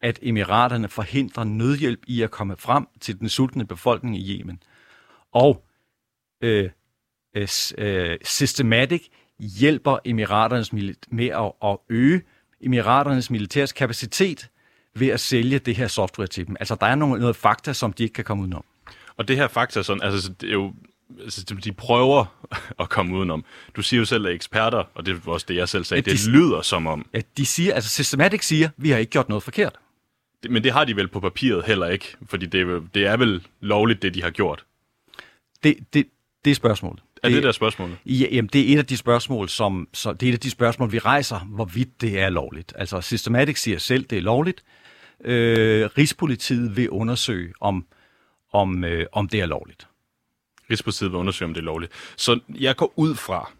at 0.00 0.18
emiraterne 0.22 0.88
forhindrer 0.88 1.44
nødhjælp 1.44 2.00
i 2.06 2.22
at 2.22 2.30
komme 2.30 2.56
frem 2.56 2.86
til 3.00 3.20
den 3.20 3.28
sultne 3.28 3.66
befolkning 3.66 4.16
i 4.16 4.38
Yemen. 4.38 4.62
Og 5.32 5.64
øh, 6.40 6.70
øh, 7.34 7.48
øh 7.78 8.18
Systematic 8.24 9.08
hjælper 9.38 9.98
emiraternes 10.04 10.72
med 11.08 11.28
at, 11.28 11.52
at 11.70 11.78
øge 11.88 12.22
emiraternes 12.60 13.30
militærs 13.30 13.72
kapacitet 13.72 14.48
ved 14.94 15.08
at 15.08 15.20
sælge 15.20 15.58
det 15.58 15.76
her 15.76 15.88
software 15.88 16.26
til 16.26 16.46
dem. 16.46 16.56
Altså, 16.60 16.74
der 16.74 16.86
er 16.86 16.94
nogle, 16.94 17.20
noget 17.20 17.36
fakta, 17.36 17.72
som 17.72 17.92
de 17.92 18.02
ikke 18.02 18.12
kan 18.12 18.24
komme 18.24 18.42
udenom. 18.42 18.64
og 19.16 19.28
det 19.28 19.36
her 19.36 19.48
fakta, 19.48 19.82
sådan, 19.82 20.02
altså, 20.02 20.32
det 20.32 20.48
er 20.48 20.52
jo, 20.52 20.74
altså, 21.20 21.44
de 21.64 21.72
prøver 21.72 22.24
at 22.80 22.88
komme 22.88 23.16
udenom. 23.16 23.44
Du 23.76 23.82
siger 23.82 23.98
jo 23.98 24.04
selv, 24.04 24.26
at 24.26 24.34
eksperter, 24.34 24.84
og 24.94 25.06
det 25.06 25.26
var 25.26 25.32
også 25.32 25.46
det, 25.48 25.56
jeg 25.56 25.68
selv 25.68 25.84
sagde, 25.84 26.02
Ja, 26.06 26.12
de- 26.12 26.16
det 26.16 26.28
lyder 26.28 26.62
som 26.62 26.86
om, 26.86 27.06
Ja, 27.14 27.20
de 27.36 27.46
siger, 27.46 27.74
altså 27.74 27.90
Systematic 27.90 28.44
siger, 28.44 28.68
vi 28.76 28.90
har 28.90 28.98
ikke 28.98 29.10
gjort 29.10 29.28
noget 29.28 29.42
forkert. 29.42 29.78
det- 30.42 30.50
men 30.50 30.64
det 30.64 30.72
har 30.72 30.84
de 30.84 30.96
vel 30.96 31.08
på 31.08 31.20
papiret 31.20 31.64
heller 31.64 31.86
ikke, 31.88 32.16
fordi 32.28 32.46
det, 32.46 32.60
er 32.60 32.64
vel- 32.64 32.82
det 32.94 33.06
er 33.06 33.16
vel 33.16 33.46
lovligt, 33.60 34.02
det 34.02 34.14
de 34.14 34.22
har 34.22 34.30
gjort. 34.30 34.64
Det, 35.64 35.76
det, 35.94 36.06
det 36.44 36.50
er 36.50 36.54
spørgsmålet. 36.54 37.02
Er 37.22 37.28
det, 37.28 37.34
det 37.36 37.42
der 37.42 37.52
spørgsmålet? 37.52 37.96
Ja, 38.06 38.26
jamen, 38.32 38.48
det 38.52 38.68
er 38.70 38.74
et 38.74 38.78
af 38.78 38.86
de 38.86 38.96
spørgsmål, 38.96 39.48
som, 39.48 39.88
så 39.92 40.12
det 40.12 40.26
er 40.26 40.30
et 40.30 40.34
af 40.34 40.40
de 40.40 40.50
spørgsmål, 40.50 40.92
vi 40.92 40.98
rejser, 40.98 41.38
hvorvidt 41.38 42.00
det 42.00 42.20
er 42.20 42.28
lovligt. 42.30 42.72
Altså, 42.76 43.00
Systematic 43.00 43.58
siger 43.60 43.78
selv, 43.78 44.04
det 44.04 44.18
er 44.18 44.22
lovligt. 44.22 44.64
Øh, 45.24 45.88
Rigspolitiet 45.98 46.76
vil 46.76 46.90
undersøge, 46.90 47.52
om, 47.60 47.86
om, 48.52 48.84
øh, 48.84 49.06
om 49.12 49.28
det 49.28 49.40
er 49.40 49.46
lovligt. 49.46 49.86
Rigspolitiet 50.70 51.10
vil 51.10 51.18
undersøge, 51.18 51.46
om 51.48 51.54
det 51.54 51.60
er 51.60 51.64
lovligt. 51.64 51.92
Så 52.16 52.40
jeg 52.48 52.76
går 52.76 52.92
ud 52.96 53.14
fra, 53.14 53.50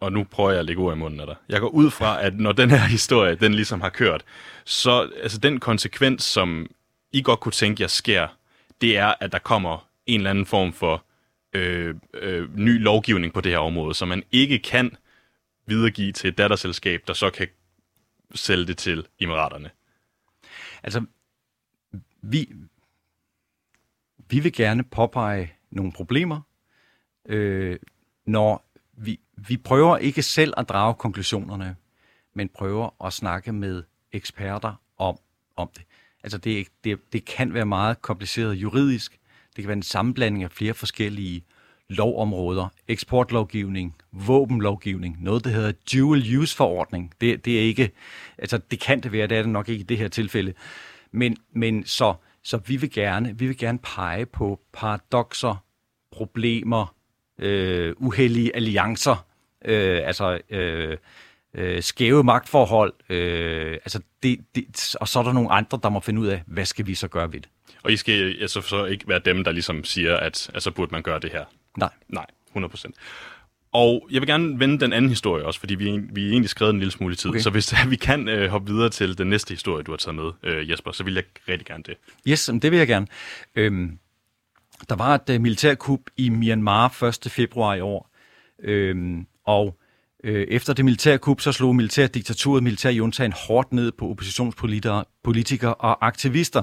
og 0.00 0.12
nu 0.12 0.24
prøver 0.24 0.50
jeg 0.50 0.58
at 0.58 0.64
lægge 0.64 0.82
ord 0.82 0.96
i 0.96 0.98
munden 0.98 1.20
af 1.20 1.26
dig, 1.26 1.36
jeg 1.48 1.60
går 1.60 1.68
ud 1.68 1.90
fra, 1.90 2.22
at 2.22 2.38
når 2.38 2.52
den 2.52 2.70
her 2.70 2.78
historie, 2.78 3.34
den 3.34 3.54
ligesom 3.54 3.80
har 3.80 3.88
kørt, 3.88 4.24
så 4.64 5.10
altså 5.22 5.38
den 5.38 5.60
konsekvens, 5.60 6.24
som 6.24 6.66
I 7.12 7.22
godt 7.22 7.40
kunne 7.40 7.52
tænke 7.52 7.82
jer 7.82 7.88
sker, 7.88 8.28
det 8.80 8.96
er, 8.96 9.14
at 9.20 9.32
der 9.32 9.38
kommer 9.38 9.88
en 10.06 10.20
eller 10.20 10.30
anden 10.30 10.46
form 10.46 10.72
for 10.72 11.04
øh, 11.52 11.94
øh, 12.14 12.58
ny 12.58 12.82
lovgivning 12.82 13.32
på 13.32 13.40
det 13.40 13.52
her 13.52 13.58
område, 13.58 13.94
som 13.94 14.08
man 14.08 14.22
ikke 14.32 14.58
kan 14.58 14.96
videregive 15.66 16.12
til 16.12 16.28
et 16.28 16.38
datterselskab, 16.38 17.02
der 17.06 17.12
så 17.12 17.30
kan 17.30 17.48
sælge 18.34 18.66
det 18.66 18.78
til 18.78 19.06
Emiraterne. 19.20 19.70
Altså, 20.82 21.04
vi, 22.22 22.52
vi 24.28 24.40
vil 24.40 24.52
gerne 24.52 24.84
påpege 24.84 25.52
nogle 25.74 25.92
problemer, 25.92 26.40
øh, 27.28 27.78
når 28.26 28.64
vi, 28.92 29.20
vi 29.36 29.56
prøver 29.56 29.96
ikke 29.96 30.22
selv 30.22 30.54
at 30.56 30.68
drage 30.68 30.94
konklusionerne, 30.94 31.76
men 32.34 32.48
prøver 32.48 33.04
at 33.06 33.12
snakke 33.12 33.52
med 33.52 33.82
eksperter 34.12 34.80
om, 34.98 35.18
om 35.56 35.70
det. 35.74 35.82
Altså, 36.22 36.38
det, 36.38 36.66
det, 36.84 37.12
det 37.12 37.24
kan 37.24 37.54
være 37.54 37.66
meget 37.66 38.02
kompliceret 38.02 38.54
juridisk. 38.54 39.18
Det 39.56 39.62
kan 39.62 39.68
være 39.68 39.76
en 39.76 39.82
sammenblanding 39.82 40.44
af 40.44 40.50
flere 40.50 40.74
forskellige 40.74 41.44
lovområder, 41.88 42.68
eksportlovgivning, 42.88 43.94
våbenlovgivning, 44.12 45.22
noget, 45.22 45.44
der 45.44 45.50
hedder 45.50 45.72
dual 45.92 46.38
use 46.38 46.56
forordning. 46.56 47.12
Det, 47.20 47.44
det 47.44 47.58
er 47.58 47.62
ikke, 47.62 47.90
altså 48.38 48.58
det 48.58 48.80
kan 48.80 49.00
det 49.00 49.12
være, 49.12 49.26
det 49.26 49.38
er 49.38 49.42
det 49.42 49.50
nok 49.50 49.68
ikke 49.68 49.80
i 49.80 49.86
det 49.86 49.98
her 49.98 50.08
tilfælde. 50.08 50.54
Men, 51.12 51.36
men 51.52 51.86
så, 51.86 52.14
så 52.42 52.56
vi 52.56 52.76
vil 52.76 52.90
gerne, 52.90 53.38
vi 53.38 53.46
vil 53.46 53.58
gerne 53.58 53.78
pege 53.78 54.26
på 54.26 54.60
paradoxer, 54.72 55.63
problemer, 56.16 56.94
øh, 57.38 57.94
uheldige 57.96 58.56
alliancer, 58.56 59.26
øh, 59.64 60.00
altså 60.04 60.40
øh, 60.50 60.96
øh, 61.54 61.82
skæve 61.82 62.24
magtforhold, 62.24 62.92
øh, 63.08 63.72
altså 63.72 64.00
det, 64.22 64.40
det, 64.54 64.96
og 65.00 65.08
så 65.08 65.18
er 65.18 65.22
der 65.22 65.32
nogle 65.32 65.52
andre, 65.52 65.78
der 65.82 65.88
må 65.88 66.00
finde 66.00 66.20
ud 66.20 66.26
af, 66.26 66.42
hvad 66.46 66.64
skal 66.64 66.86
vi 66.86 66.94
så 66.94 67.08
gøre 67.08 67.32
ved 67.32 67.40
det? 67.40 67.48
Og 67.82 67.92
I 67.92 67.96
skal 67.96 68.36
altså 68.40 68.60
så 68.60 68.84
ikke 68.84 69.08
være 69.08 69.20
dem, 69.24 69.44
der 69.44 69.52
ligesom 69.52 69.84
siger, 69.84 70.16
at 70.16 70.50
altså, 70.54 70.70
burde 70.70 70.92
man 70.92 71.02
gøre 71.02 71.20
det 71.20 71.32
her. 71.32 71.44
Nej. 71.78 71.90
Nej, 72.08 72.26
100%. 72.56 72.90
Og 73.72 74.08
jeg 74.10 74.20
vil 74.20 74.26
gerne 74.26 74.60
vende 74.60 74.80
den 74.80 74.92
anden 74.92 75.08
historie 75.08 75.44
også, 75.44 75.60
fordi 75.60 75.74
vi, 75.74 76.00
vi 76.12 76.26
er 76.26 76.30
egentlig 76.30 76.50
skrevet 76.50 76.72
en 76.72 76.78
lille 76.78 76.92
smule 76.92 77.14
tid. 77.14 77.30
Okay. 77.30 77.40
Så 77.40 77.50
hvis 77.50 77.74
vi 77.90 77.96
kan 77.96 78.28
øh, 78.28 78.50
hoppe 78.50 78.72
videre 78.72 78.90
til 78.90 79.18
den 79.18 79.26
næste 79.26 79.50
historie, 79.54 79.82
du 79.82 79.92
har 79.92 79.96
taget 79.96 80.14
med, 80.14 80.32
øh, 80.42 80.70
Jesper, 80.70 80.92
så 80.92 81.04
vil 81.04 81.14
jeg 81.14 81.24
rigtig 81.48 81.66
gerne 81.66 81.82
det. 81.86 81.94
Yes, 82.28 82.50
det 82.62 82.70
vil 82.70 82.78
jeg 82.78 82.86
gerne. 82.86 83.06
Øhm, 83.54 83.98
der 84.88 84.96
var 84.96 85.14
et 85.14 85.30
øh, 85.30 85.40
militærkup 85.40 86.00
i 86.16 86.28
Myanmar 86.28 87.02
1. 87.02 87.32
februar 87.32 87.74
i 87.74 87.80
år, 87.80 88.10
øhm, 88.58 89.26
og 89.44 89.78
øh, 90.24 90.46
efter 90.48 90.72
det 90.72 90.84
militærkup, 90.84 91.40
så 91.40 91.52
slog 91.52 91.76
militærdiktaturet, 91.76 92.62
militærjuntaen 92.62 93.32
hårdt 93.32 93.72
ned 93.72 93.92
på 93.92 94.10
oppositionspolitikere 94.10 95.04
politikere 95.22 95.74
og 95.74 96.06
aktivister. 96.06 96.62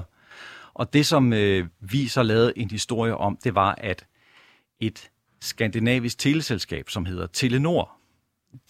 Og 0.74 0.92
det, 0.92 1.06
som 1.06 1.32
øh, 1.32 1.66
vi 1.80 2.08
så 2.08 2.22
lavede 2.22 2.52
en 2.56 2.70
historie 2.70 3.16
om, 3.16 3.38
det 3.44 3.54
var, 3.54 3.74
at 3.78 4.06
et 4.80 5.10
skandinavisk 5.40 6.18
teleselskab, 6.18 6.90
som 6.90 7.04
hedder 7.04 7.26
Telenor, 7.26 7.90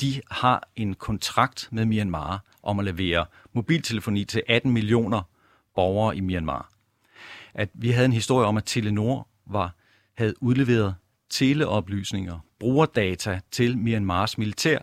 de 0.01 0.21
har 0.31 0.69
en 0.77 0.95
kontrakt 0.95 1.69
med 1.73 1.85
Myanmar 1.85 2.45
om 2.63 2.79
at 2.79 2.85
levere 2.85 3.27
mobiltelefoni 3.53 4.25
til 4.25 4.43
18 4.49 4.73
millioner 4.73 5.23
borgere 5.75 6.17
i 6.17 6.21
Myanmar. 6.21 6.73
At 7.55 7.69
vi 7.75 7.91
havde 7.91 8.05
en 8.05 8.13
historie 8.13 8.47
om, 8.47 8.57
at 8.57 8.65
Telenor 8.67 9.29
var, 9.53 9.75
havde 10.15 10.35
udleveret 10.43 10.95
teleoplysninger, 11.31 12.39
brugerdata 12.59 13.41
til 13.51 13.79
Myanmars 13.79 14.39
militær, 14.39 14.79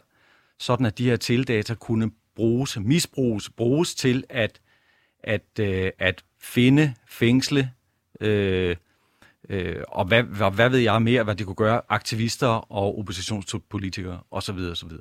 sådan 0.60 0.86
at 0.86 0.97
de 0.97 1.10
her 1.10 1.15
teledata 1.15 1.73
kunne 1.73 2.12
bruges, 2.36 2.79
misbruges, 2.79 3.49
bruges 3.49 3.95
til 3.95 4.23
at, 4.29 4.62
at, 5.23 5.60
øh, 5.60 5.91
at 5.99 6.23
finde, 6.41 6.93
fængsle, 7.08 7.71
øh, 8.21 8.75
øh, 9.49 9.84
og 9.88 10.05
hvad, 10.05 10.23
hvad, 10.23 10.51
hvad 10.51 10.69
ved 10.69 10.79
jeg 10.79 11.01
mere, 11.01 11.23
hvad 11.23 11.36
det 11.36 11.45
kunne 11.45 11.55
gøre, 11.55 11.82
aktivister 11.89 12.47
og 12.47 12.99
oppositionspolitikere 12.99 14.19
osv. 14.32 14.58
osv. 14.71 14.91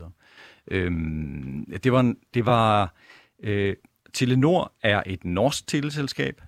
Øhm, 0.70 1.64
det 1.82 1.92
var, 1.92 2.14
det 2.34 2.46
var 2.46 2.94
øh, 3.42 3.76
Telenor 4.12 4.72
er 4.82 5.02
et 5.06 5.24
norsk 5.24 5.66
teleselskab, 5.66 6.42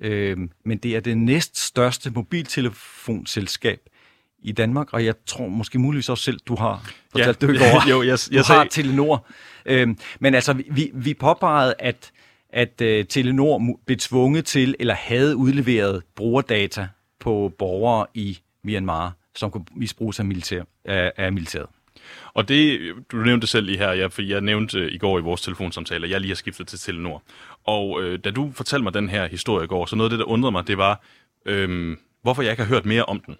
øh, 0.00 0.36
men 0.64 0.78
det 0.78 0.96
er 0.96 1.00
det 1.00 1.18
næststørste 1.18 2.10
mobiltelefonselskab 2.10 3.80
i 4.42 4.52
Danmark, 4.52 4.92
og 4.92 5.04
jeg 5.04 5.14
tror 5.26 5.48
måske 5.48 5.78
muligvis 5.78 6.08
også 6.08 6.24
selv, 6.24 6.38
du 6.46 6.54
har 6.56 6.90
fortalt 7.10 7.42
Ja, 7.42 7.46
det 7.46 7.58
går. 7.58 7.88
jo, 7.90 8.02
jeg- 8.02 8.18
du 8.30 8.34
jeg 8.34 8.44
har 8.44 8.64
Telenor. 8.64 9.26
Øhm, 9.66 9.98
men 10.20 10.34
altså, 10.34 10.52
vi, 10.70 10.90
vi 10.94 11.14
påpegede, 11.14 11.74
at, 11.78 12.10
at 12.48 12.68
uh, 12.80 13.06
Telenor 13.08 13.78
blev 13.86 13.98
tvunget 13.98 14.44
til, 14.44 14.74
eller 14.80 14.94
havde 14.94 15.36
udleveret 15.36 16.02
brugerdata 16.16 16.88
på 17.20 17.52
borgere 17.58 18.06
i 18.14 18.38
Myanmar, 18.64 19.12
som 19.36 19.50
kunne 19.50 19.64
misbruges 19.76 20.18
af, 20.20 20.24
militær, 20.24 20.62
af, 20.84 21.12
af 21.16 21.32
militæret. 21.32 21.66
Og 22.34 22.48
det, 22.48 22.80
du 23.12 23.16
nævnte 23.16 23.46
selv 23.46 23.66
lige 23.66 23.78
her, 23.78 23.92
ja, 23.92 24.06
for 24.06 24.22
jeg 24.22 24.40
nævnte 24.40 24.78
øh, 24.78 24.92
i 24.92 24.98
går 24.98 25.18
i 25.18 25.22
vores 25.22 25.42
telefonsamtale, 25.42 26.04
at 26.04 26.10
jeg 26.10 26.20
lige 26.20 26.30
har 26.30 26.36
skiftet 26.36 26.68
til 26.68 26.78
Telenor. 26.78 27.22
Og 27.64 28.02
øh, 28.02 28.18
da 28.24 28.30
du 28.30 28.52
fortalte 28.54 28.82
mig 28.82 28.94
den 28.94 29.08
her 29.08 29.26
historie 29.26 29.64
i 29.64 29.68
går, 29.68 29.86
så 29.86 29.96
noget 29.96 30.06
af 30.06 30.10
det, 30.10 30.18
der 30.18 30.32
undrede 30.32 30.52
mig, 30.52 30.66
det 30.66 30.78
var, 30.78 31.00
øh, 31.46 31.96
hvorfor 32.22 32.42
jeg 32.42 32.50
ikke 32.50 32.62
har 32.62 32.68
hørt 32.68 32.86
mere 32.86 33.04
om 33.04 33.20
den. 33.20 33.36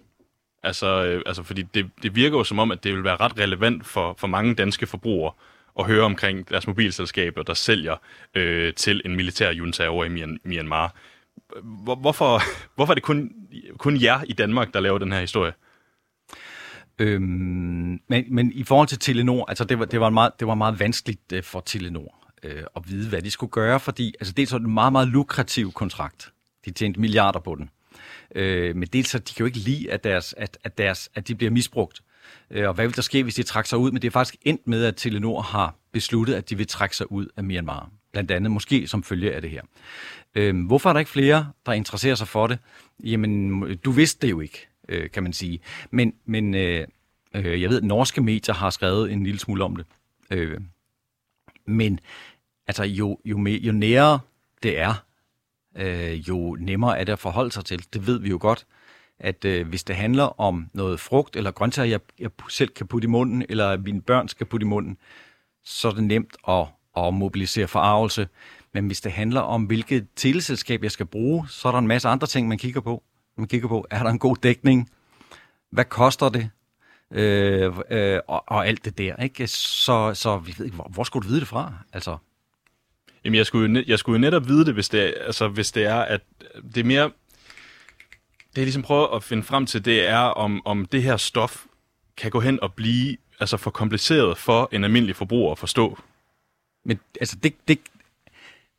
Altså, 0.63 1.05
øh, 1.05 1.21
altså 1.25 1.43
fordi 1.43 1.61
det, 1.61 1.89
det 2.03 2.15
virker 2.15 2.37
jo 2.37 2.43
som 2.43 2.59
om, 2.59 2.71
at 2.71 2.83
det 2.83 2.93
vil 2.95 3.03
være 3.03 3.15
ret 3.15 3.39
relevant 3.39 3.85
for, 3.85 4.15
for 4.17 4.27
mange 4.27 4.55
danske 4.55 4.87
forbrugere 4.87 5.33
at 5.79 5.85
høre 5.85 6.03
omkring 6.03 6.49
deres 6.49 6.67
mobilselskaber, 6.67 7.43
der 7.43 7.53
sælger 7.53 7.95
øh, 8.35 8.73
til 8.73 9.01
en 9.05 9.15
militær 9.15 9.51
junta 9.51 9.87
over 9.87 10.05
i 10.05 10.09
Myanmar. 10.43 10.95
hvor, 11.63 11.95
hvorfor, 11.95 12.41
hvorfor 12.75 12.93
er 12.93 12.95
det 12.95 13.03
kun, 13.03 13.31
kun 13.77 14.01
jer 14.01 14.23
i 14.27 14.33
Danmark, 14.33 14.73
der 14.73 14.79
laver 14.79 14.97
den 14.97 15.11
her 15.11 15.19
historie? 15.19 15.53
Øhm, 16.99 17.99
men, 18.07 18.25
men 18.29 18.51
i 18.51 18.63
forhold 18.63 18.87
til 18.87 18.99
Telenor, 18.99 19.45
altså 19.47 19.63
det 19.63 19.79
var, 19.79 19.85
det 19.85 19.99
var, 19.99 20.09
meget, 20.09 20.31
det 20.39 20.47
var 20.47 20.55
meget 20.55 20.79
vanskeligt 20.79 21.31
øh, 21.33 21.43
for 21.43 21.59
Telenor 21.59 22.25
øh, 22.43 22.63
at 22.75 22.89
vide, 22.89 23.09
hvad 23.09 23.21
de 23.21 23.31
skulle 23.31 23.51
gøre, 23.51 23.79
fordi 23.79 24.13
altså 24.19 24.33
det 24.33 24.43
er 24.43 24.47
sådan 24.47 24.67
en 24.67 24.73
meget, 24.73 24.91
meget 24.91 25.07
lukrativ 25.07 25.71
kontrakt. 25.71 26.31
De 26.65 26.71
tjente 26.71 26.99
milliarder 26.99 27.39
på 27.39 27.55
den. 27.55 27.69
Øh, 28.35 28.75
men 28.75 28.87
dels 28.93 29.09
så 29.09 29.19
de 29.19 29.33
kan 29.33 29.43
jo 29.43 29.45
ikke 29.45 29.57
lide, 29.57 29.91
at, 29.91 30.03
deres, 30.03 30.35
at, 30.37 30.57
at, 30.63 30.77
deres, 30.77 31.09
at 31.15 31.27
de 31.27 31.35
bliver 31.35 31.51
misbrugt. 31.51 32.01
Øh, 32.51 32.67
og 32.67 32.73
hvad 32.73 32.85
vil 32.87 32.95
der 32.95 33.01
ske, 33.01 33.23
hvis 33.23 33.35
de 33.35 33.43
trækker 33.43 33.67
sig 33.67 33.77
ud? 33.77 33.91
Men 33.91 34.01
det 34.01 34.07
er 34.07 34.11
faktisk 34.11 34.35
endt 34.41 34.67
med, 34.67 34.85
at 34.85 34.95
Telenor 34.95 35.41
har 35.41 35.75
besluttet, 35.91 36.33
at 36.33 36.49
de 36.49 36.57
vil 36.57 36.67
trække 36.67 36.95
sig 36.95 37.11
ud 37.11 37.27
af 37.37 37.43
Myanmar. 37.43 37.89
Blandt 38.11 38.31
andet 38.31 38.51
måske 38.51 38.87
som 38.87 39.03
følge 39.03 39.33
af 39.33 39.41
det 39.41 39.49
her. 39.49 39.61
Øh, 40.35 40.65
hvorfor 40.65 40.89
er 40.89 40.93
der 40.93 40.99
ikke 40.99 41.11
flere, 41.11 41.51
der 41.65 41.71
interesserer 41.71 42.15
sig 42.15 42.27
for 42.27 42.47
det? 42.47 42.59
Jamen, 43.03 43.61
du 43.77 43.91
vidste 43.91 44.27
det 44.27 44.31
jo 44.31 44.39
ikke, 44.39 44.67
øh, 44.89 45.09
kan 45.09 45.23
man 45.23 45.33
sige. 45.33 45.59
Men, 45.91 46.13
men 46.25 46.53
øh, 46.53 46.87
øh, 47.33 47.61
jeg 47.61 47.69
ved, 47.69 47.77
at 47.77 47.83
norske 47.83 48.21
medier 48.21 48.55
har 48.55 48.69
skrevet 48.69 49.11
en 49.11 49.23
lille 49.23 49.39
smule 49.39 49.63
om 49.63 49.75
det. 49.75 49.85
Øh, 50.31 50.61
men 51.65 51.99
altså, 52.67 52.83
jo, 52.83 53.19
jo, 53.25 53.37
mere, 53.37 53.59
jo 53.59 53.71
nærere 53.71 54.19
det 54.63 54.79
er, 54.79 54.93
øh, 55.75 56.29
jo 56.29 56.55
nemmere 56.59 56.99
er 56.99 57.03
det 57.03 57.13
at 57.13 57.19
forholde 57.19 57.51
sig 57.51 57.65
til. 57.65 57.85
Det 57.93 58.07
ved 58.07 58.19
vi 58.19 58.29
jo 58.29 58.37
godt, 58.41 58.65
at 59.19 59.45
øh, 59.45 59.67
hvis 59.67 59.83
det 59.83 59.95
handler 59.95 60.41
om 60.41 60.69
noget 60.73 60.99
frugt 60.99 61.35
eller 61.35 61.51
grøntsager, 61.51 61.89
jeg, 61.89 61.99
jeg 62.19 62.29
selv 62.49 62.69
kan 62.69 62.87
putte 62.87 63.05
i 63.05 63.09
munden, 63.09 63.45
eller 63.49 63.77
mine 63.77 64.01
børn 64.01 64.27
skal 64.27 64.45
putte 64.45 64.65
i 64.65 64.67
munden, 64.67 64.97
så 65.63 65.87
er 65.87 65.91
det 65.91 66.03
nemt 66.03 66.35
at, 66.47 66.67
at 66.97 67.13
mobilisere 67.13 67.67
forarvelse. 67.67 68.27
Men 68.73 68.87
hvis 68.87 69.01
det 69.01 69.11
handler 69.11 69.41
om, 69.41 69.63
hvilket 69.63 70.07
teleselskab 70.15 70.83
jeg 70.83 70.91
skal 70.91 71.05
bruge, 71.05 71.49
så 71.49 71.67
er 71.67 71.71
der 71.71 71.79
en 71.79 71.87
masse 71.87 72.07
andre 72.07 72.27
ting, 72.27 72.47
man 72.47 72.57
kigger 72.57 72.81
på. 72.81 73.03
Man 73.37 73.47
kigger 73.47 73.67
på, 73.67 73.87
er 73.89 74.03
der 74.03 74.09
en 74.09 74.19
god 74.19 74.35
dækning? 74.35 74.89
Hvad 75.71 75.85
koster 75.85 76.29
det? 76.29 76.49
Øh, 77.11 77.73
øh, 77.89 78.19
og, 78.27 78.43
og 78.47 78.67
alt 78.67 78.85
det 78.85 78.97
der. 78.97 79.15
Ikke? 79.15 79.47
Så, 79.47 80.13
så 80.13 80.37
vi 80.37 80.55
ved 80.57 80.65
ikke, 80.65 80.75
hvor, 80.75 80.89
hvor 80.93 81.03
skulle 81.03 81.23
du 81.23 81.27
vide 81.27 81.39
det 81.39 81.47
fra? 81.47 81.73
Altså, 81.93 82.17
Jamen, 83.25 83.37
jeg 83.37 83.45
skulle, 83.45 83.79
jo, 83.79 83.83
jeg 83.87 83.99
skulle 83.99 84.15
jo 84.17 84.21
netop 84.21 84.47
vide 84.47 84.65
det, 84.65 84.73
hvis 84.73 84.89
det, 84.89 85.03
er, 85.03 85.25
altså, 85.25 85.47
hvis 85.47 85.71
det 85.71 85.83
er, 85.83 85.99
at 85.99 86.21
det 86.75 86.77
er 86.77 86.83
mere... 86.83 87.11
Det 88.49 88.61
jeg 88.61 88.65
ligesom 88.65 88.81
prøver 88.81 89.07
at 89.07 89.23
finde 89.23 89.43
frem 89.43 89.65
til, 89.65 89.85
det 89.85 90.07
er, 90.07 90.17
om, 90.17 90.61
om 90.65 90.85
det 90.85 91.03
her 91.03 91.17
stof 91.17 91.65
kan 92.17 92.31
gå 92.31 92.39
hen 92.39 92.59
og 92.61 92.73
blive 92.73 93.17
altså, 93.39 93.57
for 93.57 93.71
kompliceret 93.71 94.37
for 94.37 94.69
en 94.71 94.83
almindelig 94.83 95.15
forbruger 95.15 95.51
at 95.51 95.57
forstå. 95.57 95.99
Men 96.85 96.99
altså, 97.19 97.35
det, 97.43 97.53
det, 97.67 97.79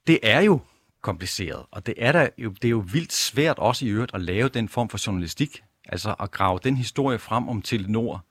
det 0.07 0.19
er 0.23 0.41
jo 0.41 0.61
kompliceret, 1.07 1.63
og 1.71 1.87
det 1.87 1.95
er, 1.99 2.13
da 2.13 2.29
jo, 2.39 2.51
det 2.51 2.65
er 2.65 2.71
jo 2.71 2.85
vildt 2.93 3.13
svært 3.13 3.59
også 3.59 3.87
i 3.87 3.89
øvrigt 3.89 4.15
at 4.15 4.21
lave 4.21 4.49
den 4.49 4.69
form 4.69 4.89
for 4.89 5.07
journalistik, 5.07 5.63
altså 5.85 6.15
at 6.21 6.31
grave 6.31 6.59
den 6.65 6.77
historie 6.77 7.19
frem 7.19 7.49
om 7.49 7.63
Telenor 7.63 8.25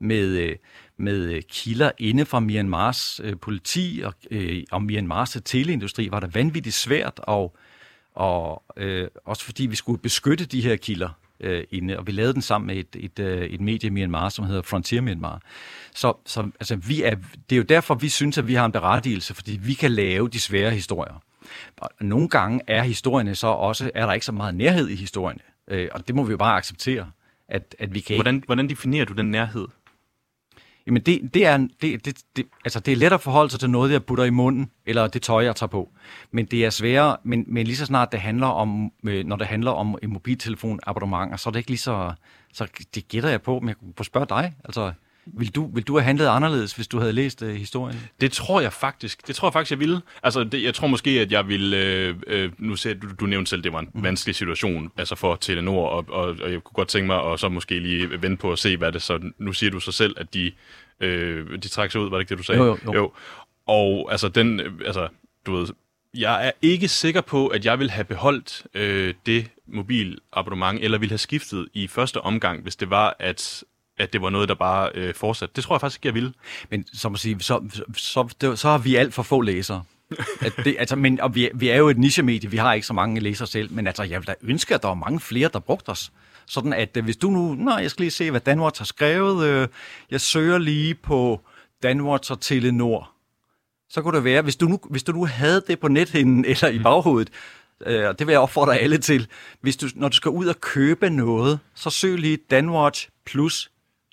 med, 0.00 0.26
øh, 0.26 0.56
med 0.96 1.32
øh, 1.32 1.42
kilder 1.48 1.90
inde 1.98 2.24
fra 2.24 2.40
Myanmars 2.40 3.20
øh, 3.24 3.36
politi 3.36 4.02
og, 4.04 4.14
øh, 4.30 4.62
og 4.70 4.82
Myanmars 4.82 5.36
teleindustri, 5.44 6.08
var 6.10 6.20
det 6.20 6.34
vanvittigt 6.34 6.74
svært, 6.74 7.20
og, 7.22 7.56
og 8.14 8.62
øh, 8.76 9.08
også 9.24 9.44
fordi 9.44 9.66
vi 9.66 9.76
skulle 9.76 10.02
beskytte 10.02 10.44
de 10.44 10.60
her 10.60 10.76
kilder 10.76 11.10
øh, 11.40 11.64
inde, 11.70 11.98
og 11.98 12.06
vi 12.06 12.12
lavede 12.12 12.32
den 12.32 12.42
sammen 12.42 12.66
med 12.66 12.76
et, 12.76 12.96
et, 13.04 13.18
øh, 13.18 13.42
et 13.42 13.60
medie 13.60 13.86
i 13.86 13.90
Myanmar, 13.90 14.28
som 14.28 14.44
hedder 14.44 14.62
Frontier 14.62 15.00
Myanmar. 15.00 15.42
Så, 15.94 16.12
så 16.26 16.40
altså, 16.60 16.76
vi 16.76 17.02
er, 17.02 17.14
det 17.50 17.56
er 17.56 17.56
jo 17.56 17.62
derfor, 17.62 17.94
vi 17.94 18.08
synes, 18.08 18.38
at 18.38 18.46
vi 18.46 18.54
har 18.54 18.66
en 18.66 18.72
berettigelse, 18.72 19.34
fordi 19.34 19.58
vi 19.62 19.74
kan 19.74 19.92
lave 19.92 20.28
de 20.28 20.40
svære 20.40 20.70
historier. 20.70 21.22
Og 21.76 21.90
nogle 22.00 22.28
gange 22.28 22.60
er 22.66 22.82
historierne 22.82 23.34
så 23.34 23.46
også, 23.46 23.90
er 23.94 24.06
der 24.06 24.12
ikke 24.12 24.26
så 24.26 24.32
meget 24.32 24.54
nærhed 24.54 24.88
i 24.88 24.94
historierne, 24.94 25.40
øh, 25.68 25.88
og 25.92 26.08
det 26.08 26.14
må 26.14 26.24
vi 26.24 26.30
jo 26.30 26.36
bare 26.36 26.56
acceptere, 26.56 27.10
at, 27.48 27.74
at 27.78 27.94
vi 27.94 28.00
kan 28.00 28.14
ikke... 28.14 28.22
Hvordan, 28.22 28.42
hvordan 28.46 28.68
definerer 28.68 29.04
du 29.04 29.12
den 29.12 29.30
nærhed? 29.30 29.66
Jamen 30.86 31.02
det, 31.02 31.34
det, 31.34 31.46
er, 31.46 31.56
det, 31.56 32.04
det, 32.04 32.18
det, 32.36 32.46
altså 32.64 32.80
det 32.80 32.92
er 32.92 32.96
let 32.96 33.12
at 33.12 33.20
forholde 33.20 33.50
sig 33.50 33.60
til 33.60 33.70
noget, 33.70 33.92
jeg 33.92 34.04
putter 34.04 34.24
i 34.24 34.30
munden, 34.30 34.70
eller 34.86 35.06
det 35.06 35.22
tøj, 35.22 35.44
jeg 35.44 35.56
tager 35.56 35.68
på. 35.68 35.90
Men 36.30 36.46
det 36.46 36.64
er 36.64 36.70
sværere, 36.70 37.16
men, 37.22 37.44
men 37.46 37.66
lige 37.66 37.76
så 37.76 37.86
snart 37.86 38.12
det 38.12 38.20
handler 38.20 38.46
om, 38.46 38.92
øh, 39.04 39.26
når 39.26 39.36
det 39.36 39.46
handler 39.46 39.70
om 39.70 39.98
en 40.02 40.12
mobiltelefonabonnement, 40.12 41.40
så 41.40 41.48
er 41.48 41.52
det 41.52 41.58
ikke 41.58 41.70
lige 41.70 41.78
så, 41.78 42.12
så 42.52 42.66
det 42.94 43.08
gætter 43.08 43.30
jeg 43.30 43.42
på, 43.42 43.60
men 43.60 43.68
jeg 43.68 43.76
kunne 43.96 44.04
spørge 44.04 44.26
dig, 44.26 44.54
altså, 44.64 44.92
vil 45.34 45.54
du, 45.54 45.70
vil 45.74 45.82
du 45.82 45.94
have 45.94 46.04
handlet 46.04 46.26
anderledes, 46.26 46.72
hvis 46.72 46.88
du 46.88 46.98
havde 46.98 47.12
læst 47.12 47.42
uh, 47.42 47.48
historien? 47.48 48.00
Det 48.20 48.32
tror 48.32 48.60
jeg 48.60 48.72
faktisk. 48.72 49.26
Det 49.26 49.36
tror 49.36 49.48
jeg 49.48 49.52
faktisk, 49.52 49.70
jeg 49.70 49.78
ville. 49.78 50.00
Altså, 50.22 50.44
det, 50.44 50.62
jeg 50.62 50.74
tror 50.74 50.86
måske, 50.86 51.10
at 51.10 51.32
jeg 51.32 51.48
ville... 51.48 51.76
Øh, 51.76 52.14
øh, 52.26 52.52
nu 52.58 52.76
ser 52.76 52.94
du, 52.94 53.08
du 53.20 53.26
nævnte 53.26 53.48
selv, 53.48 53.62
det 53.62 53.72
var 53.72 53.78
en 53.78 53.88
mm. 53.94 54.02
vanskelig 54.02 54.34
situation 54.34 54.90
altså 54.96 55.14
for 55.14 55.36
Telenor, 55.36 55.88
og, 55.88 56.04
og, 56.08 56.36
og 56.42 56.52
jeg 56.52 56.64
kunne 56.64 56.74
godt 56.74 56.88
tænke 56.88 57.06
mig 57.06 57.32
at 57.32 57.40
så 57.40 57.48
måske 57.48 57.78
lige 57.78 58.22
vente 58.22 58.36
på 58.36 58.52
at 58.52 58.58
se, 58.58 58.76
hvad 58.76 58.92
det 58.92 59.02
så... 59.02 59.30
Nu 59.38 59.52
siger 59.52 59.70
du 59.70 59.80
så 59.80 59.92
selv, 59.92 60.14
at 60.16 60.34
de, 60.34 60.52
øh, 61.00 61.62
de 61.62 61.68
trækker 61.68 61.92
sig 61.92 62.00
ud, 62.00 62.10
var 62.10 62.16
det 62.16 62.22
ikke 62.22 62.30
det, 62.30 62.38
du 62.38 62.42
sagde? 62.42 62.60
Jo, 62.60 62.66
jo, 62.66 62.78
jo. 62.86 62.94
jo. 62.94 63.12
Og 63.66 64.08
altså, 64.10 64.28
den... 64.28 64.60
Altså, 64.60 65.08
du 65.46 65.56
ved, 65.56 65.68
jeg 66.14 66.46
er 66.46 66.50
ikke 66.62 66.88
sikker 66.88 67.20
på, 67.20 67.46
at 67.46 67.64
jeg 67.64 67.78
vil 67.78 67.90
have 67.90 68.04
beholdt 68.04 68.66
øh, 68.74 69.14
det 69.26 69.50
mobilabonnement, 69.66 70.84
eller 70.84 70.98
ville 70.98 71.10
have 71.10 71.18
skiftet 71.18 71.68
i 71.74 71.86
første 71.86 72.20
omgang, 72.20 72.62
hvis 72.62 72.76
det 72.76 72.90
var, 72.90 73.16
at 73.18 73.64
at 73.98 74.12
det 74.12 74.22
var 74.22 74.30
noget, 74.30 74.48
der 74.48 74.54
bare 74.54 74.90
øh, 74.94 75.14
fortsatte. 75.14 75.52
Det 75.56 75.64
tror 75.64 75.74
jeg 75.74 75.80
faktisk 75.80 75.98
ikke, 75.98 76.06
jeg 76.06 76.14
ville. 76.14 76.32
Men 76.70 76.84
som 76.94 77.14
at 77.14 77.20
sige, 77.20 77.40
så, 77.40 77.68
så, 77.96 78.28
så, 78.40 78.56
så 78.56 78.68
har 78.68 78.78
vi 78.78 78.96
alt 78.96 79.14
for 79.14 79.22
få 79.22 79.40
læsere. 79.40 79.82
at 80.40 80.52
det, 80.64 80.76
altså, 80.78 80.96
men, 80.96 81.20
og 81.20 81.34
vi, 81.34 81.50
vi 81.54 81.68
er 81.68 81.76
jo 81.76 81.88
et 81.88 81.98
nichemedie, 81.98 82.50
vi 82.50 82.56
har 82.56 82.72
ikke 82.72 82.86
så 82.86 82.92
mange 82.92 83.20
læsere 83.20 83.48
selv, 83.48 83.72
men 83.72 83.86
altså, 83.86 84.02
jeg 84.02 84.20
vil 84.20 84.26
da 84.26 84.34
ønske, 84.42 84.74
at 84.74 84.82
der 84.82 84.88
var 84.88 84.94
mange 84.94 85.20
flere, 85.20 85.50
der 85.52 85.58
brugte 85.58 85.88
os. 85.88 86.12
Sådan 86.46 86.72
at 86.72 86.96
øh, 86.96 87.04
hvis 87.04 87.16
du 87.16 87.30
nu, 87.30 87.54
nej, 87.54 87.74
jeg 87.74 87.90
skal 87.90 88.02
lige 88.02 88.10
se, 88.10 88.30
hvad 88.30 88.40
Danwatch 88.40 88.80
har 88.80 88.84
skrevet, 88.84 89.46
øh, 89.46 89.68
jeg 90.10 90.20
søger 90.20 90.58
lige 90.58 90.94
på 90.94 91.40
Danwatch 91.82 92.32
og 92.32 92.40
Telenor, 92.40 93.10
så 93.90 94.02
kunne 94.02 94.16
det 94.16 94.24
være, 94.24 94.42
hvis 94.42 94.56
du 94.56 94.66
nu, 94.66 94.80
hvis 94.90 95.02
du 95.02 95.12
nu 95.12 95.24
havde 95.24 95.62
det 95.66 95.80
på 95.80 95.88
nethinden 95.88 96.44
eller 96.44 96.68
i 96.68 96.78
baghovedet, 96.78 97.30
øh, 97.86 98.08
og 98.08 98.18
det 98.18 98.26
vil 98.26 98.32
jeg 98.32 98.40
opfordre 98.40 98.78
alle 98.78 98.98
til, 98.98 99.26
hvis 99.60 99.76
du, 99.76 99.88
når 99.94 100.08
du 100.08 100.16
skal 100.16 100.30
ud 100.30 100.46
og 100.46 100.60
købe 100.60 101.10
noget, 101.10 101.58
så 101.74 101.90
søg 101.90 102.18
lige 102.18 102.38
Danwatch 102.50 103.08
plus 103.26 103.70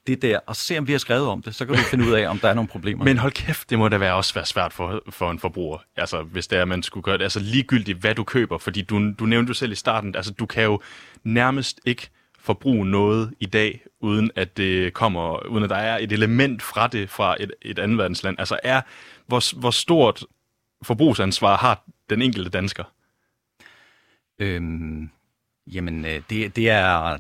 det 0.08 0.22
der, 0.22 0.40
og 0.46 0.56
se 0.56 0.78
om 0.78 0.88
vi 0.88 0.92
har 0.92 1.00
skrevet 1.00 1.28
om 1.28 1.42
det, 1.42 1.56
så 1.56 1.66
kan 1.66 1.76
du 1.76 1.82
finde 1.82 2.06
ud 2.06 2.12
af, 2.12 2.28
om 2.28 2.40
der 2.40 2.50
er 2.50 2.54
nogle 2.54 2.68
problemer. 2.68 3.04
Men 3.04 3.18
hold 3.18 3.32
kæft, 3.32 3.70
det 3.70 3.80
må 3.80 3.90
da 3.90 3.98
være 3.98 4.14
også 4.14 4.34
være 4.34 4.46
svært 4.46 4.74
for, 4.74 5.04
for 5.10 5.32
en 5.32 5.40
forbruger, 5.40 5.78
altså 5.96 6.22
hvis 6.22 6.48
det 6.48 6.58
er, 6.58 6.62
at 6.62 6.68
man 6.68 6.84
skulle 6.84 7.04
gøre 7.04 7.18
det, 7.18 7.24
altså 7.24 7.40
ligegyldigt, 7.40 7.98
hvad 7.98 8.16
du 8.16 8.24
køber, 8.24 8.58
fordi 8.58 8.82
du, 8.82 9.12
du 9.20 9.26
nævnte 9.26 9.50
jo 9.50 9.54
selv 9.54 9.72
i 9.72 9.76
starten, 9.76 10.16
altså 10.16 10.32
du 10.32 10.46
kan 10.46 10.64
jo 10.64 10.82
nærmest 11.24 11.82
ikke 11.86 12.10
forbruge 12.40 12.86
noget 12.86 13.34
i 13.40 13.46
dag, 13.46 13.82
uden 14.00 14.32
at 14.36 14.58
det 14.58 14.94
kommer, 14.94 15.48
uden 15.48 15.64
at 15.64 15.70
der 15.70 15.76
er 15.76 15.98
et 15.98 16.12
element 16.12 16.62
fra 16.62 16.88
det 16.88 17.10
fra 17.10 17.36
et, 17.40 17.52
et 17.62 17.80
andet 17.80 17.98
verdensland. 17.98 18.40
Altså 18.40 18.60
er, 18.64 18.82
hvor, 19.28 19.60
hvor 19.60 19.72
stort 19.72 20.26
forbrugsansvar 20.84 21.58
har 21.58 21.84
den 22.10 22.22
enkelte 22.22 22.50
dansker? 22.50 22.84
Øhm, 24.40 25.10
jamen, 25.68 26.06
øh, 26.06 26.22
det, 26.30 26.56
det 26.56 26.70
er 26.70 27.18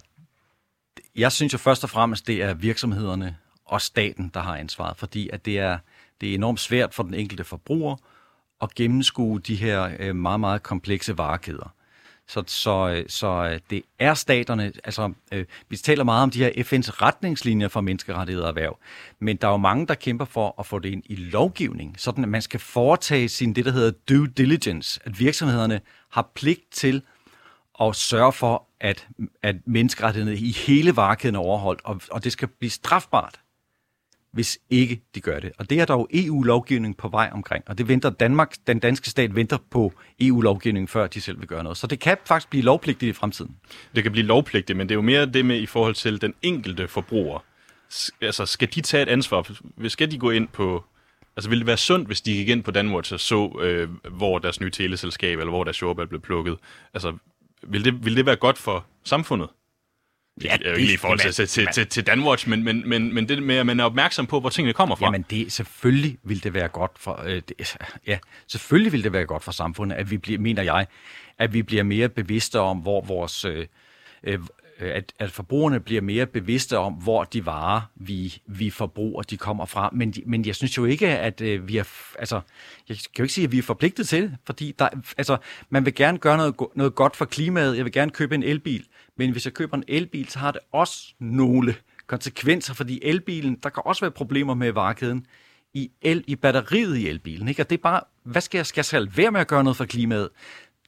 jeg 1.15 1.31
synes 1.31 1.53
jo 1.53 1.57
først 1.57 1.83
og 1.83 1.89
fremmest, 1.89 2.27
det 2.27 2.41
er 2.41 2.53
virksomhederne 2.53 3.37
og 3.65 3.81
staten, 3.81 4.31
der 4.33 4.39
har 4.39 4.57
ansvaret, 4.57 4.97
fordi 4.97 5.29
at 5.33 5.45
det 5.45 5.59
er, 5.59 5.77
det 6.21 6.29
er 6.29 6.33
enormt 6.33 6.59
svært 6.59 6.93
for 6.93 7.03
den 7.03 7.13
enkelte 7.13 7.43
forbruger 7.43 7.95
at 8.61 8.75
gennemskue 8.75 9.39
de 9.39 9.55
her 9.55 9.95
øh, 9.99 10.15
meget, 10.15 10.39
meget 10.39 10.63
komplekse 10.63 11.17
varekæder. 11.17 11.73
Så, 12.27 12.43
så, 12.47 12.89
øh, 12.89 13.05
så 13.07 13.27
øh, 13.27 13.59
det 13.69 13.83
er 13.99 14.13
staterne, 14.13 14.71
altså 14.83 15.13
øh, 15.31 15.45
vi 15.69 15.77
taler 15.77 16.03
meget 16.03 16.23
om 16.23 16.29
de 16.29 16.39
her 16.39 16.49
FN's 16.49 17.01
retningslinjer 17.01 17.67
for 17.67 17.81
menneskerettigheder 17.81 18.45
og 18.45 18.49
erhverv, 18.49 18.79
men 19.19 19.37
der 19.37 19.47
er 19.47 19.51
jo 19.51 19.57
mange, 19.57 19.87
der 19.87 19.95
kæmper 19.95 20.25
for 20.25 20.55
at 20.59 20.65
få 20.65 20.79
det 20.79 20.89
ind 20.89 21.03
i 21.05 21.15
lovgivning, 21.15 21.95
sådan 21.97 22.23
at 22.23 22.29
man 22.29 22.41
skal 22.41 22.59
foretage 22.59 23.29
sin 23.29 23.53
det, 23.53 23.65
der 23.65 23.71
hedder 23.71 23.91
due 24.09 24.27
diligence, 24.27 24.99
at 25.05 25.19
virksomhederne 25.19 25.81
har 26.09 26.31
pligt 26.35 26.71
til 26.71 27.01
at 27.81 27.95
sørge 27.95 28.33
for, 28.33 28.67
at, 28.79 29.07
at 29.43 29.55
menneskerettighederne 29.65 30.37
i 30.37 30.51
hele 30.51 30.95
varekæden 30.95 31.35
er 31.35 31.39
overholdt, 31.39 31.81
og, 31.83 32.01
og 32.11 32.23
det 32.23 32.31
skal 32.31 32.47
blive 32.47 32.69
strafbart, 32.69 33.39
hvis 34.31 34.59
ikke 34.69 35.01
de 35.15 35.21
gør 35.21 35.39
det. 35.39 35.51
Og 35.57 35.69
det 35.69 35.79
er 35.79 35.85
der 35.85 35.93
jo 35.93 36.07
EU-lovgivning 36.13 36.97
på 36.97 37.07
vej 37.07 37.29
omkring, 37.33 37.63
og 37.67 37.77
det 37.77 37.87
venter 37.87 38.09
Danmark, 38.09 38.55
den 38.67 38.79
danske 38.79 39.09
stat 39.09 39.35
venter 39.35 39.57
på 39.71 39.93
EU-lovgivningen, 40.21 40.87
før 40.87 41.07
de 41.07 41.21
selv 41.21 41.39
vil 41.39 41.47
gøre 41.47 41.63
noget. 41.63 41.77
Så 41.77 41.87
det 41.87 41.99
kan 41.99 42.17
faktisk 42.25 42.49
blive 42.49 42.63
lovpligtigt 42.63 43.09
i 43.09 43.13
fremtiden. 43.13 43.55
Det 43.95 44.03
kan 44.03 44.11
blive 44.11 44.25
lovpligtigt, 44.25 44.77
men 44.77 44.89
det 44.89 44.93
er 44.93 44.97
jo 44.97 45.01
mere 45.01 45.25
det 45.25 45.45
med 45.45 45.57
i 45.57 45.65
forhold 45.65 45.95
til 45.95 46.21
den 46.21 46.33
enkelte 46.41 46.87
forbruger. 46.87 47.39
Altså, 48.21 48.45
skal 48.45 48.67
de 48.75 48.81
tage 48.81 49.03
et 49.03 49.09
ansvar? 49.09 49.51
Skal 49.87 50.11
de 50.11 50.17
gå 50.17 50.29
ind 50.29 50.47
på 50.47 50.83
Altså, 51.37 51.49
ville 51.49 51.59
det 51.59 51.67
være 51.67 51.77
sundt, 51.77 52.07
hvis 52.07 52.21
de 52.21 52.33
gik 52.33 52.49
ind 52.49 52.63
på 52.63 52.71
Danwatch 52.71 53.13
og 53.13 53.19
så, 53.19 53.59
øh, 53.61 53.89
hvor 54.11 54.39
deres 54.39 54.59
nye 54.59 54.69
teleselskab, 54.69 55.39
eller 55.39 55.51
hvor 55.51 55.63
deres 55.63 55.81
jordbær 55.81 56.05
blev 56.05 56.21
plukket? 56.21 56.57
Altså, 56.93 57.17
vil 57.65 57.85
det, 57.85 58.05
vil 58.05 58.15
det 58.17 58.25
være 58.25 58.35
godt 58.35 58.57
for 58.57 58.85
samfundet? 59.03 59.49
Ja, 60.43 60.57
det 60.57 60.67
er 60.67 60.71
jo 60.71 60.77
ikke 60.77 60.93
i 60.93 60.97
forhold 60.97 61.19
til, 61.19 61.25
jamen, 61.25 61.33
til, 61.33 61.47
til, 61.47 61.63
man- 61.63 61.73
til, 61.73 61.87
til 61.87 62.07
Danwatch, 62.07 62.49
men, 62.49 62.63
men, 62.63 62.89
men, 62.89 63.13
men 63.13 63.29
det 63.29 63.43
med, 63.43 63.55
at 63.55 63.65
man 63.65 63.79
er 63.79 63.83
opmærksom 63.83 64.27
på, 64.27 64.39
hvor 64.39 64.49
tingene 64.49 64.73
kommer 64.73 64.95
fra. 64.95 65.05
Jamen 65.05 65.25
det, 65.29 65.51
selvfølgelig 65.51 66.17
vil 66.23 66.43
det 66.43 66.53
være 66.53 66.67
godt 66.67 66.91
for, 66.97 67.21
øh, 67.25 67.41
det, 67.49 67.77
ja, 68.07 68.19
selvfølgelig 68.47 68.91
vil 68.91 69.03
det 69.03 69.13
være 69.13 69.25
godt 69.25 69.43
for 69.43 69.51
samfundet, 69.51 69.95
at 69.95 70.11
vi 70.11 70.17
bliver, 70.17 70.39
mener 70.39 70.63
jeg, 70.63 70.87
at 71.37 71.53
vi 71.53 71.63
bliver 71.63 71.83
mere 71.83 72.09
bevidste 72.09 72.59
om, 72.59 72.77
hvor 72.77 73.01
vores, 73.01 73.45
øh, 73.45 73.65
øh, 74.23 74.39
Øh, 74.79 74.95
at, 74.95 75.13
at 75.19 75.31
forbrugerne 75.31 75.79
bliver 75.79 76.01
mere 76.01 76.25
bevidste 76.25 76.77
om, 76.77 76.93
hvor 76.93 77.23
de 77.23 77.45
varer, 77.45 77.81
vi, 77.95 78.41
vi 78.45 78.69
forbruger, 78.69 79.21
de 79.21 79.37
kommer 79.37 79.65
fra. 79.65 79.89
Men, 79.93 80.13
men 80.25 80.45
jeg 80.45 80.55
synes 80.55 80.77
jo 80.77 80.85
ikke, 80.85 81.07
at 81.07 81.41
øh, 81.41 81.67
vi 81.67 81.77
er, 81.77 81.83
altså, 82.19 82.41
jeg 82.89 82.97
kan 82.97 83.05
jo 83.19 83.23
ikke 83.23 83.33
sige, 83.33 83.45
at 83.45 83.51
vi 83.51 83.57
er 83.57 83.63
forpligtet 83.63 84.07
til 84.07 84.23
det, 84.23 84.37
fordi 84.45 84.75
der, 84.79 84.89
altså, 85.17 85.37
man 85.69 85.85
vil 85.85 85.95
gerne 85.95 86.17
gøre 86.17 86.37
noget, 86.37 86.55
noget 86.75 86.95
godt 86.95 87.15
for 87.15 87.25
klimaet. 87.25 87.77
Jeg 87.77 87.85
vil 87.85 87.93
gerne 87.93 88.11
købe 88.11 88.35
en 88.35 88.43
elbil, 88.43 88.85
men 89.17 89.31
hvis 89.31 89.45
jeg 89.45 89.53
køber 89.53 89.77
en 89.77 89.83
elbil, 89.87 90.29
så 90.29 90.39
har 90.39 90.51
det 90.51 90.61
også 90.71 91.13
nogle 91.19 91.75
konsekvenser, 92.07 92.73
fordi 92.73 92.99
elbilen, 93.03 93.55
der 93.63 93.69
kan 93.69 93.83
også 93.85 94.01
være 94.01 94.11
problemer 94.11 94.53
med 94.53 94.71
varekæden 94.71 95.25
i, 95.73 95.91
el, 96.01 96.23
i 96.27 96.35
batteriet 96.35 96.97
i 96.97 97.07
elbilen. 97.07 97.47
Ikke? 97.47 97.61
Og 97.61 97.69
det 97.69 97.77
er 97.77 97.81
bare, 97.81 98.01
hvad 98.23 98.41
skal 98.41 98.57
jeg, 98.57 98.65
skal 98.65 98.79
jeg 98.79 98.85
selv 98.85 99.17
være 99.17 99.31
med 99.31 99.41
at 99.41 99.47
gøre 99.47 99.63
noget 99.63 99.77
for 99.77 99.85
klimaet? 99.85 100.29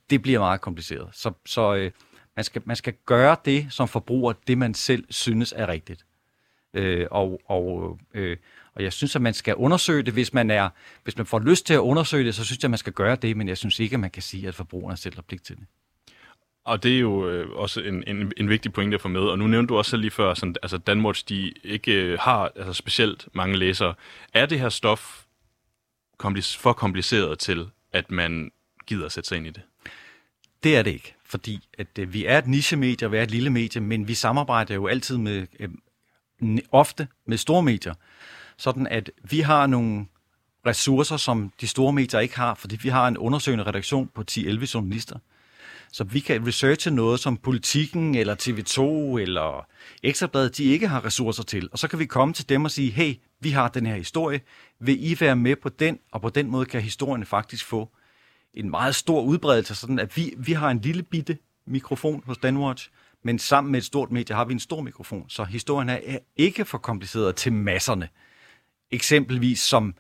Det 0.10 0.22
bliver 0.22 0.40
meget 0.40 0.62
kompliceret. 0.62 1.10
Så, 1.14 1.32
så 1.46 1.76
øh, 1.76 1.92
man, 2.38 2.44
skal, 2.44 2.62
man 2.66 2.76
skal 2.76 2.94
gøre 3.06 3.36
det 3.46 3.68
som 3.70 3.88
forbruger, 3.88 4.34
det 4.48 4.58
man 4.58 4.74
selv 4.74 5.06
synes 5.10 5.54
er 5.58 5.68
rigtigt. 5.68 6.06
Øh, 6.74 7.08
og, 7.12 7.42
og, 7.46 8.00
øh, 8.14 8.38
og 8.76 8.84
jeg 8.84 8.94
synes, 8.94 9.16
at 9.16 9.22
man 9.22 9.34
skal 9.34 9.56
undersøge 9.56 10.04
det, 10.04 10.14
hvis 10.14 10.34
man, 10.34 10.52
er, 10.52 10.70
hvis 11.04 11.18
man 11.18 11.26
får 11.26 11.40
lyst 11.40 11.66
til 11.66 11.74
at 11.74 11.80
undersøge 11.80 12.26
det, 12.26 12.36
så 12.36 12.46
synes 12.46 12.58
jeg, 12.58 12.68
at 12.68 12.72
man 12.72 12.78
skal 12.78 12.94
gøre 12.94 13.16
det, 13.16 13.38
men 13.38 13.48
jeg 13.48 13.58
synes 13.58 13.80
ikke, 13.80 13.94
at 13.94 14.00
man 14.00 14.10
kan 14.10 14.24
sige, 14.24 14.48
at 14.48 14.56
forbrugerne 14.56 14.98
selv 14.98 15.16
har 15.16 15.22
pligt 15.22 15.44
til 15.44 15.56
det. 15.56 15.66
Og 16.66 16.84
det 16.84 16.96
er 16.96 17.00
jo 17.00 17.30
øh, 17.30 17.50
også 17.50 17.82
en, 17.82 18.04
en, 18.08 18.32
en 18.38 18.50
vigtig 18.50 18.74
pointe 18.74 18.96
at 18.96 19.02
få 19.02 19.08
med. 19.08 19.22
Og 19.22 19.40
nu 19.40 19.48
nævnte 19.48 19.70
du 19.70 19.78
også 19.78 19.98
lige 19.98 20.12
før, 20.12 20.34
sådan, 20.34 20.56
altså 20.62 20.78
Danwatch, 20.78 21.30
de 21.30 21.54
ikke 21.64 21.94
øh, 21.94 22.20
har 22.20 22.52
altså 22.56 22.74
specielt 22.74 23.28
mange 23.34 23.58
læsere. 23.58 23.94
Er 24.34 24.46
det 24.46 24.60
her 24.60 24.70
stof 24.70 25.24
komplis- 26.24 26.58
for 26.58 26.74
kompliceret 26.74 27.40
til, 27.40 27.70
at 27.94 28.12
man 28.12 28.52
gider 28.88 29.06
at 29.06 29.12
sætte 29.12 29.28
sig 29.28 29.38
ind 29.38 29.48
i 29.48 29.50
det? 29.50 29.62
Det 30.64 30.78
er 30.78 30.82
det 30.82 30.92
ikke, 30.92 31.17
fordi 31.30 31.68
at, 31.78 31.88
øh, 32.00 32.14
vi 32.14 32.26
er 32.26 32.38
et 32.38 32.48
nichemedie, 32.48 33.08
og 33.08 33.12
vi 33.12 33.18
er 33.18 33.24
et 33.24 33.32
lille 33.32 33.50
medie, 33.50 33.82
men 33.82 34.08
vi 34.08 34.14
samarbejder 34.14 34.76
jo 34.76 34.88
altid 34.88 35.18
med, 35.18 35.48
øh, 35.60 35.70
ofte 36.72 37.08
med 37.26 37.38
store 37.38 37.64
medier, 37.64 37.94
sådan 38.58 38.88
at 38.88 39.12
vi 39.24 39.40
har 39.40 39.68
nogle 39.68 40.06
ressourcer, 40.66 41.18
som 41.18 41.52
de 41.62 41.68
store 41.68 41.94
medier 41.94 42.20
ikke 42.20 42.38
har, 42.38 42.54
fordi 42.56 42.78
vi 42.82 42.90
har 42.90 43.08
en 43.08 43.18
undersøgende 43.18 43.64
redaktion 43.64 44.10
på 44.16 44.24
10-11 44.32 44.66
journalister. 44.74 45.20
Så 45.92 46.04
vi 46.04 46.20
kan 46.20 46.48
researche 46.48 46.92
noget, 46.92 47.20
som 47.20 47.38
politikken 47.38 48.16
eller 48.16 48.36
TV2 48.36 48.82
eller 49.18 49.68
Ekstrabladet, 50.04 50.58
de 50.58 50.64
ikke 50.64 50.88
har 50.88 51.06
ressourcer 51.06 51.44
til. 51.44 51.70
Og 51.72 51.80
så 51.80 51.88
kan 51.88 52.00
vi 52.00 52.06
komme 52.06 52.34
til 52.34 52.50
dem 52.50 52.66
og 52.66 52.72
sige, 52.72 52.92
hey, 52.92 53.16
vi 53.40 53.50
har 53.50 53.68
den 53.68 53.86
her 53.86 53.96
historie. 53.96 54.42
Vil 54.80 55.12
I 55.12 55.18
være 55.20 55.36
med 55.36 55.56
på 55.56 55.70
den? 55.70 56.00
Og 56.12 56.22
på 56.22 56.30
den 56.30 56.52
måde 56.52 56.66
kan 56.66 56.82
historien 56.82 57.26
faktisk 57.26 57.66
få 57.66 57.90
en 58.54 58.70
meget 58.70 58.96
stor 58.96 59.22
udbredelse, 59.22 59.76
sådan 59.76 60.00
at 60.00 60.18
vi, 60.18 60.34
vi 60.38 60.54
har 60.54 60.70
en 60.72 60.80
lille 60.80 61.04
bitte 61.04 61.38
mikrofon 61.66 62.24
hos 62.26 62.38
Danwatch, 62.38 62.90
men 63.24 63.40
sammen 63.40 63.72
med 63.72 63.80
et 63.80 63.86
stort 63.86 64.12
medie 64.12 64.36
har 64.36 64.46
vi 64.46 64.54
en 64.54 64.60
stor 64.60 64.82
mikrofon, 64.82 65.30
så 65.30 65.44
historien 65.44 65.90
er 65.90 66.00
er 66.06 66.20
ikke 66.36 66.66
for 66.66 66.78
kompliceret 66.78 67.36
til 67.36 67.54
masserne. 67.54 68.10
Eksempelvis 68.92 69.60
som 69.60 69.96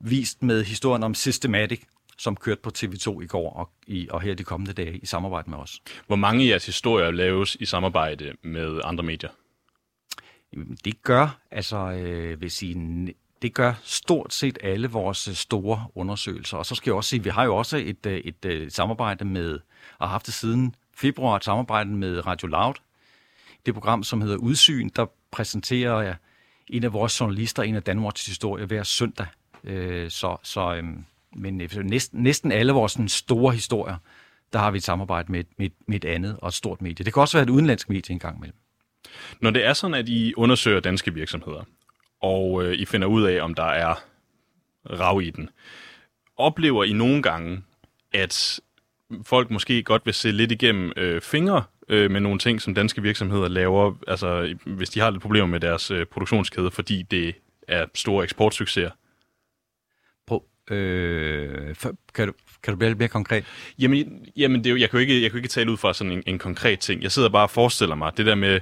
vist 0.00 0.42
med 0.42 0.64
historien 0.64 1.02
om 1.02 1.14
Systematic, 1.14 1.82
som 2.18 2.36
kørte 2.36 2.60
på 2.60 2.70
TV2 2.78 3.20
i 3.20 3.26
går 3.26 3.52
og, 3.52 3.70
i, 3.86 4.08
og 4.10 4.20
her 4.20 4.34
de 4.34 4.44
kommende 4.44 4.72
dage 4.72 4.98
i 4.98 5.06
samarbejde 5.06 5.50
med 5.50 5.58
os. 5.58 5.82
Hvor 6.06 6.16
mange 6.16 6.44
af 6.44 6.48
jeres 6.48 6.66
historier 6.66 7.10
laves 7.10 7.56
i 7.60 7.64
samarbejde 7.64 8.32
med 8.42 8.80
andre 8.84 9.04
medier? 9.04 9.30
Jamen, 10.52 10.76
Det 10.84 11.02
gør, 11.02 11.40
altså, 11.50 11.76
øh, 11.76 12.40
vil 12.40 12.50
sige, 12.50 13.14
det 13.42 13.54
gør 13.54 13.74
stort 13.82 14.32
set 14.34 14.58
alle 14.62 14.88
vores 14.88 15.28
øh, 15.28 15.34
store 15.34 15.86
undersøgelser. 15.94 16.56
Og 16.56 16.66
så 16.66 16.74
skal 16.74 16.90
jeg 16.90 16.96
også 16.96 17.10
sige, 17.10 17.20
at 17.20 17.24
vi 17.24 17.30
har 17.30 17.44
jo 17.44 17.56
også 17.56 17.76
et, 17.76 18.06
øh, 18.06 18.18
et, 18.18 18.44
et, 18.44 18.72
samarbejde 18.72 19.24
med, 19.24 19.58
og 19.98 20.06
har 20.08 20.12
haft 20.12 20.26
det 20.26 20.34
siden 20.34 20.74
februar, 20.96 21.36
et 21.36 21.44
samarbejde 21.44 21.90
med 21.90 22.26
Radio 22.26 22.48
Loud. 22.48 22.74
Det 23.66 23.74
program, 23.74 24.02
som 24.02 24.20
hedder 24.20 24.36
Udsyn, 24.36 24.88
der 24.96 25.06
præsenterer 25.30 26.00
jeg 26.00 26.16
en 26.68 26.84
af 26.84 26.92
vores 26.92 27.20
journalister, 27.20 27.62
en 27.62 27.74
af 27.74 27.82
Danmarks 27.82 28.26
historie 28.26 28.66
hver 28.66 28.82
søndag. 28.82 29.26
Øh, 29.64 30.10
så, 30.10 30.36
så, 30.42 30.74
øhm, 30.74 30.90
øh, 30.92 31.02
men 31.40 31.62
næsten, 31.84 32.22
næsten 32.22 32.52
alle 32.52 32.72
vores 32.72 32.92
sådan, 32.92 33.08
store 33.08 33.54
historier, 33.54 33.96
der 34.52 34.58
har 34.58 34.70
vi 34.70 34.76
et 34.76 34.82
samarbejde 34.84 35.32
med, 35.32 35.40
et- 35.40 35.46
med, 35.58 35.70
med 35.86 35.96
et 35.96 36.04
andet 36.04 36.36
og 36.42 36.48
et 36.48 36.54
stort 36.54 36.82
medie. 36.82 37.04
Det 37.04 37.12
kan 37.12 37.20
også 37.20 37.36
være 37.36 37.42
et 37.42 37.50
udenlandsk 37.50 37.88
medie 37.88 38.12
engang 38.12 38.36
imellem. 38.36 38.56
Når 39.40 39.50
det 39.50 39.64
er 39.66 39.72
sådan, 39.72 39.94
at 39.94 40.08
I 40.08 40.34
undersøger 40.36 40.80
danske 40.80 41.14
virksomheder, 41.14 41.64
og 42.22 42.64
øh, 42.64 42.74
I 42.74 42.84
finder 42.84 43.08
ud 43.08 43.22
af, 43.22 43.42
om 43.42 43.54
der 43.54 43.64
er 43.64 43.94
rav 44.90 45.22
i 45.22 45.30
den, 45.30 45.50
oplever 46.36 46.84
I 46.84 46.92
nogle 46.92 47.22
gange, 47.22 47.62
at 48.12 48.60
folk 49.24 49.50
måske 49.50 49.82
godt 49.82 50.06
vil 50.06 50.14
se 50.14 50.30
lidt 50.30 50.52
igennem 50.52 50.92
øh, 50.96 51.20
fingre 51.20 51.64
øh, 51.88 52.10
med 52.10 52.20
nogle 52.20 52.38
ting, 52.38 52.62
som 52.62 52.74
danske 52.74 53.02
virksomheder 53.02 53.48
laver, 53.48 53.94
altså 54.08 54.54
hvis 54.64 54.90
de 54.90 55.00
har 55.00 55.10
lidt 55.10 55.22
problemer 55.22 55.46
med 55.46 55.60
deres 55.60 55.90
øh, 55.90 56.06
produktionskæde, 56.06 56.70
fordi 56.70 57.02
det 57.02 57.34
er 57.68 57.86
store 57.94 58.24
eksportsucceser? 58.24 58.90
Prøv, 60.26 60.42
øh, 60.70 61.74
kan, 62.14 62.26
du, 62.28 62.32
kan 62.62 62.72
du 62.72 62.76
blive 62.76 62.90
lidt 62.90 62.98
mere 62.98 63.08
konkret? 63.08 63.44
Jamen, 63.78 64.26
jamen 64.36 64.58
det 64.58 64.66
er 64.66 64.70
jo, 64.70 64.76
jeg, 64.76 64.90
kan 64.90 64.98
jo 64.98 65.00
ikke, 65.00 65.22
jeg 65.22 65.30
kan 65.30 65.38
jo 65.38 65.38
ikke 65.38 65.48
tale 65.48 65.72
ud 65.72 65.76
fra 65.76 65.94
sådan 65.94 66.12
en, 66.12 66.22
en 66.26 66.38
konkret 66.38 66.78
ting. 66.78 67.02
Jeg 67.02 67.12
sidder 67.12 67.28
bare 67.28 67.42
og 67.42 67.50
forestiller 67.50 67.94
mig, 67.94 68.16
det 68.16 68.26
der 68.26 68.34
med, 68.34 68.60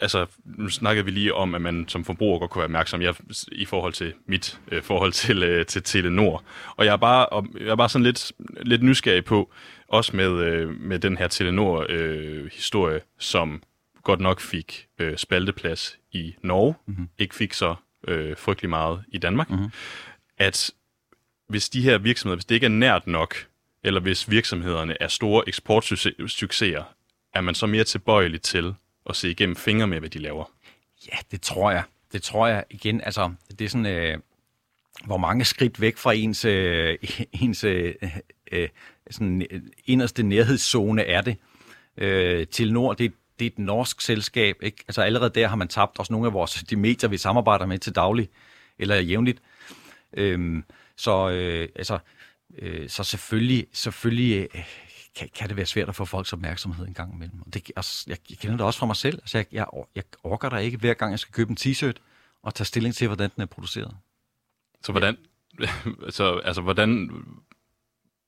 altså 0.00 0.26
nu 0.44 0.68
snakkede 0.68 1.04
vi 1.04 1.10
lige 1.10 1.34
om, 1.34 1.54
at 1.54 1.60
man 1.60 1.88
som 1.88 2.04
forbruger 2.04 2.38
godt 2.38 2.50
kunne 2.50 2.60
være 2.60 2.66
opmærksom 2.66 3.02
jeg, 3.02 3.14
i 3.52 3.64
forhold 3.64 3.92
til 3.92 4.14
mit 4.26 4.60
øh, 4.72 4.82
forhold 4.82 5.12
til, 5.12 5.42
øh, 5.42 5.66
til 5.66 5.82
Telenor. 5.82 6.44
Og 6.76 6.84
jeg 6.84 6.92
er 6.92 6.96
bare, 6.96 7.26
og 7.26 7.46
jeg 7.60 7.68
er 7.68 7.76
bare 7.76 7.88
sådan 7.88 8.04
lidt, 8.04 8.32
lidt 8.62 8.82
nysgerrig 8.82 9.24
på, 9.24 9.52
også 9.88 10.16
med, 10.16 10.30
øh, 10.30 10.80
med 10.80 10.98
den 10.98 11.16
her 11.16 11.28
Telenor-historie, 11.28 13.00
som 13.18 13.62
godt 14.02 14.20
nok 14.20 14.40
fik 14.40 14.86
øh, 14.98 15.16
spalteplads 15.16 15.98
i 16.12 16.34
Norge, 16.42 16.74
mm-hmm. 16.86 17.08
ikke 17.18 17.34
fik 17.34 17.52
så 17.52 17.74
øh, 18.08 18.36
frygtelig 18.36 18.70
meget 18.70 19.04
i 19.08 19.18
Danmark, 19.18 19.50
mm-hmm. 19.50 19.70
at 20.38 20.70
hvis 21.48 21.68
de 21.68 21.82
her 21.82 21.98
virksomheder, 21.98 22.36
hvis 22.36 22.44
det 22.44 22.54
ikke 22.54 22.64
er 22.64 22.70
nært 22.70 23.06
nok, 23.06 23.36
eller 23.84 24.00
hvis 24.00 24.30
virksomhederne 24.30 25.02
er 25.02 25.08
store 25.08 25.48
eksportsucceser, 25.48 26.82
er 27.34 27.40
man 27.40 27.54
så 27.54 27.66
mere 27.66 27.84
tilbøjelig 27.84 28.42
til 28.42 28.74
at 29.08 29.16
se 29.16 29.30
igennem 29.30 29.56
fingre 29.56 29.86
med, 29.86 29.98
hvad 29.98 30.10
de 30.10 30.18
laver? 30.18 30.44
Ja, 31.12 31.16
det 31.30 31.42
tror 31.42 31.70
jeg. 31.70 31.82
Det 32.12 32.22
tror 32.22 32.46
jeg 32.46 32.64
igen. 32.70 33.00
Altså, 33.00 33.32
det 33.58 33.64
er 33.64 33.68
sådan, 33.68 33.86
øh, 33.86 34.18
hvor 35.04 35.16
mange 35.16 35.44
skridt 35.44 35.80
væk 35.80 35.96
fra 35.96 36.12
ens, 36.12 36.44
øh, 36.44 36.98
ens 37.42 37.64
øh, 37.64 37.94
øh, 38.52 38.68
sådan, 39.10 39.46
øh, 39.50 39.62
inderste 39.84 40.22
nærhedszone 40.22 41.02
er 41.02 41.20
det. 41.20 41.36
Øh, 41.96 42.46
til 42.46 42.72
Nord, 42.72 42.96
det, 42.96 43.12
det 43.38 43.44
er 43.44 43.50
et 43.50 43.58
norsk 43.58 44.00
selskab. 44.00 44.56
Ikke? 44.62 44.84
Altså 44.88 45.02
allerede 45.02 45.30
der 45.30 45.48
har 45.48 45.56
man 45.56 45.68
tabt 45.68 45.98
også 45.98 46.12
nogle 46.12 46.26
af 46.26 46.32
vores, 46.32 46.54
de 46.54 46.76
medier, 46.76 47.10
vi 47.10 47.16
samarbejder 47.16 47.66
med 47.66 47.78
til 47.78 47.94
daglig, 47.94 48.28
eller 48.78 48.96
jævnligt. 48.96 49.42
Øhm, 50.12 50.64
så, 50.96 51.30
øh, 51.30 51.68
altså, 51.76 51.98
øh, 52.58 52.88
så 52.88 53.04
selvfølgelig, 53.04 53.66
selvfølgelig 53.72 54.48
øh, 54.54 54.64
kan, 55.16 55.28
kan 55.34 55.48
det 55.48 55.56
være 55.56 55.66
svært 55.66 55.88
at 55.88 55.94
få 55.94 56.04
folks 56.04 56.32
opmærksomhed 56.32 56.86
en 56.86 56.94
gang 56.94 57.14
imellem. 57.14 57.42
Og 57.46 57.54
det, 57.54 57.70
altså, 57.76 58.04
jeg, 58.06 58.18
jeg 58.30 58.38
kender 58.38 58.56
det 58.56 58.66
også 58.66 58.78
fra 58.78 58.86
mig 58.86 58.96
selv. 58.96 59.18
Altså, 59.18 59.38
jeg, 59.38 59.46
jeg, 59.52 59.66
jeg 59.94 60.04
orker 60.22 60.48
der 60.48 60.58
ikke 60.58 60.78
hver 60.78 60.94
gang, 60.94 61.10
jeg 61.10 61.18
skal 61.18 61.32
købe 61.32 61.50
en 61.50 61.56
t-shirt 61.60 61.96
og 62.42 62.54
tage 62.54 62.66
stilling 62.66 62.94
til, 62.94 63.06
hvordan 63.06 63.30
den 63.34 63.42
er 63.42 63.46
produceret. 63.46 63.96
Så 64.82 64.92
hvordan, 64.92 65.16
så, 66.10 66.38
altså, 66.44 66.62
hvordan, 66.62 67.10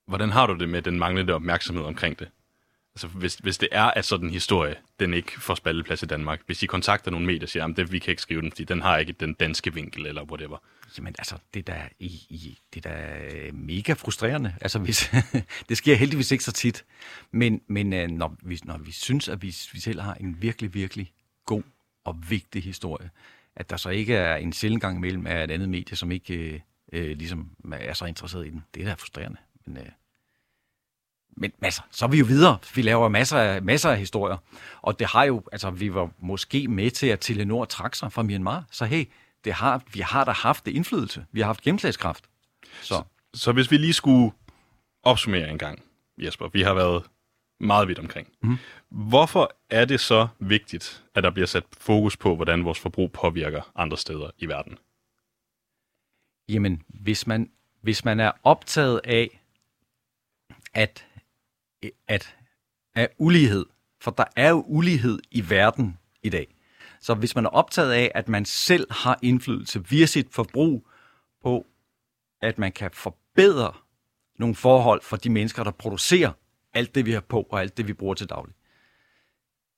hvordan 0.07 0.30
har 0.30 0.47
du 0.47 0.55
det 0.59 0.68
med 0.68 0.82
den 0.82 0.99
manglende 0.99 1.32
opmærksomhed 1.32 1.84
omkring 1.84 2.18
det? 2.18 2.28
Altså, 2.99 3.18
hvis, 3.18 3.34
hvis 3.34 3.59
det 3.59 3.68
er, 3.72 3.84
at 3.84 4.05
sådan 4.05 4.26
en 4.26 4.32
historie, 4.32 4.74
den 5.01 5.14
ikke 5.14 5.40
får 5.40 5.55
spalteplads 5.55 6.03
i 6.03 6.07
Danmark, 6.07 6.40
hvis 6.46 6.62
I 6.62 6.66
kontakter 6.66 7.11
nogle 7.11 7.26
medier 7.26 7.42
og 7.42 7.49
siger, 7.49 7.64
at 7.64 7.92
vi 7.92 7.99
kan 7.99 8.11
ikke 8.11 8.22
skrive 8.22 8.42
den, 8.42 8.51
fordi 8.51 8.64
den 8.64 8.82
har 8.82 8.99
ikke 8.99 9.12
den 9.12 9.34
danske 9.34 9.74
vinkel, 9.74 10.07
eller 10.07 10.22
whatever. 10.22 10.59
Jamen 10.99 11.14
altså, 11.18 11.34
det 11.55 11.68
er 11.68 11.88
i, 11.99 12.07
i, 12.28 12.59
det 12.74 12.86
er 12.86 13.16
øh, 13.32 13.55
mega 13.55 13.92
frustrerende. 13.92 14.55
Altså, 14.61 14.78
hvis, 14.78 15.11
det 15.68 15.76
sker 15.76 15.94
heldigvis 15.94 16.30
ikke 16.30 16.44
så 16.44 16.53
tit. 16.53 16.84
Men, 17.30 17.61
men 17.66 17.92
øh, 17.92 18.09
når, 18.09 18.36
vi, 18.42 18.61
når 18.64 18.78
vi 18.78 18.92
synes, 18.92 19.28
at 19.28 19.42
vi, 19.42 19.57
vi 19.72 19.80
selv 19.80 20.01
har 20.01 20.14
en 20.14 20.42
virkelig, 20.42 20.74
virkelig 20.74 21.12
god 21.44 21.62
og 22.05 22.16
vigtig 22.28 22.62
historie, 22.62 23.11
at 23.57 23.70
der 23.70 23.76
så 23.76 23.90
ikke 23.90 24.14
er 24.14 24.36
en 24.36 24.53
sjældent 24.53 24.80
gang 24.80 24.96
imellem 24.96 25.26
af 25.26 25.44
et 25.44 25.51
andet 25.51 25.68
medie, 25.68 25.96
som 25.96 26.11
ikke 26.11 26.34
øh, 26.34 26.61
øh, 26.92 27.16
ligesom 27.16 27.51
er 27.72 27.94
så 27.94 28.05
interesseret 28.05 28.46
i 28.46 28.51
den, 28.51 28.64
det 28.74 28.82
er 28.82 28.86
da 28.86 28.94
frustrerende. 28.94 29.38
Men, 29.66 29.76
øh, 29.76 29.88
men 31.41 31.53
altså, 31.62 31.82
så 31.91 32.05
er 32.05 32.09
vi 32.09 32.18
jo 32.18 32.24
videre. 32.24 32.59
Vi 32.74 32.82
laver 32.82 33.09
masser 33.09 33.39
af, 33.39 33.62
masser 33.62 33.91
af 33.91 33.99
historier. 33.99 34.36
Og 34.82 34.99
det 34.99 35.07
har 35.07 35.24
jo, 35.24 35.43
altså 35.53 35.70
vi 35.70 35.95
var 35.95 36.11
måske 36.18 36.68
med 36.68 36.91
til, 36.91 37.07
at 37.07 37.20
Telenor 37.20 37.64
trak 37.64 37.95
sig 37.95 38.12
fra 38.12 38.22
Myanmar. 38.22 38.64
Så 38.70 38.84
hey, 38.84 39.05
det 39.45 39.53
har, 39.53 39.82
vi 39.93 40.01
har 40.01 40.24
da 40.24 40.30
haft 40.30 40.66
det 40.66 40.72
indflydelse. 40.72 41.26
Vi 41.32 41.41
har 41.41 41.47
haft 41.47 41.62
gennemslagskraft. 41.62 42.24
Så 42.82 43.03
Så 43.34 43.53
hvis 43.53 43.70
vi 43.70 43.76
lige 43.76 43.93
skulle 43.93 44.32
opsummere 45.03 45.51
en 45.51 45.59
gang, 45.59 45.82
Jesper. 46.18 46.49
Vi 46.49 46.62
har 46.62 46.74
været 46.74 47.03
meget 47.61 47.89
vidt 47.89 47.99
omkring. 47.99 48.28
Mm. 48.43 48.59
Hvorfor 48.89 49.57
er 49.70 49.84
det 49.84 50.01
så 50.01 50.28
vigtigt, 50.39 51.05
at 51.14 51.22
der 51.22 51.30
bliver 51.30 51.47
sat 51.47 51.64
fokus 51.78 52.16
på, 52.16 52.36
hvordan 52.36 52.64
vores 52.64 52.78
forbrug 52.78 53.12
påvirker 53.12 53.72
andre 53.74 53.97
steder 53.97 54.30
i 54.39 54.47
verden? 54.47 54.78
Jamen, 56.49 56.82
hvis 56.89 57.26
man, 57.26 57.51
hvis 57.80 58.05
man 58.05 58.20
er 58.20 58.32
optaget 58.45 59.01
af, 59.05 59.41
at, 60.74 61.07
at 62.09 62.35
af 62.95 63.09
ulighed, 63.18 63.66
for 64.01 64.11
der 64.11 64.24
er 64.37 64.49
jo 64.51 64.64
ulighed 64.66 65.18
i 65.31 65.51
verden 65.51 65.99
i 66.22 66.29
dag. 66.29 66.55
Så 67.01 67.14
hvis 67.14 67.35
man 67.35 67.45
er 67.45 67.49
optaget 67.49 67.93
af, 67.93 68.12
at 68.14 68.29
man 68.29 68.45
selv 68.45 68.93
har 68.93 69.18
indflydelse 69.22 69.89
via 69.89 70.07
sit 70.07 70.26
forbrug 70.31 70.89
på, 71.43 71.66
at 72.41 72.59
man 72.59 72.72
kan 72.72 72.91
forbedre 72.93 73.72
nogle 74.39 74.55
forhold 74.55 75.03
for 75.03 75.16
de 75.16 75.31
mennesker, 75.31 75.64
der 75.64 75.70
producerer 75.70 76.33
alt 76.74 76.95
det, 76.95 77.07
vi 77.07 77.12
har 77.12 77.20
på, 77.20 77.43
og 77.51 77.61
alt 77.61 77.76
det, 77.76 77.89
vi 77.89 77.93
bruger 77.93 78.14
til 78.14 78.29
daglig, 78.29 78.55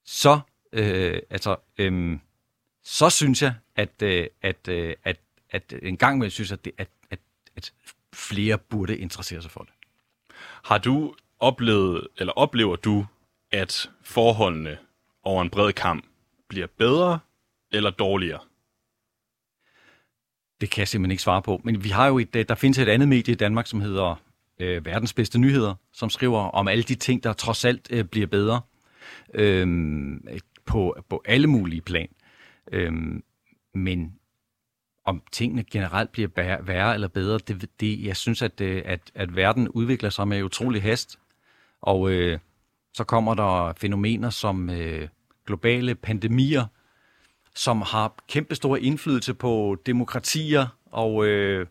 så, 0.05 0.41
øh, 0.73 1.23
altså, 1.31 1.57
øh, 1.79 2.19
så 2.83 3.11
synes 3.11 3.43
jeg, 3.43 3.55
at, 3.77 4.03
øh, 4.03 4.27
at, 4.43 4.69
øh, 4.69 4.95
at, 5.05 5.21
at 5.51 5.75
en 5.83 5.97
gang 5.97 6.19
med 6.19 6.31
synes, 6.31 6.53
at, 6.53 6.65
det, 6.65 6.73
at, 6.79 6.89
at, 7.11 7.19
at 7.57 7.73
flere 8.15 8.59
burde 8.59 8.99
interessere 8.99 9.43
sig 9.43 9.51
for 9.51 9.61
det. 9.61 9.73
Har 10.65 10.79
du 10.79 11.15
oplevede, 11.41 12.09
eller 12.19 12.33
oplever 12.33 12.77
du, 12.77 13.07
at 13.53 13.91
forholdene 14.03 14.79
over 15.23 15.43
en 15.43 15.51
bred 15.51 15.73
kamp 15.73 16.05
bliver 16.49 16.67
bedre 16.79 17.19
eller 17.73 17.91
dårligere? 17.91 18.41
Det 20.61 20.71
kan 20.71 20.81
jeg 20.81 20.89
simpelthen 20.89 21.11
ikke 21.11 21.23
svare 21.23 21.43
på. 21.43 21.61
Men 21.65 21.85
vi 21.85 21.89
har 21.89 22.07
jo 22.07 22.19
et, 22.19 22.35
der 22.49 22.55
findes 22.55 22.79
et 22.79 22.89
andet 22.89 23.09
medie 23.09 23.33
i 23.33 23.37
Danmark, 23.37 23.67
som 23.67 23.81
hedder 23.81 24.15
øh, 24.59 24.87
Verdens 24.87 25.13
Bedste 25.13 25.39
Nyheder, 25.39 25.75
som 25.93 26.11
skriver 26.11 26.41
om 26.41 26.69
alle 26.69 26.85
de 26.85 26.95
ting, 26.95 27.25
der 27.25 27.33
trods 27.33 27.65
alt 27.65 27.89
øh, 27.91 28.05
bliver 28.05 28.27
bedre 28.27 28.61
øh, 29.35 29.67
på, 30.67 30.97
på 31.09 31.23
alle 31.25 31.47
mulige 31.47 31.81
plan. 31.81 32.09
Øh, 32.73 32.93
men 33.75 34.15
om 35.05 35.23
tingene 35.33 35.65
generelt 35.65 36.13
bliver 36.13 36.29
værre, 36.63 36.95
eller 36.95 37.09
bedre, 37.09 37.39
det, 37.39 37.71
det, 37.81 38.05
jeg 38.05 38.17
synes, 38.17 38.43
at, 38.43 38.61
øh, 38.61 38.83
at, 38.85 39.11
at 39.15 39.37
verden 39.37 39.69
udvikler 39.69 40.11
sig 40.11 40.29
med 40.29 40.43
utrolig 40.43 40.83
hast. 40.83 41.19
Og 41.83 42.11
øh, 42.11 42.39
så 42.95 43.05
kommer 43.05 43.35
der 43.35 43.73
fænomener 43.77 44.31
som 44.31 44.71
øh, 44.71 45.09
globale 45.47 45.95
pandemier, 45.95 46.67
som 47.55 47.83
har 47.83 48.15
kæmpestor 48.29 48.77
indflydelse 48.77 49.35
på 49.35 49.77
demokratier 49.87 50.67
og 50.91 51.27
øh, 51.27 51.67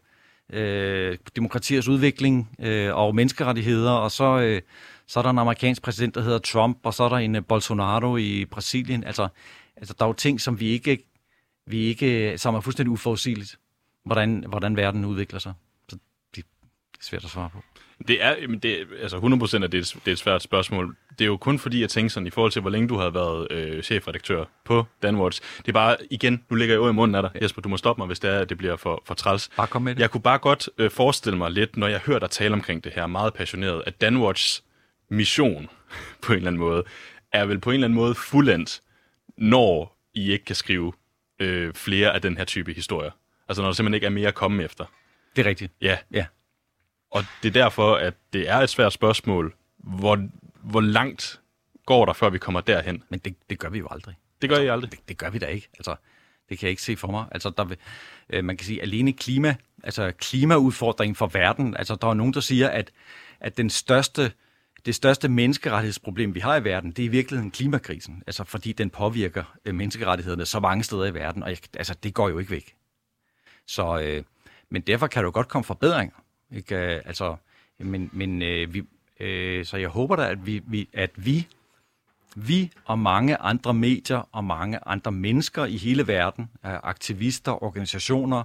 øh, 0.50 1.18
demokratiers 1.36 1.88
udvikling 1.88 2.56
øh, 2.60 2.96
og 2.96 3.16
menneskerettigheder, 3.16 3.92
og 3.92 4.12
så, 4.12 4.40
øh, 4.40 4.62
så 5.08 5.20
er 5.20 5.24
der 5.24 5.30
en 5.30 5.40
amerikansk 5.40 5.82
præsident, 5.82 6.16
der 6.16 6.22
hedder 6.22 6.40
Trump, 6.40 6.78
og 6.84 6.94
så 6.94 7.04
er 7.04 7.10
der 7.10 7.18
en 7.18 7.36
øh, 7.36 7.46
Bolsonaro 7.46 8.18
i 8.18 8.46
Brasilien. 8.46 9.04
Altså, 9.04 9.28
altså, 9.78 9.96
der 10.00 10.06
er 10.06 10.10
jo 10.10 10.14
ting, 10.14 10.42
som 10.42 10.60
vi 10.60 10.68
ikke, 10.68 11.04
vi 11.66 11.78
ikke 11.78 12.38
som 12.38 12.56
er 12.56 12.62
fuldstændig 12.62 12.92
uforudsigeligt, 12.92 13.60
hvordan, 14.06 14.46
hvordan 14.48 14.76
verden 14.76 15.06
udvikler 15.06 15.40
sig. 15.40 15.54
Så 15.90 15.98
det 16.36 16.44
er 16.44 16.98
svært 17.02 17.24
at 17.24 17.30
svare 17.30 17.50
på. 17.50 17.64
Det 18.08 18.24
er, 18.24 18.36
det, 18.64 18.88
altså 19.02 19.18
100% 19.18 19.64
at 19.64 19.72
det 19.72 19.80
er, 19.80 20.00
det 20.00 20.08
er 20.08 20.12
et 20.12 20.18
svært 20.18 20.42
spørgsmål. 20.42 20.96
Det 21.10 21.22
er 21.22 21.26
jo 21.26 21.38
kun 21.38 21.60
fordi, 21.60 21.82
jeg 21.82 21.90
tænker 21.90 22.10
sådan, 22.10 22.28
i 22.28 22.30
forhold 22.30 22.52
til, 22.52 22.62
hvor 22.62 22.70
længe 22.70 22.88
du 22.88 22.98
har 22.98 23.10
været 23.10 23.48
øh, 23.52 23.84
chefredaktør 23.84 24.46
på 24.66 24.86
Danwatch. 25.02 25.42
Det 25.58 25.68
er 25.68 25.74
bare, 25.74 25.98
igen, 26.12 26.44
nu 26.50 26.56
ligger 26.56 26.76
jeg 26.76 26.80
jo 26.80 26.90
i 26.90 26.94
munden 26.94 27.16
af 27.16 27.24
dig. 27.24 27.42
Jesper, 27.42 27.62
du 27.62 27.70
må 27.70 27.78
stoppe 27.78 28.00
mig, 28.00 28.08
hvis 28.08 28.20
det 28.20 28.30
er, 28.30 28.40
at 28.40 28.50
det 28.50 28.58
bliver 28.58 28.76
for, 28.76 29.04
for 29.06 29.14
træls. 29.14 29.50
Bare 29.58 29.68
kom 29.68 29.82
med 29.82 29.96
det. 29.96 30.02
Jeg 30.02 30.12
kunne 30.12 30.22
bare 30.22 30.38
godt 30.38 30.70
øh, 30.78 30.92
forestille 30.92 31.38
mig 31.38 31.52
lidt, 31.52 31.78
når 31.78 31.88
jeg 31.88 32.00
hører 32.00 32.20
dig 32.20 32.30
tale 32.30 32.54
omkring 32.54 32.84
det 32.84 32.92
her, 32.96 33.08
meget 33.08 33.34
passioneret, 33.34 33.84
at 33.86 34.02
Danwatchs 34.02 34.64
mission, 35.10 35.70
på 36.24 36.34
en 36.34 36.38
eller 36.38 36.48
anden 36.48 36.60
måde, 36.60 36.84
er 37.34 37.46
vel 37.46 37.60
på 37.60 37.70
en 37.70 37.74
eller 37.74 37.88
anden 37.88 38.00
måde 38.00 38.16
fuldendt, 38.16 38.82
når 39.38 39.98
I 40.14 40.32
ikke 40.32 40.46
kan 40.46 40.56
skrive 40.56 40.94
øh, 41.40 41.74
flere 41.74 42.14
af 42.14 42.22
den 42.22 42.38
her 42.38 42.46
type 42.46 42.74
historier. 42.74 43.12
Altså 43.50 43.62
når 43.62 43.70
der 43.70 43.74
simpelthen 43.74 43.94
ikke 43.94 44.06
er 44.06 44.10
mere 44.10 44.28
at 44.28 44.36
komme 44.36 44.64
efter. 44.64 44.86
Det 45.36 45.46
er 45.46 45.50
rigtigt. 45.50 45.74
Ja. 45.82 45.98
Ja. 46.12 46.26
Og 47.12 47.24
det 47.44 47.50
er 47.50 47.64
derfor, 47.64 47.96
at 47.96 48.14
det 48.34 48.50
er 48.50 48.58
et 48.58 48.70
svært 48.70 48.94
spørgsmål, 48.94 49.56
hvor, 49.78 50.28
hvor 50.62 50.82
langt 50.82 51.42
går 51.86 52.06
der, 52.06 52.14
før 52.14 52.30
vi 52.30 52.38
kommer 52.38 52.62
derhen? 52.62 53.04
Men 53.10 53.20
det, 53.20 53.36
det 53.50 53.60
gør 53.60 53.70
vi 53.70 53.80
jo 53.80 53.88
aldrig. 53.92 54.16
Det 54.42 54.50
gør 54.50 54.58
I 54.58 54.68
aldrig? 54.68 54.92
Det, 54.92 55.00
det 55.10 55.18
gør 55.18 55.30
vi 55.30 55.40
da 55.40 55.46
ikke. 55.46 55.70
Altså, 55.74 55.96
det 56.50 56.60
kan 56.60 56.66
jeg 56.66 56.70
ikke 56.70 56.82
se 56.82 56.96
for 56.96 57.12
mig. 57.12 57.26
Altså, 57.32 57.50
der 57.58 57.64
vil, 57.64 57.78
øh, 58.30 58.46
man 58.46 58.58
kan 58.58 58.66
sige, 58.66 58.82
alene 58.82 59.14
klima, 59.14 59.56
altså 59.84 60.12
klimaudfordringen 60.12 61.16
for 61.16 61.28
verden, 61.28 61.78
altså 61.78 61.96
der 61.96 62.08
er 62.08 62.14
nogen, 62.14 62.34
der 62.34 62.40
siger, 62.40 62.70
at, 62.70 62.92
at 63.40 63.58
den 63.58 63.70
største, 63.70 64.32
det 64.86 64.96
største 64.96 65.30
menneskerettighedsproblem, 65.30 66.36
vi 66.36 66.40
har 66.40 66.56
i 66.56 66.64
verden, 66.64 66.92
det 66.92 67.00
er 67.00 67.06
i 67.06 67.12
virkeligheden 67.12 67.52
klimakrisen. 67.52 68.24
Altså, 68.28 68.44
fordi 68.44 68.74
den 68.74 68.90
påvirker 68.90 69.44
øh, 69.66 69.76
menneskerettighederne 69.76 70.46
så 70.46 70.60
mange 70.60 70.84
steder 70.84 71.06
i 71.06 71.14
verden, 71.14 71.44
og 71.44 71.50
jeg, 71.50 71.58
altså, 71.74 71.94
det 72.04 72.14
går 72.14 72.30
jo 72.30 72.40
ikke 72.40 72.52
væk. 72.52 72.76
Så, 73.68 74.00
øh, 74.00 74.24
men 74.70 74.82
derfor 74.82 75.08
kan 75.08 75.24
jo 75.24 75.32
godt 75.34 75.48
komme 75.48 75.64
forbedringer. 75.64 76.16
Ikke? 76.52 76.76
Øh, 76.76 77.02
altså, 77.06 77.36
men, 77.80 78.10
men 78.14 78.42
øh, 78.42 78.74
vi, 78.74 78.84
øh, 79.20 79.66
så 79.66 79.78
jeg 79.78 79.90
håber 79.90 80.16
da, 80.16 80.30
at 80.30 80.46
vi, 80.46 80.62
vi, 80.68 80.90
at 80.94 81.12
vi, 81.16 81.48
vi 82.36 82.72
og 82.86 83.00
mange 83.00 83.38
andre 83.38 83.74
medier 83.74 84.30
og 84.32 84.44
mange 84.44 84.80
andre 84.86 85.12
mennesker 85.12 85.66
i 85.66 85.78
hele 85.78 86.08
verden, 86.08 86.50
øh, 86.66 86.74
aktivister, 86.84 87.64
organisationer, 87.64 88.44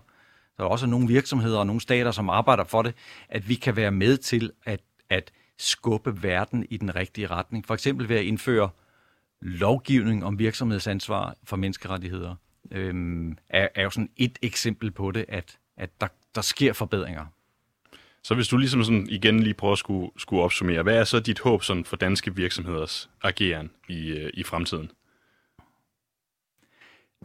der 0.56 0.64
er 0.64 0.68
også 0.68 0.86
nogle 0.86 1.08
virksomheder 1.08 1.58
og 1.58 1.66
nogle 1.66 1.80
stater, 1.80 2.10
som 2.10 2.30
arbejder 2.30 2.64
for 2.64 2.82
det, 2.82 2.94
at 3.28 3.48
vi 3.48 3.54
kan 3.54 3.76
være 3.76 3.90
med 3.90 4.16
til 4.16 4.52
at, 4.64 4.80
at 5.10 5.32
skubbe 5.58 6.22
verden 6.22 6.66
i 6.70 6.76
den 6.76 6.96
rigtige 6.96 7.26
retning. 7.26 7.66
For 7.66 7.74
eksempel 7.74 8.08
ved 8.08 8.16
at 8.16 8.24
indføre 8.24 8.70
lovgivning 9.40 10.24
om 10.24 10.38
virksomhedsansvar 10.38 11.36
for 11.44 11.56
menneskerettigheder, 11.56 12.34
øhm, 12.70 13.38
er, 13.48 13.68
er 13.74 13.82
jo 13.82 13.90
sådan 13.90 14.10
et 14.16 14.38
eksempel 14.42 14.90
på 14.90 15.10
det, 15.10 15.24
at, 15.28 15.58
at 15.76 16.00
der, 16.00 16.08
der 16.34 16.40
sker 16.40 16.72
forbedringer. 16.72 17.26
Så 18.24 18.34
hvis 18.34 18.48
du 18.48 18.56
ligesom 18.56 18.84
sådan 18.84 19.06
igen 19.10 19.40
lige 19.40 19.54
prøver 19.54 19.72
at 19.72 19.78
skulle, 19.78 20.10
skulle 20.16 20.42
opsummere, 20.42 20.82
hvad 20.82 20.96
er 20.96 21.04
så 21.04 21.20
dit 21.20 21.40
håb 21.40 21.62
sådan 21.62 21.84
for 21.84 21.96
danske 21.96 22.34
virksomheders 22.34 23.10
ageren 23.22 23.70
i, 23.88 24.08
øh, 24.08 24.30
i 24.34 24.42
fremtiden? 24.42 24.90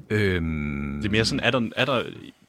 Øhm... 0.10 1.00
Det 1.02 1.06
er 1.06 1.12
mere 1.12 1.26
sådan, 1.26 1.40
er 1.40 1.52
der, 1.52 1.70
er 1.76 1.86
der, 1.86 2.04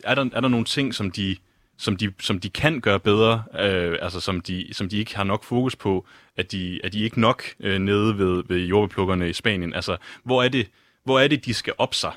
er 0.05 0.15
der, 0.15 0.31
er 0.33 0.41
der 0.41 0.49
nogle 0.49 0.65
ting, 0.65 0.95
som 0.95 1.11
de, 1.11 1.37
som 1.77 1.97
de, 1.97 2.13
som 2.21 2.41
de 2.41 2.51
kan 2.51 2.81
gøre 2.81 3.01
bedre, 3.01 3.45
øh, 3.61 3.99
altså 4.03 4.21
som 4.21 4.41
de, 4.41 4.75
som 4.75 4.89
de 4.89 4.99
ikke 4.99 5.17
har 5.17 5.25
nok 5.25 5.45
fokus 5.45 5.77
på, 5.77 6.07
at 6.37 6.53
de, 6.53 6.81
at 6.85 6.93
de 6.93 7.01
ikke 7.01 7.21
nok 7.21 7.43
øh, 7.61 7.79
nede 7.79 8.19
ved, 8.19 8.45
ved 8.47 8.59
jordbeplukkerne 8.59 9.31
i 9.31 9.33
Spanien? 9.33 9.75
Altså, 9.75 9.97
hvor 10.23 10.43
er 10.43 10.49
det, 10.49 10.71
hvor 11.05 11.21
er 11.21 11.29
det, 11.29 11.45
de 11.45 11.55
skal 11.55 11.75
op 11.79 11.95
sig? 11.95 12.13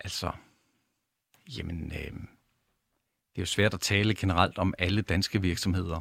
Altså, 0.00 0.30
jamen, 1.58 1.92
øh, 1.96 2.12
det 3.40 3.44
er 3.44 3.48
jo 3.48 3.54
svært 3.54 3.74
at 3.74 3.80
tale 3.80 4.14
generelt 4.14 4.58
om 4.58 4.74
alle 4.78 5.02
danske 5.02 5.42
virksomheder. 5.42 6.00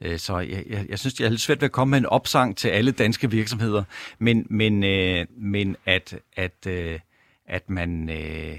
Øh, 0.00 0.18
så 0.18 0.38
jeg, 0.38 0.64
jeg, 0.66 0.86
jeg 0.88 0.98
synes, 0.98 1.14
det 1.14 1.26
er 1.26 1.30
lidt 1.30 1.40
svært 1.40 1.60
ved 1.60 1.68
at 1.68 1.72
komme 1.72 1.90
med 1.90 1.98
en 1.98 2.06
opsang 2.06 2.56
til 2.56 2.68
alle 2.68 2.92
danske 2.92 3.30
virksomheder, 3.30 3.84
men, 4.18 4.46
men, 4.50 4.84
øh, 4.84 5.26
men 5.30 5.76
at, 5.86 6.18
at, 6.36 6.66
øh, 6.66 7.00
at, 7.46 7.70
man, 7.70 8.10
øh, 8.10 8.58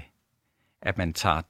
at 0.82 0.98
man 0.98 1.12
tager 1.12 1.42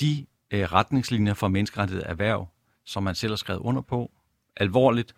de 0.00 0.26
øh, 0.50 0.62
retningslinjer 0.62 1.34
for 1.34 1.48
menneskerettighed 1.48 2.04
erhverv, 2.06 2.48
som 2.84 3.02
man 3.02 3.14
selv 3.14 3.30
har 3.30 3.36
skrevet 3.36 3.60
under 3.60 3.82
på, 3.82 4.10
alvorligt. 4.56 5.14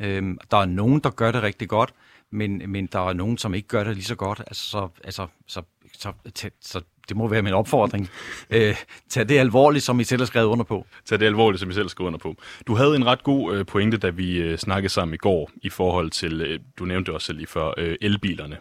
Øh, 0.00 0.34
der 0.50 0.56
er 0.56 0.66
nogen, 0.66 1.00
der 1.00 1.10
gør 1.10 1.32
det 1.32 1.42
rigtig 1.42 1.68
godt, 1.68 1.94
men, 2.30 2.70
men 2.70 2.86
der 2.86 3.08
er 3.08 3.12
nogen, 3.12 3.38
som 3.38 3.54
ikke 3.54 3.68
gør 3.68 3.84
det 3.84 3.94
lige 3.94 4.04
så 4.04 4.14
godt. 4.14 4.40
Altså, 4.40 4.70
så, 4.70 4.88
altså, 5.04 5.26
så, 5.46 5.62
så, 5.92 6.12
så, 6.34 6.50
så 6.60 6.82
det 7.08 7.16
må 7.16 7.28
være 7.28 7.42
min 7.42 7.52
opfordring. 7.52 8.10
Øh, 8.50 8.76
tag 9.08 9.28
det 9.28 9.38
alvorligt, 9.38 9.84
som 9.84 10.00
I 10.00 10.04
selv 10.04 10.20
har 10.20 10.26
skrevet 10.26 10.46
under 10.46 10.64
på. 10.64 10.86
Tag 11.04 11.20
det 11.20 11.26
alvorligt, 11.26 11.60
som 11.60 11.70
I 11.70 11.72
selv 11.72 11.84
har 11.84 11.88
skrevet 11.88 12.06
under 12.06 12.18
på. 12.18 12.36
Du 12.66 12.74
havde 12.74 12.96
en 12.96 13.06
ret 13.06 13.22
god 13.22 13.56
øh, 13.56 13.66
pointe, 13.66 13.96
da 13.96 14.08
vi 14.10 14.36
øh, 14.36 14.58
snakkede 14.58 14.92
sammen 14.92 15.14
i 15.14 15.16
går, 15.16 15.50
i 15.62 15.68
forhold 15.68 16.10
til, 16.10 16.40
øh, 16.40 16.60
du 16.78 16.84
nævnte 16.84 17.12
også 17.12 17.32
lige 17.32 17.46
før, 17.46 17.72
øh, 17.76 17.96
elbilerne. 18.00 18.56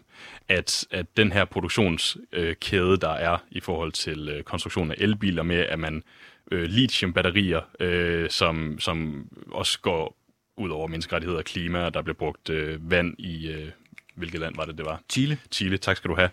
At, 0.50 0.86
at 0.92 1.06
den 1.18 1.32
her 1.32 1.46
produktionskæde, 1.46 2.92
øh, 2.92 3.02
der 3.02 3.10
er 3.10 3.38
i 3.52 3.60
forhold 3.60 3.92
til 3.92 4.30
øh, 4.30 4.44
konstruktionen 4.44 4.92
af 4.92 4.96
elbiler 4.98 5.44
med, 5.44 5.58
at 5.58 5.80
man 5.80 6.04
øh, 6.52 6.64
lithium-batterier, 6.64 7.62
øh, 7.80 8.30
som, 8.30 8.80
som 8.80 9.28
også 9.52 9.80
går 9.80 10.18
ud 10.58 10.70
over 10.70 10.88
menneskerettigheder 10.88 11.40
og 11.40 11.46
klima, 11.46 11.90
der 11.90 12.02
bliver 12.02 12.16
brugt 12.16 12.50
øh, 12.50 12.92
vand 12.92 13.16
i, 13.20 13.48
øh, 13.48 13.70
hvilket 14.16 14.40
land 14.40 14.56
var 14.56 14.66
det, 14.66 14.78
det 14.78 14.86
var? 14.86 15.02
Chile. 15.10 15.38
Chile, 15.52 15.78
tak 15.78 15.98
skal 15.98 16.10
du 16.10 16.16
have. 16.16 16.30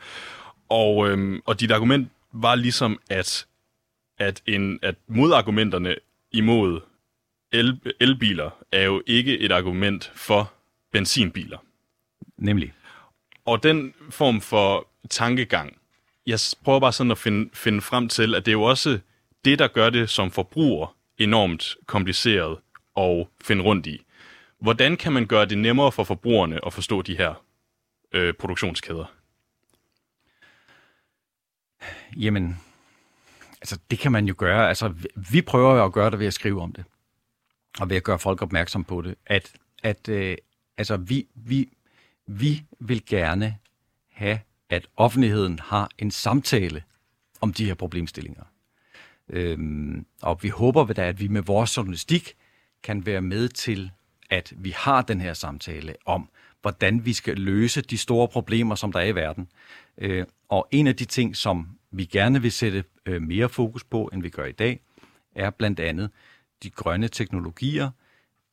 Og, 0.75 1.09
øhm, 1.09 1.41
og 1.45 1.61
dit 1.61 1.71
argument 1.71 2.09
var 2.33 2.55
ligesom, 2.55 3.01
at, 3.11 3.47
at, 4.19 4.43
en, 4.47 4.79
at 4.83 4.95
modargumenterne 5.07 5.97
imod 6.33 6.81
el, 7.53 7.81
elbiler 8.01 8.51
er 8.73 8.83
jo 8.83 9.03
ikke 9.07 9.39
et 9.39 9.53
argument 9.53 10.13
for 10.15 10.53
benzinbiler. 10.93 11.59
Nemlig. 12.39 12.73
Og 13.45 13.63
den 13.63 13.95
form 14.11 14.41
for 14.41 14.89
tankegang, 15.11 15.77
jeg 16.27 16.39
prøver 16.65 16.81
bare 16.81 16.93
sådan 16.93 17.11
at 17.11 17.19
finde, 17.19 17.51
finde 17.53 17.81
frem 17.81 18.09
til, 18.09 18.35
at 18.35 18.47
det 18.47 18.51
er 18.51 18.57
jo 18.57 18.63
også 18.63 18.99
det, 19.45 19.59
der 19.59 19.69
gør 19.69 19.91
det 19.91 20.11
som 20.11 20.31
forbruger 20.31 20.97
enormt 21.19 21.77
kompliceret 21.87 22.59
at 22.97 23.27
finde 23.45 23.65
rundt 23.65 23.87
i. 23.87 24.03
Hvordan 24.61 24.97
kan 24.97 25.13
man 25.13 25.27
gøre 25.27 25.47
det 25.47 25.59
nemmere 25.59 25.93
for 25.93 26.05
forbrugerne 26.05 26.67
at 26.67 26.73
forstå 26.73 27.03
de 27.03 27.17
her 27.17 27.45
øh, 28.13 28.35
produktionskæder? 28.35 29.05
Jamen, 32.17 32.61
altså 33.61 33.79
det 33.91 33.99
kan 33.99 34.13
man 34.13 34.27
jo 34.27 34.35
gøre. 34.39 34.69
Altså, 34.69 34.89
vi- 34.89 35.43
prøver 35.43 35.75
jo 35.75 35.85
at 35.85 35.93
gøre 35.93 36.11
det 36.11 36.19
ved 36.19 36.27
at 36.27 36.35
skrive 36.35 36.63
om 36.63 36.73
det. 36.73 36.85
Og 37.81 37.91
ved 37.91 37.97
at 37.97 38.03
gøre 38.05 38.19
folk 38.19 38.43
opmærksom 38.43 38.85
på 38.85 39.03
det. 39.03 39.15
At, 39.27 39.53
at 39.83 40.09
øh, 40.09 40.37
altså, 40.79 40.97
vi, 40.97 41.27
vi, 41.35 41.69
vi 42.27 42.63
vil 42.81 43.07
gerne 43.07 43.57
have, 44.13 44.39
at 44.71 44.87
offentligheden 44.97 45.59
har 45.59 45.91
en 45.99 46.11
samtale 46.11 46.83
om 47.41 47.53
de 47.53 47.65
her 47.67 47.75
problemstillinger. 47.75 48.43
Øhm, 49.29 50.07
og 50.23 50.43
vi 50.43 50.49
håber 50.49 50.85
da, 50.93 51.03
at 51.09 51.21
vi 51.21 51.29
med 51.29 51.43
vores 51.43 51.77
journalistik 51.77 52.35
kan 52.83 53.07
være 53.07 53.23
med 53.23 53.49
til, 53.49 53.91
at 54.31 54.53
vi 54.57 54.71
har 54.71 55.03
den 55.03 55.21
her 55.21 55.35
samtale 55.35 55.95
om, 56.07 56.29
hvordan 56.63 57.05
vi 57.05 57.13
skal 57.13 57.37
løse 57.37 57.81
de 57.81 57.99
store 57.99 58.29
problemer, 58.29 58.75
som 58.75 58.93
der 58.93 59.01
er 59.01 59.05
i 59.05 59.15
verden. 59.15 59.49
Øh, 59.99 60.27
og 60.49 60.69
en 60.71 60.87
af 60.87 60.97
de 60.97 61.05
ting, 61.05 61.37
som 61.37 61.69
vi 61.91 62.05
gerne 62.05 62.43
vil 62.43 62.53
sætte 62.53 62.85
øh, 63.07 63.23
mere 63.23 63.49
fokus 63.49 63.85
på, 63.85 64.11
end 64.13 64.23
vi 64.23 64.29
gør 64.29 64.45
i 64.45 64.53
dag, 64.53 64.81
er 65.35 65.51
blandt 65.51 65.81
andet 65.81 66.11
de 66.63 66.71
grønne 66.71 67.09
teknologier, 67.09 67.91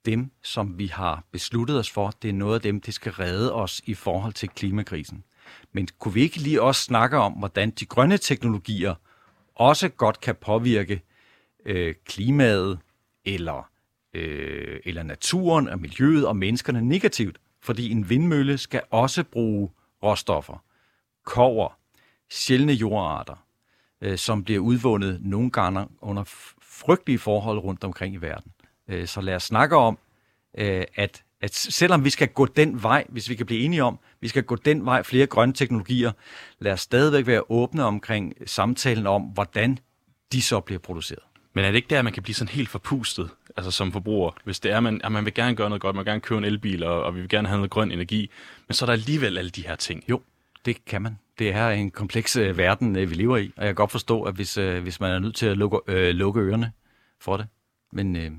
dem, 0.06 0.32
som 0.44 0.78
vi 0.78 0.88
har 0.88 1.24
besluttet 1.32 1.80
os 1.80 1.90
for, 1.90 2.12
det 2.22 2.30
er 2.30 2.34
noget 2.34 2.56
af 2.56 2.62
dem, 2.62 2.82
det 2.82 2.94
skal 2.94 3.12
redde 3.12 3.54
os 3.54 3.82
i 3.86 3.94
forhold 3.94 4.34
til 4.34 4.50
klimakrisen. 4.50 5.24
Men 5.72 5.88
kunne 6.00 6.14
vi 6.14 6.22
ikke 6.22 6.38
lige 6.38 6.62
også 6.62 6.82
snakke 6.82 7.18
om, 7.18 7.34
hvordan 7.34 7.72
de 7.72 7.86
grønne 7.86 8.18
teknologier 8.18 8.96
også 9.56 9.90
godt 9.90 10.22
kan 10.22 10.36
påvirke 10.36 11.02
øh, 11.66 11.96
klimaet 12.06 12.80
eller, 13.26 13.70
øh, 14.14 14.80
eller 14.86 15.04
naturen 15.04 15.70
og 15.70 15.80
miljøet 15.80 16.28
og 16.28 16.36
menneskerne 16.36 16.82
negativt? 16.82 17.38
Fordi 17.62 17.92
en 17.92 18.10
vindmølle 18.10 18.58
skal 18.58 18.82
også 18.90 19.24
bruge 19.24 19.70
råstoffer, 20.04 20.64
kover, 21.26 21.78
sjældne 22.30 22.74
jordarter, 22.74 23.46
øh, 24.02 24.18
som 24.18 24.44
bliver 24.44 24.60
udvundet 24.60 25.20
nogle 25.22 25.52
gange 25.52 25.88
under 26.02 26.24
frygtelige 26.62 27.20
forhold 27.20 27.60
rundt 27.60 27.84
omkring 27.84 28.16
i 28.16 28.18
verden. 28.18 28.52
Øh, 28.88 29.08
så 29.08 29.22
lad 29.22 29.36
os 29.36 29.44
snakke 29.44 29.76
om, 29.76 29.98
øh, 30.58 30.84
at, 30.96 31.24
at 31.42 31.56
selvom 31.56 32.06
vi 32.06 32.10
skal 32.10 32.28
gå 32.28 32.46
den 32.46 32.84
vej, 32.84 33.06
hvis 33.10 33.30
vi 33.30 33.36
kan 33.36 33.46
blive 33.46 33.62
enige 33.62 33.84
om, 33.84 34.00
vi 34.22 34.28
skal 34.28 34.44
gå 34.44 34.56
den 34.56 34.86
vej, 34.86 35.04
flere 35.04 35.28
grønne 35.28 35.54
teknologier, 35.54 36.12
lad 36.60 36.72
os 36.72 36.82
stadigvæk 36.82 37.28
være 37.28 37.44
åbne 37.50 37.84
omkring 37.84 38.34
samtalen 38.46 39.08
om, 39.08 39.22
hvordan 39.22 39.80
de 40.32 40.42
så 40.42 40.60
bliver 40.60 40.80
produceret. 40.80 41.24
Men 41.54 41.66
er 41.66 41.70
det 41.70 41.76
ikke 41.76 41.90
der, 41.90 42.02
man 42.02 42.14
kan 42.14 42.24
blive 42.24 42.36
sådan 42.36 42.54
helt 42.54 42.70
forpustet, 42.70 43.30
altså 43.58 43.72
som 43.72 43.92
forbruger? 43.92 44.32
Hvis 44.44 44.60
det 44.60 44.72
er, 44.72 44.80
man, 44.80 45.02
at 45.04 45.12
man 45.12 45.26
vil 45.26 45.34
gerne 45.34 45.56
gøre 45.56 45.70
noget 45.70 45.82
godt, 45.82 45.96
man 45.96 46.06
vil 46.06 46.12
gerne 46.12 46.22
købe 46.22 46.38
en 46.38 46.44
elbil, 46.44 46.84
og, 46.84 47.04
og 47.04 47.16
vi 47.16 47.20
vil 47.20 47.30
gerne 47.30 47.48
have 47.48 47.58
noget 47.58 47.72
grøn 47.72 47.92
energi, 47.92 48.30
men 48.68 48.74
så 48.76 48.86
er 48.86 48.88
der 48.88 48.94
alligevel 48.94 49.38
alle 49.38 49.52
de 49.52 49.68
her 49.68 49.76
ting. 49.76 50.04
Jo, 50.10 50.22
det 50.66 50.86
kan 50.86 51.02
man. 51.02 51.18
Det 51.40 51.50
er 51.54 51.70
en 51.70 51.92
kompleks 51.92 52.36
øh, 52.36 52.58
verden, 52.58 52.96
øh, 52.96 53.10
vi 53.10 53.16
lever 53.16 53.38
i, 53.38 53.52
og 53.58 53.64
jeg 53.64 53.68
kan 53.68 53.76
godt 53.76 53.92
forstå, 53.92 54.24
at 54.24 54.36
hvis, 54.36 54.58
øh, 54.58 54.82
hvis 54.84 55.00
man 55.00 55.12
er 55.12 55.20
nødt 55.20 55.36
til 55.36 55.46
at 55.46 55.58
lukke, 55.58 55.80
øh, 55.88 56.10
lukke 56.16 56.40
ørerne 56.40 56.72
for 57.20 57.38
det. 57.38 57.48
Men 57.92 58.16
øh, 58.16 58.32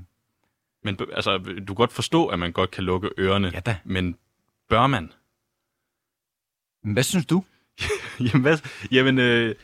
Men 0.83 0.97
altså, 1.13 1.37
du 1.37 1.65
kan 1.65 1.75
godt 1.75 1.93
forstå, 1.93 2.27
at 2.27 2.39
man 2.39 2.51
godt 2.51 2.71
kan 2.71 2.83
lukke 2.83 3.09
ørerne, 3.19 3.51
ja 3.53 3.59
da. 3.59 3.77
men 3.83 4.15
bør 4.69 4.87
man? 4.87 5.11
Men 6.83 6.93
hvad 6.93 7.03
synes 7.03 7.25
du? 7.25 7.43
jamen, 8.25 8.41
hvad, 8.41 8.57
jamen, 8.91 9.19
øh, 9.19 9.55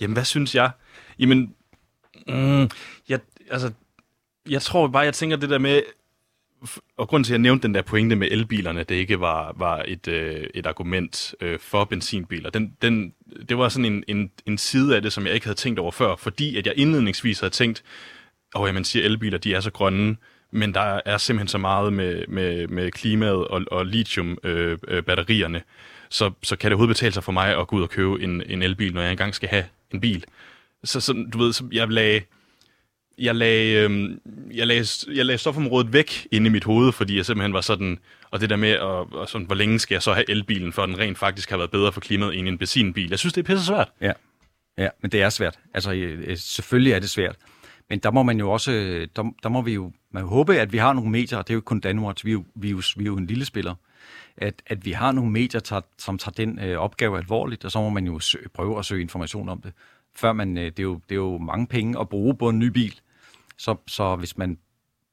jamen, 0.00 0.12
hvad 0.12 0.24
synes 0.24 0.54
jeg? 0.54 0.70
Jamen, 1.18 1.54
mm, 2.28 2.68
jeg, 3.08 3.20
altså, 3.50 3.72
jeg 4.48 4.62
tror 4.62 4.88
bare, 4.88 5.04
jeg 5.04 5.14
tænker 5.14 5.36
det 5.36 5.50
der 5.50 5.58
med, 5.58 5.82
og 6.96 7.08
grunden 7.08 7.24
til, 7.24 7.32
at 7.32 7.34
jeg 7.34 7.42
nævnte 7.42 7.66
den 7.66 7.74
der 7.74 7.82
pointe 7.82 8.16
med 8.16 8.28
elbilerne, 8.30 8.82
det 8.82 8.94
ikke 8.94 9.20
var, 9.20 9.54
var 9.56 9.84
et, 9.88 10.08
øh, 10.08 10.46
et 10.54 10.66
argument 10.66 11.34
øh, 11.40 11.58
for 11.58 11.84
benzinbiler, 11.84 12.50
den, 12.50 12.72
den, 12.82 13.12
det 13.48 13.58
var 13.58 13.68
sådan 13.68 13.84
en, 13.84 14.04
en, 14.08 14.30
en 14.46 14.58
side 14.58 14.96
af 14.96 15.02
det, 15.02 15.12
som 15.12 15.26
jeg 15.26 15.34
ikke 15.34 15.46
havde 15.46 15.58
tænkt 15.58 15.78
over 15.78 15.92
før, 15.92 16.16
fordi 16.16 16.56
at 16.56 16.66
jeg 16.66 16.74
indledningsvis 16.76 17.40
havde 17.40 17.52
tænkt, 17.52 17.82
ja, 18.58 18.72
man 18.72 18.84
siger, 18.84 19.04
elbiler, 19.04 19.38
de 19.38 19.54
er 19.54 19.60
så 19.60 19.70
grønne, 19.70 20.16
men 20.50 20.74
der 20.74 21.00
er 21.04 21.18
simpelthen 21.18 21.48
så 21.48 21.58
meget 21.58 21.92
med, 21.92 22.24
med, 22.28 22.68
med 22.68 22.90
klimaet 22.90 23.48
og, 23.48 23.62
og 23.70 23.86
lithium-batterierne, 23.86 25.58
øh, 25.58 25.62
øh 25.62 25.72
så, 26.08 26.30
så 26.42 26.56
kan 26.56 26.70
det 26.70 26.74
overhovedet 26.74 26.96
betale 26.96 27.12
sig 27.12 27.24
for 27.24 27.32
mig 27.32 27.58
at 27.58 27.66
gå 27.66 27.76
ud 27.76 27.82
og 27.82 27.90
købe 27.90 28.22
en, 28.22 28.42
en 28.46 28.62
elbil, 28.62 28.94
når 28.94 29.02
jeg 29.02 29.10
engang 29.10 29.34
skal 29.34 29.48
have 29.48 29.64
en 29.90 30.00
bil. 30.00 30.24
Så, 30.84 31.00
så 31.00 31.26
du 31.32 31.38
ved, 31.38 31.52
så 31.52 31.64
jeg 31.72 31.88
lagde, 31.88 32.20
jeg 33.18 33.34
lagde, 33.34 33.88
øh, 33.90 34.10
jeg, 34.54 34.66
lagde, 34.66 34.86
jeg 35.14 35.26
lagde 35.26 35.38
stofområdet 35.38 35.92
væk 35.92 36.28
inde 36.32 36.46
i 36.46 36.50
mit 36.50 36.64
hoved, 36.64 36.92
fordi 36.92 37.16
jeg 37.16 37.26
simpelthen 37.26 37.52
var 37.52 37.60
sådan, 37.60 37.98
og 38.30 38.40
det 38.40 38.50
der 38.50 38.56
med, 38.56 38.70
at, 38.70 38.80
og 38.80 39.28
sådan, 39.28 39.46
hvor 39.46 39.54
længe 39.54 39.78
skal 39.78 39.94
jeg 39.94 40.02
så 40.02 40.12
have 40.12 40.30
elbilen, 40.30 40.72
for 40.72 40.86
den 40.86 40.98
rent 40.98 41.18
faktisk 41.18 41.50
har 41.50 41.56
været 41.56 41.70
bedre 41.70 41.92
for 41.92 42.00
klimaet 42.00 42.38
end 42.38 42.48
en 42.48 42.58
benzinbil. 42.58 43.10
Jeg 43.10 43.18
synes, 43.18 43.32
det 43.32 43.40
er 43.40 43.46
pisse 43.46 43.66
svært. 43.66 43.88
Ja, 44.00 44.12
ja 44.78 44.88
men 45.02 45.10
det 45.10 45.22
er 45.22 45.30
svært. 45.30 45.58
Altså, 45.74 45.92
øh, 45.92 46.24
øh, 46.26 46.36
selvfølgelig 46.36 46.92
er 46.92 46.98
det 46.98 47.10
svært. 47.10 47.36
Men 47.90 47.98
der 47.98 48.10
må 48.10 48.22
man 48.22 48.38
jo 48.38 48.50
også, 48.50 48.72
øh, 48.72 49.08
der, 49.16 49.32
der 49.42 49.48
må 49.48 49.62
vi 49.62 49.74
jo 49.74 49.92
man 50.10 50.24
håbe, 50.24 50.56
at 50.56 50.72
vi 50.72 50.78
har 50.78 50.92
nogle 50.92 51.10
medier, 51.10 51.38
og 51.38 51.46
det 51.48 51.52
er 51.52 51.54
jo 51.54 51.58
ikke 51.58 51.64
kun 51.64 51.80
Danmark, 51.80 52.24
vi 52.24 52.30
er 52.30 52.32
jo, 52.32 52.44
vi 52.54 52.68
er 52.68 52.70
jo, 52.70 52.82
vi 52.96 53.04
er 53.04 53.06
jo 53.06 53.16
en 53.16 53.26
lille 53.26 53.44
spiller, 53.44 53.74
at, 54.36 54.62
at 54.66 54.84
vi 54.84 54.92
har 54.92 55.12
nogle 55.12 55.30
medier, 55.30 55.60
tager, 55.60 55.80
som 55.98 56.18
tager 56.18 56.32
den 56.32 56.58
øh, 56.58 56.78
opgave 56.78 57.18
alvorligt, 57.18 57.64
og 57.64 57.72
så 57.72 57.80
må 57.80 57.88
man 57.88 58.06
jo 58.06 58.18
søge, 58.18 58.48
prøve 58.48 58.78
at 58.78 58.84
søge 58.84 59.02
information 59.02 59.48
om 59.48 59.60
det. 59.62 59.72
Før 60.16 60.32
man, 60.32 60.58
øh, 60.58 60.64
det, 60.64 60.78
er 60.78 60.82
jo, 60.82 60.94
det 60.94 61.12
er 61.12 61.16
jo 61.16 61.38
mange 61.38 61.66
penge 61.66 62.00
at 62.00 62.08
bruge 62.08 62.36
på 62.36 62.48
en 62.48 62.58
ny 62.58 62.66
bil, 62.66 63.00
så, 63.58 63.76
så 63.86 64.16
hvis 64.16 64.38
man 64.38 64.58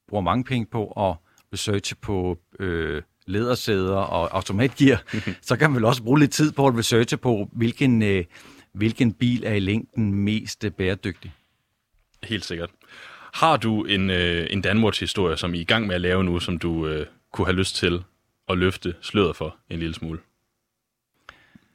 bruger 0.08 0.22
mange 0.22 0.44
penge 0.44 0.66
på 0.66 0.86
at 0.86 1.16
researche 1.52 1.96
på 1.96 2.38
øh, 2.60 3.02
ledersæder 3.26 3.96
og 3.96 4.36
automatgear, 4.36 5.02
så 5.48 5.56
kan 5.56 5.70
man 5.70 5.76
vel 5.76 5.84
også 5.84 6.02
bruge 6.02 6.18
lidt 6.18 6.32
tid 6.32 6.52
på 6.52 6.66
at 6.66 6.76
researche 6.78 7.16
på, 7.16 7.48
hvilken, 7.52 8.02
øh, 8.02 8.24
hvilken 8.72 9.12
bil 9.12 9.44
er 9.44 9.52
i 9.52 9.60
længden 9.60 10.14
mest 10.14 10.64
øh, 10.64 10.70
bæredygtig. 10.70 11.32
Helt 12.22 12.44
sikkert. 12.44 12.70
Har 13.34 13.56
du 13.56 13.84
en, 13.84 14.10
øh, 14.10 14.46
en 14.50 14.62
Danwatch-historie, 14.62 15.36
som 15.36 15.54
I 15.54 15.56
er 15.56 15.60
i 15.60 15.64
gang 15.64 15.86
med 15.86 15.94
at 15.94 16.00
lave 16.00 16.24
nu, 16.24 16.40
som 16.40 16.58
du 16.58 16.86
øh, 16.86 17.06
kunne 17.32 17.46
have 17.46 17.56
lyst 17.56 17.76
til 17.76 18.04
at 18.48 18.58
løfte 18.58 18.94
sløret 19.00 19.36
for 19.36 19.56
en 19.70 19.78
lille 19.78 19.94
smule? 19.94 20.18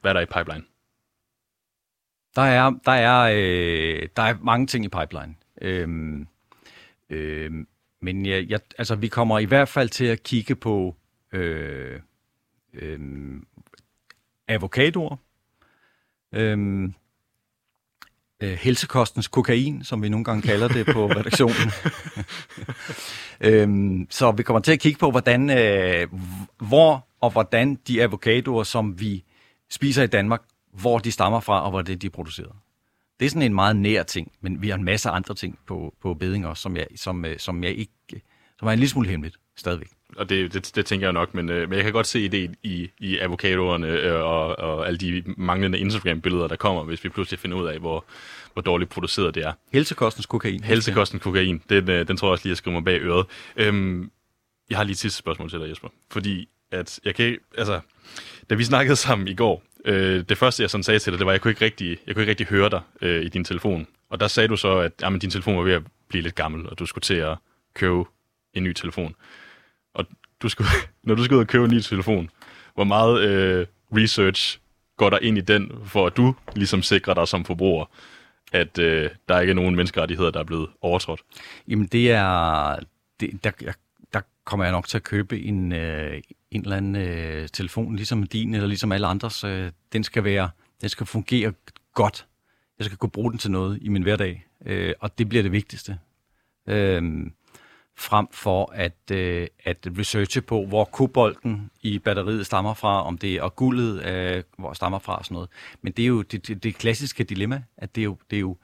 Hvad 0.00 0.10
er 0.10 0.12
der 0.12 0.20
i 0.20 0.26
pipeline? 0.26 0.64
Der 2.36 2.42
er, 2.42 2.70
der 2.84 2.92
er, 2.92 3.32
øh, 3.36 4.08
der 4.16 4.22
er 4.22 4.34
mange 4.42 4.66
ting 4.66 4.84
i 4.84 4.88
pipeline. 4.88 5.34
Øhm, 5.62 6.26
øhm, 7.10 7.66
men 8.02 8.26
jeg, 8.26 8.46
jeg, 8.48 8.60
altså, 8.78 8.94
vi 8.94 9.08
kommer 9.08 9.38
i 9.38 9.44
hvert 9.44 9.68
fald 9.68 9.88
til 9.88 10.04
at 10.04 10.22
kigge 10.22 10.54
på 10.54 10.96
øh, 11.32 12.00
øh, 12.74 13.00
avocadoer, 14.48 15.16
øh, 16.34 16.90
øh, 18.40 18.52
helsekostens 18.52 19.28
kokain, 19.28 19.84
som 19.84 20.02
vi 20.02 20.08
nogle 20.08 20.24
gange 20.24 20.42
kalder 20.42 20.68
det 20.68 20.86
på 20.86 21.06
redaktionen. 21.18 21.70
øhm, 23.40 24.06
så 24.10 24.30
vi 24.30 24.42
kommer 24.42 24.60
til 24.60 24.72
at 24.72 24.80
kigge 24.80 24.98
på, 24.98 25.10
hvordan, 25.10 25.50
øh, 25.50 26.08
hvor 26.58 27.06
og 27.20 27.30
hvordan 27.30 27.74
de 27.74 28.02
avocadoer, 28.02 28.62
som 28.62 29.00
vi 29.00 29.24
spiser 29.70 30.02
i 30.02 30.06
Danmark, 30.06 30.42
hvor 30.72 30.98
de 30.98 31.12
stammer 31.12 31.40
fra, 31.40 31.64
og 31.64 31.70
hvor 31.70 31.82
det 31.82 32.02
de 32.02 32.06
er 32.06 32.10
produceret. 32.10 32.52
Det 33.20 33.26
er 33.26 33.30
sådan 33.30 33.42
en 33.42 33.54
meget 33.54 33.76
nær 33.76 34.02
ting, 34.02 34.32
men 34.40 34.62
vi 34.62 34.68
har 34.68 34.76
en 34.76 34.84
masse 34.84 35.10
andre 35.10 35.34
ting 35.34 35.58
på, 35.66 35.94
på 36.02 36.14
beding 36.14 36.46
også, 36.46 36.62
som, 36.62 36.76
jeg, 36.76 36.86
som, 36.96 37.24
øh, 37.24 37.38
som, 37.38 37.64
jeg 37.64 37.74
ikke, 37.74 38.22
som 38.58 38.68
er 38.68 38.72
en 38.72 38.78
lille 38.78 38.90
smule 38.90 39.08
hemmeligt 39.08 39.36
stadigvæk. 39.56 39.88
Og 40.16 40.28
det, 40.28 40.54
det, 40.54 40.76
det 40.76 40.86
tænker 40.86 41.06
jeg 41.06 41.12
nok, 41.12 41.34
men, 41.34 41.48
øh, 41.48 41.68
men 41.68 41.76
jeg 41.76 41.84
kan 41.84 41.92
godt 41.92 42.06
se 42.06 42.24
ideen 42.24 42.56
i, 42.62 42.90
i 42.98 43.18
avocadoerne 43.18 43.86
øh, 43.86 44.14
og, 44.14 44.58
og 44.58 44.86
alle 44.86 44.98
de 44.98 45.22
manglende 45.36 45.78
Instagram-billeder, 45.78 46.48
der 46.48 46.56
kommer, 46.56 46.84
hvis 46.84 47.04
vi 47.04 47.08
pludselig 47.08 47.40
finder 47.40 47.56
ud 47.56 47.66
af, 47.66 47.78
hvor, 47.78 48.04
hvor 48.52 48.62
dårligt 48.62 48.90
produceret 48.90 49.34
det 49.34 49.44
er. 49.44 49.52
Helsekostens 49.72 50.26
kokain. 50.26 50.64
Helsekosten 50.64 51.20
kokain, 51.20 51.62
den, 51.68 51.90
øh, 51.90 52.08
den 52.08 52.16
tror 52.16 52.28
jeg 52.28 52.32
også 52.32 52.44
lige, 52.44 52.50
jeg 52.50 52.56
skriver 52.56 52.76
mig 52.76 52.84
bag 52.84 53.00
øret. 53.00 53.26
Øhm, 53.56 54.10
jeg 54.70 54.78
har 54.78 54.84
lige 54.84 54.92
et 54.92 54.98
sidste 54.98 55.18
spørgsmål 55.18 55.50
til 55.50 55.60
dig, 55.60 55.68
Jesper. 55.68 55.88
Fordi 56.10 56.48
at 56.72 57.00
jeg 57.04 57.14
kan 57.14 57.38
altså, 57.58 57.80
da 58.50 58.54
vi 58.54 58.64
snakkede 58.64 58.96
sammen 58.96 59.28
i 59.28 59.34
går, 59.34 59.62
øh, 59.84 60.24
det 60.28 60.38
første 60.38 60.62
jeg 60.62 60.70
sådan 60.70 60.84
sagde 60.84 60.98
til 60.98 61.12
dig, 61.12 61.18
det 61.18 61.26
var, 61.26 61.32
at 61.32 61.34
jeg 61.34 61.40
kunne 61.40 61.50
ikke 61.50 61.64
rigtig, 61.64 61.98
jeg 62.06 62.14
kunne 62.14 62.22
ikke 62.22 62.30
rigtig 62.30 62.46
høre 62.46 62.70
dig 62.70 62.80
øh, 63.02 63.24
i 63.24 63.28
din 63.28 63.44
telefon. 63.44 63.86
Og 64.10 64.20
der 64.20 64.28
sagde 64.28 64.48
du 64.48 64.56
så, 64.56 64.78
at 64.78 64.92
jamen, 65.02 65.20
din 65.20 65.30
telefon 65.30 65.56
var 65.56 65.62
ved 65.62 65.72
at 65.72 65.82
blive 66.08 66.22
lidt 66.22 66.34
gammel, 66.34 66.68
og 66.68 66.78
du 66.78 66.86
skulle 66.86 67.02
til 67.02 67.14
at 67.14 67.36
købe 67.74 68.04
en 68.54 68.64
ny 68.64 68.72
telefon. 68.72 69.14
Og 69.94 70.06
du 70.42 70.48
skulle, 70.48 70.68
når 71.04 71.14
du 71.14 71.24
skal 71.24 71.34
ud 71.34 71.40
og 71.40 71.46
købe 71.46 71.64
en 71.64 71.70
ny 71.70 71.80
telefon, 71.80 72.30
hvor 72.74 72.84
meget 72.84 73.20
øh, 73.20 73.66
research 73.96 74.60
går 74.96 75.10
der 75.10 75.18
ind 75.18 75.38
i 75.38 75.40
den, 75.40 75.72
for 75.84 76.06
at 76.06 76.16
du 76.16 76.34
ligesom 76.54 76.82
sikrer 76.82 77.14
dig 77.14 77.28
som 77.28 77.44
forbruger, 77.44 77.84
at 78.52 78.78
øh, 78.78 79.10
der 79.28 79.40
ikke 79.40 79.50
er 79.50 79.54
nogen 79.54 79.76
menneskerettigheder, 79.76 80.30
der 80.30 80.40
er 80.40 80.44
blevet 80.44 80.68
overtrådt? 80.80 81.20
Jamen 81.68 81.86
det 81.86 82.10
er, 82.10 82.76
det, 83.20 83.44
der, 83.44 83.50
jeg, 83.62 83.74
der 84.12 84.20
kommer 84.44 84.64
jeg 84.64 84.72
nok 84.72 84.88
til 84.88 84.96
at 84.96 85.02
købe 85.02 85.42
en, 85.42 85.72
øh, 85.72 86.22
en 86.50 86.62
eller 86.62 86.76
anden 86.76 86.96
øh, 86.96 87.48
telefon, 87.48 87.96
ligesom 87.96 88.26
din 88.26 88.54
eller 88.54 88.68
ligesom 88.68 88.92
alle 88.92 89.06
andres. 89.06 89.44
Øh, 89.44 89.72
den 89.92 90.04
skal 90.04 90.24
være, 90.24 90.50
den 90.80 90.88
skal 90.88 91.06
fungere 91.06 91.52
godt. 91.94 92.26
Jeg 92.78 92.84
skal 92.84 92.98
kunne 92.98 93.10
bruge 93.10 93.30
den 93.30 93.38
til 93.38 93.50
noget 93.50 93.78
i 93.82 93.88
min 93.88 94.02
hverdag, 94.02 94.46
øh, 94.66 94.94
og 95.00 95.18
det 95.18 95.28
bliver 95.28 95.42
det 95.42 95.52
vigtigste. 95.52 95.98
Øh, 96.66 97.30
frem 97.96 98.28
for 98.32 98.72
at, 98.74 99.10
øh, 99.12 99.46
at 99.64 99.88
researche 99.98 100.40
på, 100.40 100.66
hvor 100.66 100.84
kobolten 100.84 101.70
i 101.82 101.98
batteriet 101.98 102.46
stammer 102.46 102.74
fra, 102.74 103.06
om 103.06 103.18
det 103.18 103.34
er 103.34 103.42
og 103.42 103.56
guldet, 103.56 104.04
øh, 104.04 104.42
hvor 104.58 104.72
stammer 104.72 104.98
fra 104.98 105.16
og 105.16 105.24
sådan 105.24 105.34
noget. 105.34 105.48
Men 105.82 105.92
det 105.92 106.02
er 106.02 106.06
jo 106.06 106.22
det, 106.22 106.48
det, 106.48 106.62
det 106.62 106.74
klassiske 106.74 107.24
dilemma, 107.24 107.62
at 107.76 107.94
det 107.94 108.00
er 108.00 108.04
jo, 108.04 108.16
det 108.30 108.36
er 108.36 108.40
jo 108.40 108.56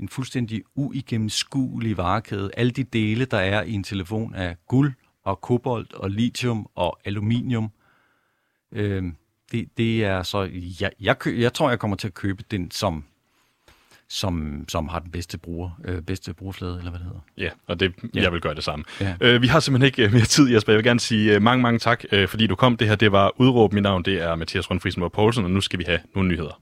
en 0.00 0.08
fuldstændig 0.08 0.62
uigennemskuelig 0.74 1.96
varekæde. 1.96 2.50
Alle 2.56 2.70
de 2.72 2.84
dele, 2.84 3.24
der 3.24 3.38
er 3.38 3.62
i 3.62 3.72
en 3.72 3.84
telefon, 3.84 4.34
er 4.34 4.54
guld 4.68 4.92
og 5.24 5.40
kobolt 5.40 5.92
og 5.92 6.10
lithium 6.10 6.66
og 6.74 6.98
aluminium. 7.04 7.70
Øh, 8.72 9.04
det, 9.52 9.68
det 9.76 10.04
er 10.04 10.22
så, 10.22 10.50
jeg, 10.80 10.90
jeg, 11.00 11.16
jeg 11.26 11.52
tror, 11.52 11.68
jeg 11.70 11.78
kommer 11.78 11.96
til 11.96 12.06
at 12.08 12.14
købe 12.14 12.44
den 12.50 12.70
som 12.70 13.04
som, 14.08 14.64
som 14.68 14.88
har 14.88 14.98
den 14.98 15.10
bedste 15.10 15.38
bruger, 15.38 15.70
øh, 15.84 16.02
bedste 16.02 16.34
brugerflade, 16.34 16.78
eller 16.78 16.90
hvad 16.90 16.98
det 17.00 17.06
hedder. 17.06 17.20
Ja, 17.38 17.50
og 17.66 17.80
det, 17.80 17.92
Ja. 18.14 18.22
jeg 18.22 18.32
vil 18.32 18.40
gøre 18.40 18.54
det 18.54 18.64
samme. 18.64 18.84
Ja. 19.00 19.14
Øh, 19.20 19.42
vi 19.42 19.46
har 19.46 19.60
simpelthen 19.60 19.86
ikke 19.86 20.04
øh, 20.04 20.12
mere 20.12 20.24
tid, 20.24 20.50
Jesper. 20.52 20.72
Jeg 20.72 20.76
vil 20.76 20.84
gerne 20.84 21.00
sige 21.00 21.34
øh, 21.34 21.42
mange, 21.42 21.62
mange 21.62 21.78
tak, 21.78 22.04
øh, 22.12 22.28
fordi 22.28 22.46
du 22.46 22.54
kom. 22.54 22.76
Det 22.76 22.88
her, 22.88 22.94
det 22.94 23.12
var 23.12 23.32
Udråb. 23.40 23.72
Mit 23.72 23.82
navn, 23.82 24.02
det 24.02 24.22
er 24.22 24.34
Mathias 24.34 24.70
Rundfriesen 24.70 25.10
Poulsen, 25.12 25.44
og 25.44 25.50
nu 25.50 25.60
skal 25.60 25.78
vi 25.78 25.84
have 25.86 26.00
nogle 26.14 26.28
nyheder. 26.28 26.60